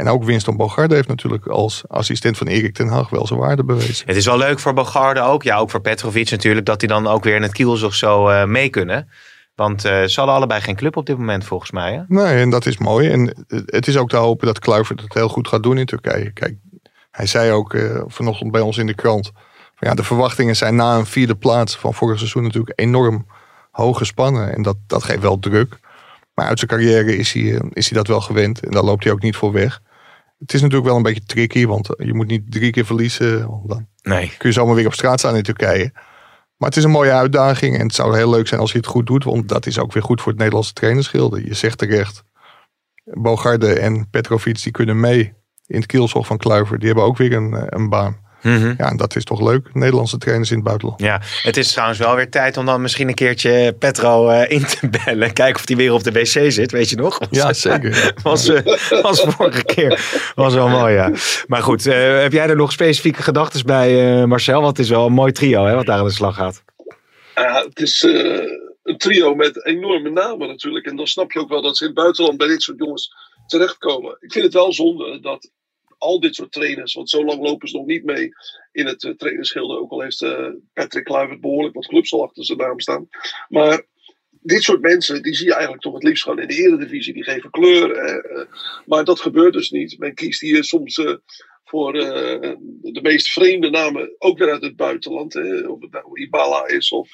En 0.00 0.08
ook 0.08 0.24
Winston 0.24 0.56
Bogarde 0.56 0.94
heeft 0.94 1.08
natuurlijk 1.08 1.46
als 1.46 1.82
assistent 1.88 2.36
van 2.36 2.46
Erik 2.46 2.74
ten 2.74 2.88
Hag 2.88 3.10
wel 3.10 3.26
zijn 3.26 3.38
waarde 3.38 3.64
bewezen. 3.64 4.06
Het 4.06 4.16
is 4.16 4.26
wel 4.26 4.38
leuk 4.38 4.58
voor 4.58 4.72
Bogarde 4.72 5.20
ook, 5.20 5.42
ja, 5.42 5.56
ook 5.56 5.70
voor 5.70 5.80
Petrovic 5.80 6.30
natuurlijk, 6.30 6.66
dat 6.66 6.80
die 6.80 6.88
dan 6.88 7.06
ook 7.06 7.24
weer 7.24 7.34
in 7.34 7.42
het 7.42 7.52
kielzog 7.52 7.94
zo 7.94 8.28
eh, 8.28 8.44
mee 8.44 8.68
kunnen. 8.68 9.08
Want 9.54 9.84
eh, 9.84 10.04
ze 10.04 10.14
hadden 10.14 10.36
allebei 10.36 10.60
geen 10.60 10.76
club 10.76 10.96
op 10.96 11.06
dit 11.06 11.18
moment 11.18 11.44
volgens 11.44 11.70
mij. 11.70 11.92
Hè? 11.92 12.02
Nee, 12.08 12.40
en 12.40 12.50
dat 12.50 12.66
is 12.66 12.78
mooi. 12.78 13.08
En 13.08 13.46
het 13.66 13.86
is 13.86 13.96
ook 13.96 14.08
te 14.08 14.16
hopen 14.16 14.46
dat 14.46 14.58
Kluivert 14.58 15.00
het 15.00 15.14
heel 15.14 15.28
goed 15.28 15.48
gaat 15.48 15.62
doen 15.62 15.78
in 15.78 15.86
Turkije. 15.86 16.32
Kijk, 16.32 16.54
hij 17.10 17.26
zei 17.26 17.50
ook 17.50 17.74
eh, 17.74 18.02
vanochtend 18.06 18.50
bij 18.50 18.60
ons 18.60 18.78
in 18.78 18.86
de 18.86 18.94
krant. 18.94 19.30
Van 19.74 19.88
ja, 19.88 19.94
de 19.94 20.04
verwachtingen 20.04 20.56
zijn 20.56 20.76
na 20.76 20.96
een 20.96 21.06
vierde 21.06 21.36
plaats 21.36 21.76
van 21.76 21.94
vorig 21.94 22.18
seizoen 22.18 22.42
natuurlijk 22.42 22.80
enorm 22.80 23.26
hoog 23.70 23.98
gespannen. 23.98 24.54
En 24.54 24.62
dat, 24.62 24.76
dat 24.86 25.04
geeft 25.04 25.20
wel 25.20 25.38
druk. 25.38 25.78
Maar 26.34 26.46
uit 26.46 26.58
zijn 26.58 26.70
carrière 26.70 27.16
is 27.16 27.32
hij, 27.32 27.54
eh, 27.54 27.60
is 27.72 27.88
hij 27.88 27.98
dat 27.98 28.06
wel 28.06 28.20
gewend. 28.20 28.60
En 28.60 28.70
daar 28.70 28.84
loopt 28.84 29.04
hij 29.04 29.12
ook 29.12 29.22
niet 29.22 29.36
voor 29.36 29.52
weg. 29.52 29.80
Het 30.40 30.54
is 30.54 30.60
natuurlijk 30.60 30.88
wel 30.88 30.96
een 30.96 31.02
beetje 31.02 31.24
tricky, 31.26 31.66
want 31.66 31.88
je 31.98 32.14
moet 32.14 32.26
niet 32.26 32.52
drie 32.52 32.70
keer 32.70 32.84
verliezen. 32.84 33.48
Want 33.48 33.68
dan 33.68 33.86
Nee. 34.02 34.32
kun 34.38 34.48
je 34.48 34.54
zomaar 34.54 34.74
weer 34.74 34.86
op 34.86 34.94
straat 34.94 35.18
staan 35.18 35.36
in 35.36 35.42
Turkije. 35.42 35.90
Maar 36.56 36.68
het 36.68 36.76
is 36.76 36.84
een 36.84 36.90
mooie 36.90 37.12
uitdaging 37.12 37.78
en 37.78 37.86
het 37.86 37.94
zou 37.94 38.16
heel 38.16 38.30
leuk 38.30 38.48
zijn 38.48 38.60
als 38.60 38.72
hij 38.72 38.80
het 38.80 38.90
goed 38.90 39.06
doet. 39.06 39.24
Want 39.24 39.48
dat 39.48 39.66
is 39.66 39.78
ook 39.78 39.92
weer 39.92 40.02
goed 40.02 40.20
voor 40.20 40.28
het 40.28 40.38
Nederlandse 40.38 40.72
trainerschilde. 40.72 41.44
Je 41.44 41.54
zegt 41.54 41.78
terecht, 41.78 42.22
Bogarde 43.04 43.72
en 43.78 44.10
Petrovic 44.10 44.62
die 44.62 44.72
kunnen 44.72 45.00
mee 45.00 45.32
in 45.66 45.76
het 45.76 45.86
kielzog 45.86 46.26
van 46.26 46.36
Kluiver. 46.36 46.78
Die 46.78 46.86
hebben 46.86 47.04
ook 47.04 47.16
weer 47.16 47.32
een, 47.32 47.54
eh, 47.54 47.62
een 47.66 47.88
baan. 47.88 48.19
Mhm. 48.42 48.74
Ja, 48.78 48.90
en 48.90 48.96
dat 48.96 49.16
is 49.16 49.24
toch 49.24 49.40
leuk. 49.40 49.68
Nederlandse 49.72 50.18
trainers 50.18 50.50
in 50.50 50.56
het 50.56 50.64
buitenland. 50.64 51.00
Ja, 51.00 51.20
het 51.42 51.56
is 51.56 51.70
trouwens 51.72 51.98
wel 51.98 52.14
weer 52.14 52.30
tijd 52.30 52.56
om 52.56 52.66
dan 52.66 52.82
misschien 52.82 53.08
een 53.08 53.14
keertje 53.14 53.76
Petro 53.78 54.28
eh, 54.28 54.50
in 54.50 54.64
te 54.66 54.88
bellen. 55.04 55.32
Kijken 55.32 55.60
of 55.60 55.68
hij 55.68 55.76
weer 55.76 55.92
op 55.92 56.04
de 56.04 56.12
wc 56.12 56.52
zit, 56.52 56.70
weet 56.70 56.90
je 56.90 56.96
nog? 56.96 57.18
Ja, 57.30 57.52
zeker. 57.52 58.12
Was, 58.22 58.48
eh, 58.48 59.02
was 59.02 59.20
vorige 59.20 59.64
keer. 59.64 60.00
Was 60.34 60.54
wel 60.54 60.68
mooi, 60.68 60.94
ja. 60.94 61.12
Maar 61.46 61.62
goed, 61.62 61.86
eh, 61.86 62.20
heb 62.20 62.32
jij 62.32 62.48
er 62.48 62.56
nog 62.56 62.72
specifieke 62.72 63.22
gedachten 63.22 63.66
bij, 63.66 64.20
eh, 64.20 64.24
Marcel? 64.24 64.60
Want 64.62 64.76
het 64.76 64.86
is 64.86 64.92
wel 64.92 65.06
een 65.06 65.12
mooi 65.12 65.32
trio, 65.32 65.64
hè, 65.64 65.74
wat 65.74 65.86
daar 65.86 65.98
aan 65.98 66.04
de 66.04 66.10
slag 66.10 66.34
gaat. 66.34 66.62
Ja, 67.34 67.64
het 67.68 67.80
is 67.80 68.02
eh, 68.02 68.42
een 68.82 68.98
trio 68.98 69.34
met 69.34 69.66
enorme 69.66 70.10
namen 70.10 70.48
natuurlijk. 70.48 70.86
En 70.86 70.96
dan 70.96 71.06
snap 71.06 71.32
je 71.32 71.38
ook 71.38 71.48
wel 71.48 71.62
dat 71.62 71.76
ze 71.76 71.82
in 71.82 71.90
het 71.90 71.98
buitenland 71.98 72.38
bij 72.38 72.46
dit 72.46 72.62
soort 72.62 72.78
jongens 72.78 73.14
terechtkomen. 73.46 74.16
Ik 74.20 74.32
vind 74.32 74.44
het 74.44 74.54
wel 74.54 74.72
zonde 74.72 75.20
dat 75.20 75.50
al 76.00 76.20
dit 76.20 76.34
soort 76.34 76.52
trainers, 76.52 76.94
want 76.94 77.10
zo 77.10 77.24
lang 77.24 77.42
lopen 77.42 77.68
ze 77.68 77.76
nog 77.76 77.86
niet 77.86 78.04
mee 78.04 78.28
in 78.72 78.86
het 78.86 79.02
uh, 79.02 79.14
trainerschilde. 79.14 79.78
Ook 79.78 79.90
al 79.90 80.00
heeft 80.00 80.20
uh, 80.20 80.48
Patrick 80.72 81.04
Kluivert 81.04 81.40
behoorlijk 81.40 81.74
wat 81.74 81.86
clubs 81.86 82.12
al 82.12 82.22
achter 82.22 82.44
zijn 82.44 82.58
naam 82.58 82.80
staan. 82.80 83.08
Maar 83.48 83.86
dit 84.30 84.62
soort 84.62 84.80
mensen, 84.80 85.22
die 85.22 85.34
zie 85.34 85.46
je 85.46 85.52
eigenlijk 85.52 85.82
toch 85.82 85.94
het 85.94 86.02
liefst 86.02 86.22
gewoon 86.22 86.40
in 86.40 86.48
de 86.48 86.54
eredivisie. 86.54 87.12
Die 87.12 87.24
geven 87.24 87.50
kleur. 87.50 87.96
Eh, 87.96 88.46
maar 88.86 89.04
dat 89.04 89.20
gebeurt 89.20 89.52
dus 89.52 89.70
niet. 89.70 89.98
Men 89.98 90.14
kiest 90.14 90.40
hier 90.40 90.64
soms 90.64 90.98
eh, 90.98 91.14
voor 91.64 91.92
de 91.92 92.98
meest 93.02 93.28
vreemde 93.28 93.70
namen, 93.70 94.14
ook 94.18 94.38
weer 94.38 94.50
uit 94.50 94.62
het 94.62 94.76
buitenland. 94.76 95.32
Hè? 95.32 95.66
Of 95.66 95.80
het 95.80 95.90
nou 95.90 96.20
Ibala 96.20 96.66
is 96.66 96.90
of 96.90 97.10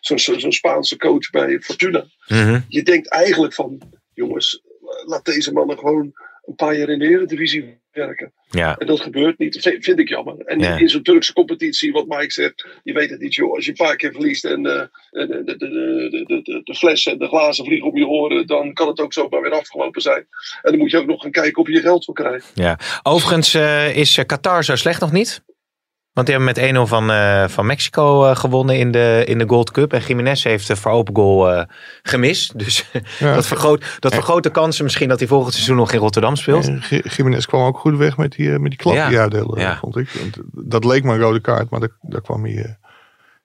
zo'n 0.00 0.18
zo, 0.18 0.38
zo 0.38 0.50
Spaanse 0.50 0.96
coach 0.96 1.30
bij 1.30 1.60
Fortuna. 1.60 2.06
Mm-hmm. 2.26 2.64
Je 2.68 2.82
denkt 2.82 3.08
eigenlijk 3.08 3.54
van, 3.54 3.80
jongens, 4.14 4.62
laat 5.04 5.24
deze 5.24 5.52
mannen 5.52 5.78
gewoon 5.78 6.12
een 6.42 6.54
paar 6.54 6.76
jaar 6.76 6.88
in 6.88 6.98
de 6.98 7.08
Eredivisie 7.08 7.81
werken. 7.92 8.32
Ja. 8.50 8.76
En 8.78 8.86
dat 8.86 9.00
gebeurt 9.00 9.38
niet, 9.38 9.60
vind, 9.60 9.84
vind 9.84 9.98
ik 9.98 10.08
jammer. 10.08 10.38
En 10.38 10.58
ja. 10.58 10.78
in 10.78 10.88
zo'n 10.88 11.02
Turkse 11.02 11.32
competitie, 11.32 11.92
wat 11.92 12.06
Mike 12.06 12.32
zegt, 12.32 12.66
je 12.82 12.92
weet 12.92 13.10
het 13.10 13.20
niet 13.20 13.34
joh. 13.34 13.54
Als 13.54 13.64
je 13.64 13.70
een 13.70 13.86
paar 13.86 13.96
keer 13.96 14.12
verliest 14.12 14.44
en 14.44 14.58
uh, 14.58 14.82
de, 15.10 15.42
de, 15.44 15.56
de, 15.56 16.24
de, 16.26 16.42
de, 16.42 16.60
de 16.64 16.74
flessen 16.74 17.12
en 17.12 17.18
de 17.18 17.28
glazen 17.28 17.64
vliegen 17.64 17.88
om 17.88 17.96
je 17.96 18.06
oren, 18.06 18.46
dan 18.46 18.72
kan 18.72 18.88
het 18.88 19.00
ook 19.00 19.12
zomaar 19.12 19.42
weer 19.42 19.52
afgelopen 19.52 20.02
zijn. 20.02 20.26
En 20.62 20.70
dan 20.70 20.78
moet 20.78 20.90
je 20.90 20.98
ook 20.98 21.06
nog 21.06 21.22
gaan 21.22 21.30
kijken 21.30 21.62
of 21.62 21.68
je 21.68 21.74
je 21.74 21.80
geld 21.80 22.04
wil 22.04 22.14
krijgen. 22.14 22.50
Ja. 22.54 22.78
Overigens 23.02 23.54
uh, 23.54 23.96
is 23.96 24.18
Qatar 24.26 24.64
zo 24.64 24.76
slecht 24.76 25.00
nog 25.00 25.12
niet. 25.12 25.42
Want 26.12 26.26
die 26.26 26.36
hebben 26.36 26.74
met 26.74 26.86
1-0 26.86 26.88
van, 26.88 27.10
uh, 27.10 27.48
van 27.48 27.66
Mexico 27.66 28.24
uh, 28.24 28.36
gewonnen 28.36 28.78
in 28.78 28.90
de, 28.90 29.22
in 29.26 29.38
de 29.38 29.48
Gold 29.48 29.70
Cup. 29.70 29.92
En 29.92 30.00
Jiménez 30.00 30.44
heeft 30.44 30.66
de 30.66 30.76
voor 30.76 30.90
open 30.90 31.14
goal 31.14 31.54
uh, 31.54 31.62
gemist. 32.02 32.52
Dus 32.58 32.90
ja. 33.18 33.34
dat, 33.34 33.46
vergroot, 33.46 33.96
dat 33.98 34.14
vergroot 34.14 34.42
de 34.42 34.50
kansen 34.50 34.84
misschien 34.84 35.08
dat 35.08 35.18
hij 35.18 35.28
volgend 35.28 35.52
seizoen 35.52 35.76
nog 35.76 35.92
in 35.92 35.98
Rotterdam 35.98 36.36
speelt. 36.36 36.70
Jiménez 36.88 37.46
kwam 37.46 37.62
ook 37.62 37.78
goed 37.78 37.96
weg 37.96 38.16
met 38.16 38.32
die, 38.32 38.58
met 38.58 38.70
die 38.70 38.78
klap 38.78 38.94
ja. 38.94 39.08
die 39.08 39.18
uitdeelde, 39.18 39.60
ja. 39.60 39.78
vond 39.78 39.96
ik. 39.96 40.08
Dat 40.50 40.84
leek 40.84 41.04
me 41.04 41.12
een 41.12 41.20
rode 41.20 41.40
kaart, 41.40 41.70
maar 41.70 41.80
daar, 41.80 41.96
daar 42.00 42.22
kwam, 42.22 42.44
hij, 42.44 42.78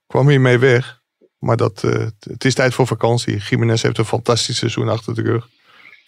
kwam 0.07 0.27
hij 0.27 0.39
mee 0.39 0.57
weg. 0.57 0.99
Maar 1.39 1.57
dat, 1.57 1.81
het 2.19 2.45
is 2.45 2.53
tijd 2.53 2.73
voor 2.73 2.87
vakantie. 2.87 3.37
Jiménez 3.37 3.81
heeft 3.81 3.97
een 3.97 4.05
fantastisch 4.05 4.57
seizoen 4.57 4.89
achter 4.89 5.15
de 5.15 5.21
rug. 5.21 5.47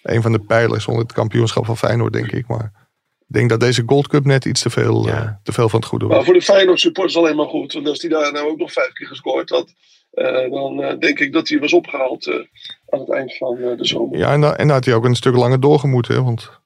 Een 0.03 0.21
van 0.21 0.31
de 0.31 0.39
pijlers 0.39 0.85
onder 0.85 1.03
het 1.03 1.13
kampioenschap 1.13 1.65
van 1.65 1.77
Feyenoord, 1.77 2.13
denk 2.13 2.31
ik. 2.31 2.47
Maar 2.47 2.71
ik 2.73 2.78
denk 3.31 3.49
dat 3.49 3.59
deze 3.59 3.83
Gold 3.85 4.07
Cup 4.07 4.25
net 4.25 4.45
iets 4.45 4.61
te 4.61 4.69
veel, 4.69 5.07
ja. 5.07 5.23
uh, 5.23 5.29
te 5.43 5.51
veel 5.51 5.69
van 5.69 5.79
het 5.79 5.89
goede 5.89 6.05
was. 6.05 6.15
Maar 6.15 6.25
voor 6.25 6.33
de 6.33 6.41
Feyenoord 6.41 6.79
supporters 6.79 7.17
alleen 7.17 7.35
maar 7.35 7.47
goed. 7.47 7.73
Want 7.73 7.87
als 7.87 8.01
hij 8.01 8.09
daar 8.09 8.31
nou 8.31 8.49
ook 8.49 8.57
nog 8.57 8.71
vijf 8.71 8.91
keer 8.93 9.07
gescoord 9.07 9.49
had. 9.49 9.73
Uh, 10.13 10.51
dan 10.51 10.79
uh, 10.79 10.99
denk 10.99 11.19
ik 11.19 11.33
dat 11.33 11.47
hij 11.47 11.59
was 11.59 11.73
opgehaald 11.73 12.27
aan 12.89 12.99
het 12.99 13.11
eind 13.11 13.37
van 13.37 13.55
de 13.55 13.85
zomer. 13.85 14.17
Ja, 14.17 14.33
en, 14.33 14.41
da 14.41 14.57
en 14.57 14.67
daar 14.67 14.75
had 14.75 14.85
hij 14.85 14.93
ook 14.93 15.05
een 15.05 15.15
stuk 15.15 15.35
langer 15.35 15.59
doorgemoeten. 15.59 16.15
Hè, 16.15 16.23
want... 16.23 16.58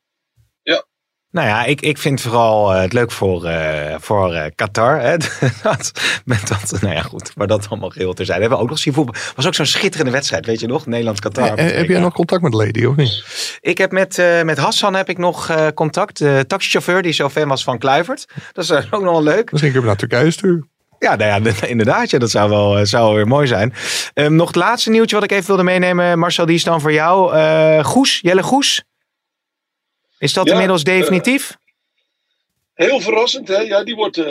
Nou 1.33 1.47
ja, 1.47 1.63
ik, 1.65 1.81
ik 1.81 1.97
vind 1.97 2.21
vooral 2.21 2.69
het 2.69 2.93
leuk 2.93 3.11
voor, 3.11 3.51
voor 3.99 4.49
Qatar. 4.55 4.99
Hè? 4.99 5.17
dat, 5.63 5.91
met 6.25 6.47
dat, 6.47 6.81
nou 6.81 6.93
ja, 6.93 7.01
goed. 7.01 7.35
Maar 7.35 7.47
dat 7.47 7.69
allemaal 7.69 7.89
geheel 7.89 8.13
terzijde. 8.13 8.41
Hebben 8.41 8.59
we 8.59 8.63
ook 8.63 8.69
nog 8.69 8.79
zien 8.79 8.93
voetbal. 8.93 9.15
Was 9.35 9.47
ook 9.47 9.53
zo'n 9.53 9.65
schitterende 9.65 10.11
wedstrijd, 10.11 10.45
weet 10.45 10.59
je 10.59 10.67
nog? 10.67 10.85
Nederland-Qatar. 10.85 11.57
Heb 11.57 11.87
jij 11.87 11.99
nog 11.99 12.13
contact 12.13 12.41
met 12.41 12.53
Lady, 12.53 12.85
of 12.85 12.95
niet? 12.95 13.23
Ik 13.59 13.77
heb 13.77 13.91
met, 13.91 14.23
met 14.43 14.57
Hassan 14.57 14.93
heb 14.93 15.09
ik 15.09 15.17
nog 15.17 15.51
contact. 15.73 16.17
De 16.17 16.43
taxichauffeur 16.47 17.01
die 17.01 17.13
zo 17.13 17.29
fan 17.29 17.47
was 17.47 17.63
van 17.63 17.77
Kluivert. 17.77 18.25
Dat 18.51 18.63
is 18.63 18.71
ook 18.71 19.03
nog 19.03 19.11
wel 19.11 19.23
leuk. 19.23 19.51
Misschien 19.51 19.71
kunnen 19.71 19.81
we 19.81 19.95
naar 19.97 20.07
Turkije 20.07 20.31
sturen. 20.31 20.69
Ja, 20.99 21.15
nou 21.15 21.43
ja, 21.43 21.67
inderdaad. 21.67 22.09
Ja, 22.09 22.19
dat 22.19 22.31
zou 22.31 22.49
wel, 22.49 22.85
zou 22.85 23.05
wel 23.05 23.15
weer 23.15 23.27
mooi 23.27 23.47
zijn. 23.47 23.73
Um, 24.13 24.35
nog 24.35 24.47
het 24.47 24.55
laatste 24.55 24.89
nieuwtje 24.89 25.15
wat 25.15 25.23
ik 25.23 25.31
even 25.31 25.47
wilde 25.47 25.63
meenemen. 25.63 26.19
Marcel, 26.19 26.45
die 26.45 26.55
is 26.55 26.63
dan 26.63 26.81
voor 26.81 26.93
jou. 26.93 27.33
Goes, 27.83 28.19
Jelle 28.21 28.43
Goes. 28.43 28.83
Is 30.23 30.33
dat 30.33 30.45
ja, 30.45 30.51
inmiddels 30.51 30.83
definitief? 30.83 31.57
Heel 32.73 32.99
verrassend, 32.99 33.47
hè? 33.47 33.57
Ja, 33.57 33.83
die 33.83 33.95
wordt 33.95 34.17
uh, 34.17 34.25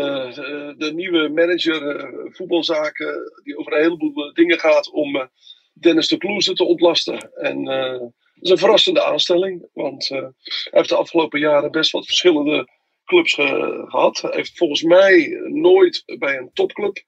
de 0.77 0.93
nieuwe 0.95 1.29
manager 1.29 1.97
uh, 1.97 2.31
voetbalzaken, 2.33 3.33
die 3.45 3.59
over 3.59 3.73
een 3.73 3.83
heleboel 3.83 4.33
dingen 4.35 4.59
gaat 4.59 4.91
om 4.91 5.29
Dennis 5.73 6.09
de 6.09 6.17
Kloeze 6.17 6.53
te 6.55 6.65
ontlasten. 6.65 7.31
En 7.35 7.65
dat 7.65 8.11
is 8.41 8.51
een 8.51 8.59
verrassende 8.59 9.05
aanstelling, 9.05 9.69
want 9.73 10.09
hij 10.09 10.31
heeft 10.71 10.89
de 10.89 10.97
afgelopen 10.97 11.41
jaren 11.41 11.71
best 11.71 11.91
wat 11.91 12.07
verschillende 12.07 12.69
clubs 13.05 13.35
ge- 13.35 13.85
gehad. 13.89 14.21
Hij 14.21 14.33
heeft 14.35 14.57
volgens 14.57 14.83
mij 14.83 15.41
nooit 15.45 16.03
bij 16.19 16.37
een 16.37 16.51
topclub 16.53 17.03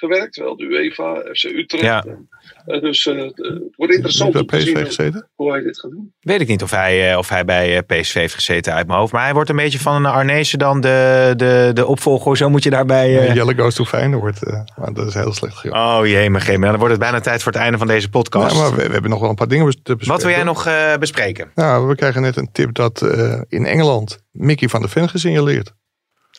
gewerkt. 0.00 0.36
Wel 0.36 0.56
de 0.56 0.64
UEFA, 0.64 1.14
FC 1.32 1.44
Utrecht. 1.44 1.84
Ja. 1.84 2.04
En, 2.04 2.28
eh, 2.66 2.80
dus 2.80 3.06
eh, 3.06 3.16
het 3.16 3.74
wordt 3.76 3.92
interessant 3.94 4.34
om 4.36 4.46
te 4.46 4.56
PSV 4.56 4.66
zien 4.66 4.76
gezeten? 4.86 5.28
hoe 5.34 5.50
hij 5.52 5.60
dit 5.62 5.80
gaat 5.80 5.90
doen. 5.90 6.14
Weet 6.20 6.40
ik 6.40 6.48
niet 6.48 6.62
of 6.62 6.70
hij, 6.70 7.10
eh, 7.12 7.18
of 7.18 7.28
hij 7.28 7.44
bij 7.44 7.76
eh, 7.76 7.82
PSV 8.00 8.14
heeft 8.14 8.34
gezeten 8.34 8.72
uit 8.74 8.86
mijn 8.86 8.98
hoofd. 8.98 9.12
Maar 9.12 9.24
hij 9.24 9.32
wordt 9.34 9.50
een 9.50 9.56
beetje 9.56 9.78
van 9.78 9.94
een 9.94 10.06
Arnezen 10.12 10.58
dan 10.58 10.80
de, 10.80 11.32
de, 11.36 11.70
de 11.74 11.86
opvolger. 11.86 12.36
Zo 12.36 12.50
moet 12.50 12.62
je 12.62 12.70
daarbij... 12.70 13.18
eh, 13.18 13.26
Nee, 13.26 13.32
Jelle 13.36 13.54
goes 13.58 13.74
to 13.74 13.84
Feyenoord. 13.84 14.42
eh, 14.44 14.60
maar 14.76 14.92
dat 14.92 15.06
is 15.06 15.14
heel 15.14 15.32
slecht. 15.34 15.70
Oh 15.70 16.00
jee, 16.04 16.30
maar 16.30 16.40
geen. 16.40 16.60
Dan 16.60 16.76
wordt 16.76 16.90
het 16.90 16.98
bijna 17.00 17.20
tijd 17.20 17.42
voor 17.42 17.52
het 17.52 17.60
einde 17.60 17.78
van 17.78 17.86
deze 17.86 18.08
podcast. 18.10 18.54
Ja, 18.56 18.60
maar 18.62 18.70
we, 18.76 18.86
we 18.86 18.92
hebben 18.92 19.10
nog 19.10 19.20
wel 19.20 19.28
een 19.28 19.34
paar 19.34 19.48
dingen 19.48 19.66
te 19.70 19.76
bespreken. 19.82 20.08
Wat 20.08 20.22
wil 20.22 20.30
jij 20.32 20.42
nog 20.42 20.66
eh, 20.66 20.96
bespreken? 20.96 21.50
Nou, 21.54 21.86
we 21.88 21.94
krijgen 21.94 22.22
net 22.22 22.36
een 22.36 22.52
tip 22.52 22.74
dat 22.74 23.02
eh, 23.02 23.40
in 23.48 23.64
Engeland 23.66 24.18
Mickey 24.30 24.68
van 24.68 24.80
der 24.80 24.90
Ven 24.90 25.08
gesignaleerd. 25.08 25.72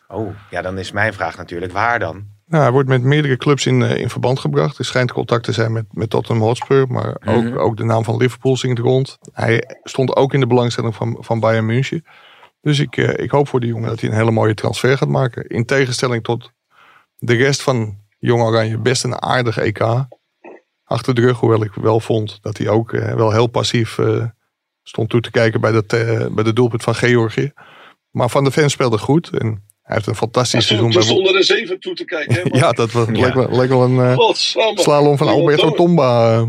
Oh, 0.08 0.36
ja, 0.50 0.62
dan 0.62 0.78
is 0.78 0.92
mijn 0.92 1.14
vraag 1.14 1.38
natuurlijk. 1.38 1.72
Waar 1.72 2.00
dan? 2.00 2.24
Nou, 2.52 2.64
hij 2.64 2.72
wordt 2.72 2.90
met 2.90 3.04
meerdere 3.04 3.38
clubs 3.38 3.66
in, 3.66 3.82
eh, 3.82 3.98
in 3.98 4.10
verband 4.10 4.40
gebracht. 4.40 4.78
Er 4.78 4.86
schijnt 4.86 5.12
contact 5.12 5.44
te 5.44 5.52
zijn 5.52 5.72
met, 5.72 5.86
met 5.92 6.10
Tottenham 6.10 6.44
Hotspur. 6.46 6.88
Maar 6.88 7.18
ook, 7.26 7.44
Mhm. 7.44 7.58
ook 7.58 7.78
de 7.78 7.84
naam 7.84 8.04
van 8.04 8.18
Liverpool 8.18 8.58
zingt 8.58 8.80
rond. 8.80 9.18
Hij 9.34 9.78
stond 9.84 10.16
ook 10.16 10.34
in 10.34 10.40
de 10.40 10.48
belangstelling 10.48 10.96
van, 10.96 11.18
van 11.20 11.40
Bayern 11.40 11.66
München. 11.66 12.06
Dus 12.62 12.80
ik, 12.80 12.98
eh, 12.98 13.24
ik 13.24 13.32
hoop 13.32 13.48
voor 13.48 13.60
die 13.60 13.70
jongen 13.70 13.90
dat 13.90 14.00
hij 14.00 14.10
een 14.10 14.16
hele 14.16 14.32
mooie 14.32 14.54
transfer 14.54 14.98
gaat 14.98 15.10
maken. 15.10 15.48
In 15.48 15.66
tegenstelling 15.66 16.24
tot 16.24 16.52
de 17.18 17.34
rest 17.36 17.62
van 17.62 17.98
Jong 18.20 18.42
Oranje. 18.42 18.78
Best 18.78 19.04
een 19.04 19.22
aardig 19.22 19.58
EK. 19.58 20.06
Achter 20.84 21.16
de 21.16 21.22
rug, 21.22 21.40
hoewel 21.40 21.64
ik 21.64 21.74
wel 21.74 22.00
vond 22.00 22.38
dat 22.42 22.58
hij 22.58 22.70
ook 22.70 22.94
eh, 22.94 23.14
wel 23.14 23.32
heel 23.32 23.48
passief 23.48 23.98
eh, 23.98 24.26
stond 24.84 25.10
toe 25.10 25.22
te 25.22 25.32
kijken 25.32 25.62
bij, 25.62 25.72
dat, 25.72 25.94
eh, 25.94 26.26
bij 26.32 26.44
de 26.44 26.54
doelpunt 26.54 26.84
van 26.84 26.96
Georgië. 26.96 27.52
Maar 28.10 28.30
Van 28.30 28.44
der 28.44 28.54
Ven 28.54 28.70
speelde 28.70 28.98
goed. 28.98 29.30
En 29.30 29.64
hij 29.92 30.00
heeft 30.00 30.08
een 30.08 30.16
fantastisch 30.28 30.66
seizoen 30.68 30.92
stond, 30.92 31.06
bij 31.08 31.16
er 31.16 31.22
stonden 31.22 31.36
er 31.42 31.44
zeven 31.58 31.80
toe 31.80 31.94
te 31.96 32.06
kijken. 32.06 32.34
Hè, 32.34 32.44
maar- 32.50 32.60
ja, 32.60 32.72
dat 32.72 32.92
was, 32.92 33.08
Ja. 33.08 33.12
leek, 33.26 33.34
wel, 33.34 33.58
leek 33.60 33.70
wel 33.70 33.84
een 33.84 34.00
eh, 34.00 34.16
Godsamme. 34.16 34.80
slalom 34.82 35.18
van 35.18 35.28
Alberto 35.28 35.72
Tomba. 35.72 36.34
eh. 36.34 36.48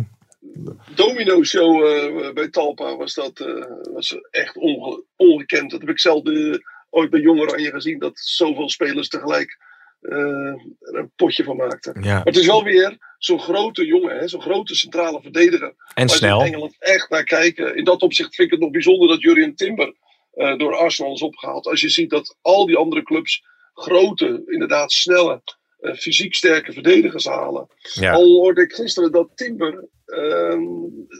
Domino 0.94 1.42
show 1.44 1.86
eh, 1.86 2.32
bij 2.32 2.48
Talpa 2.48 2.96
was 2.96 3.14
dat 3.14 3.40
eh, 3.40 3.64
was 3.92 4.16
echt 4.30 4.56
onge- 4.56 5.02
ongekend. 5.16 5.70
Dat 5.70 5.80
heb 5.80 5.88
ik 5.88 5.98
zelden 6.00 6.62
ooit 6.90 7.10
bij 7.10 7.20
Jong 7.20 7.40
Oranje 7.40 7.70
gezien. 7.70 7.98
Dat 7.98 8.18
zoveel 8.18 8.68
spelers 8.70 9.08
tegelijk 9.08 9.58
eh, 10.00 10.16
er 10.18 10.58
een 10.98 11.10
potje 11.16 11.44
van 11.44 11.56
maakten. 11.56 12.02
Ja. 12.02 12.14
Maar 12.14 12.24
het 12.24 12.36
is 12.36 12.46
wel 12.46 12.62
weer 12.62 12.96
zo'n 13.18 13.40
grote 13.40 13.84
jongen, 13.86 14.18
hè, 14.18 14.28
zo'n 14.28 14.40
grote 14.42 14.74
centrale 14.74 15.20
verdediger. 15.22 15.66
En 15.68 15.74
Waar 15.94 15.94
ze 15.94 16.02
in 16.02 16.08
snel. 16.18 16.42
Engeland 16.42 16.76
echt 16.78 17.10
naar 17.10 17.24
kijken. 17.24 17.76
In 17.76 17.84
dat 17.84 18.02
opzicht 18.02 18.34
vind 18.34 18.46
ik 18.46 18.52
het 18.54 18.62
nog 18.62 18.70
bijzonder 18.70 19.08
dat 19.08 19.20
Jurien 19.22 19.54
Timber 19.54 19.94
eh, 20.32 20.56
door 20.58 20.76
Arsenal 20.76 21.12
is 21.12 21.22
opgehaald. 21.22 21.66
Als 21.66 21.80
je 21.80 21.88
ziet 21.88 22.10
dat 22.10 22.36
al 22.40 22.66
die 22.66 22.76
andere 22.76 23.02
clubs 23.02 23.42
grote, 23.74 24.42
inderdaad 24.46 24.92
snelle, 24.92 25.42
eh, 25.78 25.94
fysiek 25.94 26.34
sterke 26.34 26.72
verdedigers 26.72 27.24
halen. 27.24 27.66
Ja. 27.94 28.12
Al 28.12 28.30
hoorde 28.30 28.62
ik 28.62 28.72
gisteren 28.72 29.12
dat 29.12 29.30
Timber, 29.34 29.88
ehm, 30.04 30.60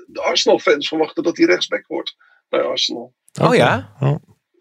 de 0.06 0.20
Arsenal-fans 0.22 0.88
verwachten 0.88 1.22
dat 1.22 1.36
hij 1.36 1.46
rechtsback 1.46 1.86
wordt 1.86 2.16
bij 2.48 2.62
Arsenal. 2.62 3.14
Oh 3.40 3.54
ja? 3.54 3.92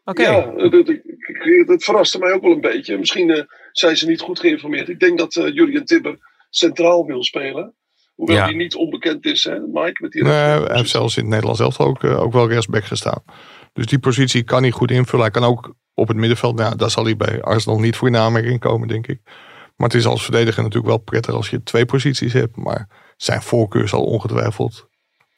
Oké. 0.04 0.22
Ja, 0.22 0.54
dat, 1.66 1.84
verraste 1.84 2.20
mij 2.20 2.32
ook 2.32 2.42
wel 2.42 2.52
een 2.52 2.62
beetje. 2.62 2.98
Misschien 2.98 3.30
eh, 3.30 3.44
zijn 3.72 3.98
ze 3.98 4.08
niet 4.08 4.22
goed 4.22 4.40
geïnformeerd. 4.40 4.90
Ik 4.90 5.00
denk 5.00 5.18
dat 5.18 5.36
uh, 5.36 5.54
Julian 5.54 5.86
Timber 5.86 6.18
centraal 6.50 7.06
wil 7.06 7.24
spelen. 7.24 7.76
Hoewel 8.16 8.36
Ja. 8.36 8.44
hij 8.44 8.54
niet 8.54 8.76
onbekend 8.76 9.26
is, 9.26 9.44
hè, 9.44 9.60
Mike, 9.60 10.02
met 10.02 10.12
die 10.12 10.24
Nee, 10.24 10.32
hij 10.34 10.78
heeft 10.78 10.90
zelfs 10.90 11.16
in 11.16 11.22
het 11.22 11.32
Nederlands 11.32 11.60
zelf 11.60 11.80
ook, 11.80 12.04
ook 12.04 12.34
wel 12.34 12.50
rechtsback 12.50 12.84
gestaan. 12.84 13.24
Dus 13.74 13.86
die 13.86 14.00
positie 14.00 14.44
kan 14.44 14.62
hij 14.62 14.72
goed 14.72 14.92
invullen. 14.92 15.26
Hij 15.26 15.34
kan 15.34 15.44
ook 15.44 15.74
op 15.94 16.08
het 16.08 16.18
middenveld, 16.18 16.56
nou, 16.56 16.76
daar 16.76 16.92
zal 16.92 17.04
hij 17.04 17.18
bij 17.18 17.42
Arsenal 17.42 17.80
niet 17.80 17.96
voor 17.96 18.08
in 18.08 18.18
aanmerking 18.18 18.60
komen, 18.60 18.88
denk 18.88 19.08
ik. 19.08 19.22
Maar 19.76 19.90
het 19.90 19.94
is 19.94 20.06
als 20.06 20.24
verdediger 20.24 20.64
natuurlijk 20.64 20.90
wel 20.90 20.98
prettig 20.98 21.34
als 21.34 21.50
je 21.50 21.64
twee 21.64 21.86
posities 21.86 22.34
hebt. 22.34 22.56
Maar 22.56 23.14
zijn 23.18 23.42
voorkeur 23.42 23.88
zal 23.88 24.04
ongetwijfeld 24.04 24.90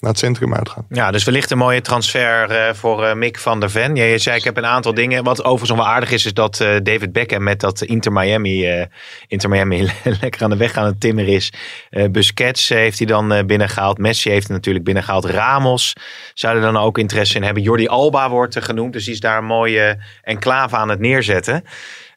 naar 0.04 0.12
het 0.12 0.22
centrum 0.22 0.54
uitgaan. 0.54 0.86
Ja, 0.90 1.12
dus 1.12 1.24
wellicht 1.24 1.52
een 1.52 1.58
mooie 1.58 1.82
transfer 1.82 2.50
eh, 2.50 2.74
voor 2.74 3.06
eh, 3.06 3.16
Mick 3.16 3.40
van 3.40 3.60
der 3.60 3.70
Ven. 3.70 3.96
Ja, 3.96 4.04
je 4.04 4.18
zei, 4.18 4.38
ik 4.38 4.44
heb 4.44 4.58
een 4.58 4.66
aantal 4.66 4.94
dingen. 4.94 5.24
Wat 5.24 5.44
overigens 5.44 5.80
wel 5.80 5.88
aardig 5.88 6.12
is, 6.12 6.26
is 6.26 6.34
dat 6.34 6.60
eh, 6.60 6.76
David 6.84 7.12
Beckham 7.12 7.44
met 7.44 7.60
dat 7.60 7.82
Inter 7.82 8.12
Miami, 8.12 8.68
eh, 8.68 8.86
Inter 9.28 9.50
Miami 9.50 9.92
lekker 10.22 10.44
aan 10.44 10.50
de 10.50 10.58
weg 10.58 10.78
aan 10.78 10.86
het 10.86 11.00
timmeren 11.00 11.34
is. 11.34 11.54
Eh, 11.90 12.10
Busquets 12.10 12.70
heeft 12.70 12.98
hij 12.98 13.08
dan 13.08 13.34
eh, 13.34 13.46
binnengehaald. 13.46 13.98
Messi 13.98 14.30
heeft 14.30 14.48
hij 14.48 14.56
natuurlijk 14.56 14.86
binnengehaald. 14.86 15.26
Ramos 15.26 15.94
zou 16.34 16.56
er 16.56 16.62
dan 16.62 16.78
ook 16.78 16.98
interesse 16.98 17.36
in 17.36 17.44
hebben. 17.44 17.64
Jordi 17.64 17.88
Alba 17.88 18.30
wordt 18.30 18.56
er 18.56 18.62
genoemd, 18.62 18.94
dus 18.94 19.04
die 19.04 19.14
is 19.14 19.20
daar 19.20 19.38
een 19.38 19.46
mooie 19.46 19.98
enclave 20.22 20.76
aan 20.76 20.90
het 20.90 21.00
neerzetten. 21.00 21.64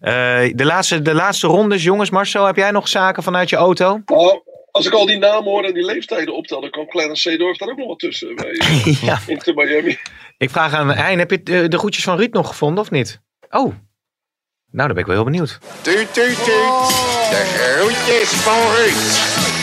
Eh, 0.01 0.12
de, 0.55 0.64
laatste, 0.64 1.03
de 1.03 1.14
laatste 1.14 1.46
rondes, 1.46 1.83
jongens. 1.83 2.11
Marcel, 2.11 2.46
heb 2.46 2.57
jij 2.57 2.70
nog 2.70 2.88
zaken 2.88 3.22
vanuit 3.22 3.51
je 3.51 3.57
auto? 3.57 4.01
Nou, 4.07 4.40
als 4.77 4.87
ik 4.87 4.93
al 4.93 5.07
die 5.07 5.19
namen 5.19 5.51
hoor 5.51 5.65
en 5.65 5.75
die 5.75 5.85
leeftijden 5.85 6.35
optel, 6.35 6.61
dan 6.61 6.71
kan 6.71 6.87
Clarence 6.87 7.21
Seedorf 7.21 7.57
daar 7.57 7.69
ook 7.69 7.77
nog 7.77 7.87
wat 7.87 7.99
tussen 7.99 8.35
bij 8.35 8.51
eh, 8.51 9.03
ja. 9.09 9.19
Inter 9.27 9.55
Miami. 9.55 9.99
Ik 10.39 10.51
vraag 10.51 10.73
aan 10.73 10.91
Hein, 10.91 11.19
heb 11.19 11.31
je 11.31 11.43
de, 11.43 11.69
de 11.69 11.79
groetjes 11.79 12.05
van 12.05 12.17
Ruud 12.17 12.33
nog 12.33 12.49
gevonden 12.49 12.83
of 12.83 12.91
niet? 12.91 13.21
Oh, 13.51 13.75
nou 14.77 14.89
dan 14.89 14.97
ben 14.97 14.99
ik 14.99 15.07
wel 15.07 15.15
heel 15.15 15.25
benieuwd. 15.25 15.59
Tuut, 15.81 16.15
tuut, 16.15 16.37
tuut. 16.37 16.89
De 17.31 17.43
groetjes 17.57 18.29
van 18.29 18.61
Ruud. 18.75 19.03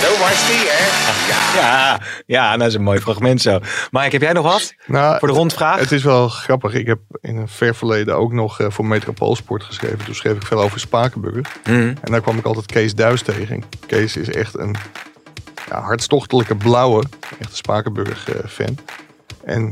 Zo 0.02 0.20
was 0.20 0.48
die, 0.48 0.66
hè? 0.70 0.84
Ja. 1.32 1.62
Ja, 1.62 2.02
ja, 2.26 2.48
nou, 2.48 2.58
dat 2.58 2.68
is 2.68 2.74
een 2.74 2.84
mooi 2.84 3.00
fragment 3.00 3.42
zo. 3.42 3.60
Mike, 3.92 4.10
heb 4.10 4.22
jij 4.22 4.34
nog 4.34 4.52
wat 4.52 4.74
Nou, 4.86 5.20
voor 5.20 5.28
de 5.28 5.34
rondvraag? 5.34 5.80
Het 5.80 5.92
is 5.92 6.04
wel 6.04 6.30
grappig. 6.30 6.74
Ik 6.74 6.88
heb 6.88 7.00
in 7.22 7.36
een 7.38 7.48
ver 7.48 7.76
verleden 7.76 8.16
ook 8.16 8.32
nog 8.32 8.60
eh, 8.60 8.68
voor 8.70 8.86
Metropoolsport 8.86 9.64
geschreven. 9.64 10.06
Toen 10.06 10.16
schreef 10.16 10.36
ik 10.36 10.46
veel 10.46 10.62
over 10.62 10.80
Spakenburg. 10.80 11.48
Mhm. 11.64 11.74
En 12.02 12.12
daar 12.12 12.22
kwam 12.22 12.38
ik 12.38 12.46
altijd 12.46 12.66
Kees 12.66 12.96
Duis 12.96 13.22
tegen. 13.22 13.56
En 13.56 13.64
Kees 13.88 14.18
is 14.18 14.30
echt 14.30 14.58
een 14.58 14.76
ja, 15.70 15.82
hartstochtelijke 15.82 16.56
blauwe, 16.56 17.04
echt 17.40 17.50
een 17.50 17.56
Spakenburg-fan. 17.56 18.78
en 19.46 19.72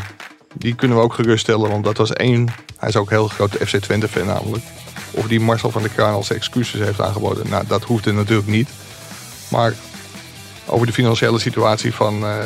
die 0.53 0.75
kunnen 0.75 0.97
we 0.97 1.03
ook 1.03 1.13
geruststellen, 1.13 1.69
want 1.69 1.83
dat 1.83 1.97
was 1.97 2.13
één... 2.13 2.47
Hij 2.77 2.89
is 2.89 2.95
ook 2.95 3.09
een 3.09 3.17
heel 3.17 3.27
grote 3.27 3.65
FC 3.65 3.77
Twente-fan 3.77 4.25
namelijk. 4.25 4.63
Of 5.11 5.27
die 5.27 5.39
Marcel 5.39 5.71
van 5.71 5.81
der 5.81 5.91
Kraan 5.91 6.13
als 6.13 6.31
excuses 6.31 6.79
heeft 6.79 7.01
aangeboden. 7.01 7.49
Nou, 7.49 7.67
dat 7.67 7.83
hoefde 7.83 8.11
natuurlijk 8.11 8.47
niet. 8.47 8.69
Maar 9.47 9.73
over 10.65 10.85
de 10.87 10.93
financiële 10.93 11.39
situatie 11.39 11.93
van, 11.93 12.23
eh, 12.25 12.37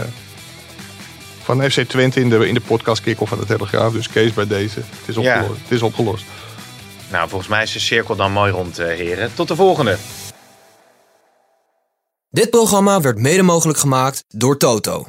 van 1.44 1.72
FC 1.72 1.80
Twente 1.82 2.20
in 2.20 2.30
de, 2.30 2.48
in 2.48 2.54
de 2.54 2.62
podcast 2.62 3.02
kick-off 3.02 3.30
van 3.30 3.40
de 3.40 3.46
Telegraaf. 3.46 3.94
Dus 3.94 4.10
Kees 4.10 4.34
bij 4.34 4.48
deze. 4.48 4.80
Het 4.80 5.08
is 5.08 5.16
Ja. 5.16 5.36
opgelost. 5.40 5.62
Het 5.62 5.72
is 5.72 5.82
opgelost. 5.82 6.24
Nou, 7.12 7.30
volgens 7.30 7.50
mij 7.50 7.64
is 7.64 7.72
de 7.72 7.80
cirkel 7.80 8.16
dan 8.16 8.32
mooi 8.32 8.52
rond, 8.52 8.80
eh, 8.80 8.88
heren. 8.88 9.34
Tot 9.34 9.48
de 9.48 9.56
volgende. 9.56 9.98
Dit 12.30 12.50
programma 12.50 13.02
werd 13.02 13.18
mede 13.18 13.42
mogelijk 13.44 13.80
gemaakt 13.80 14.24
door 14.28 14.58
Toto. 14.58 15.08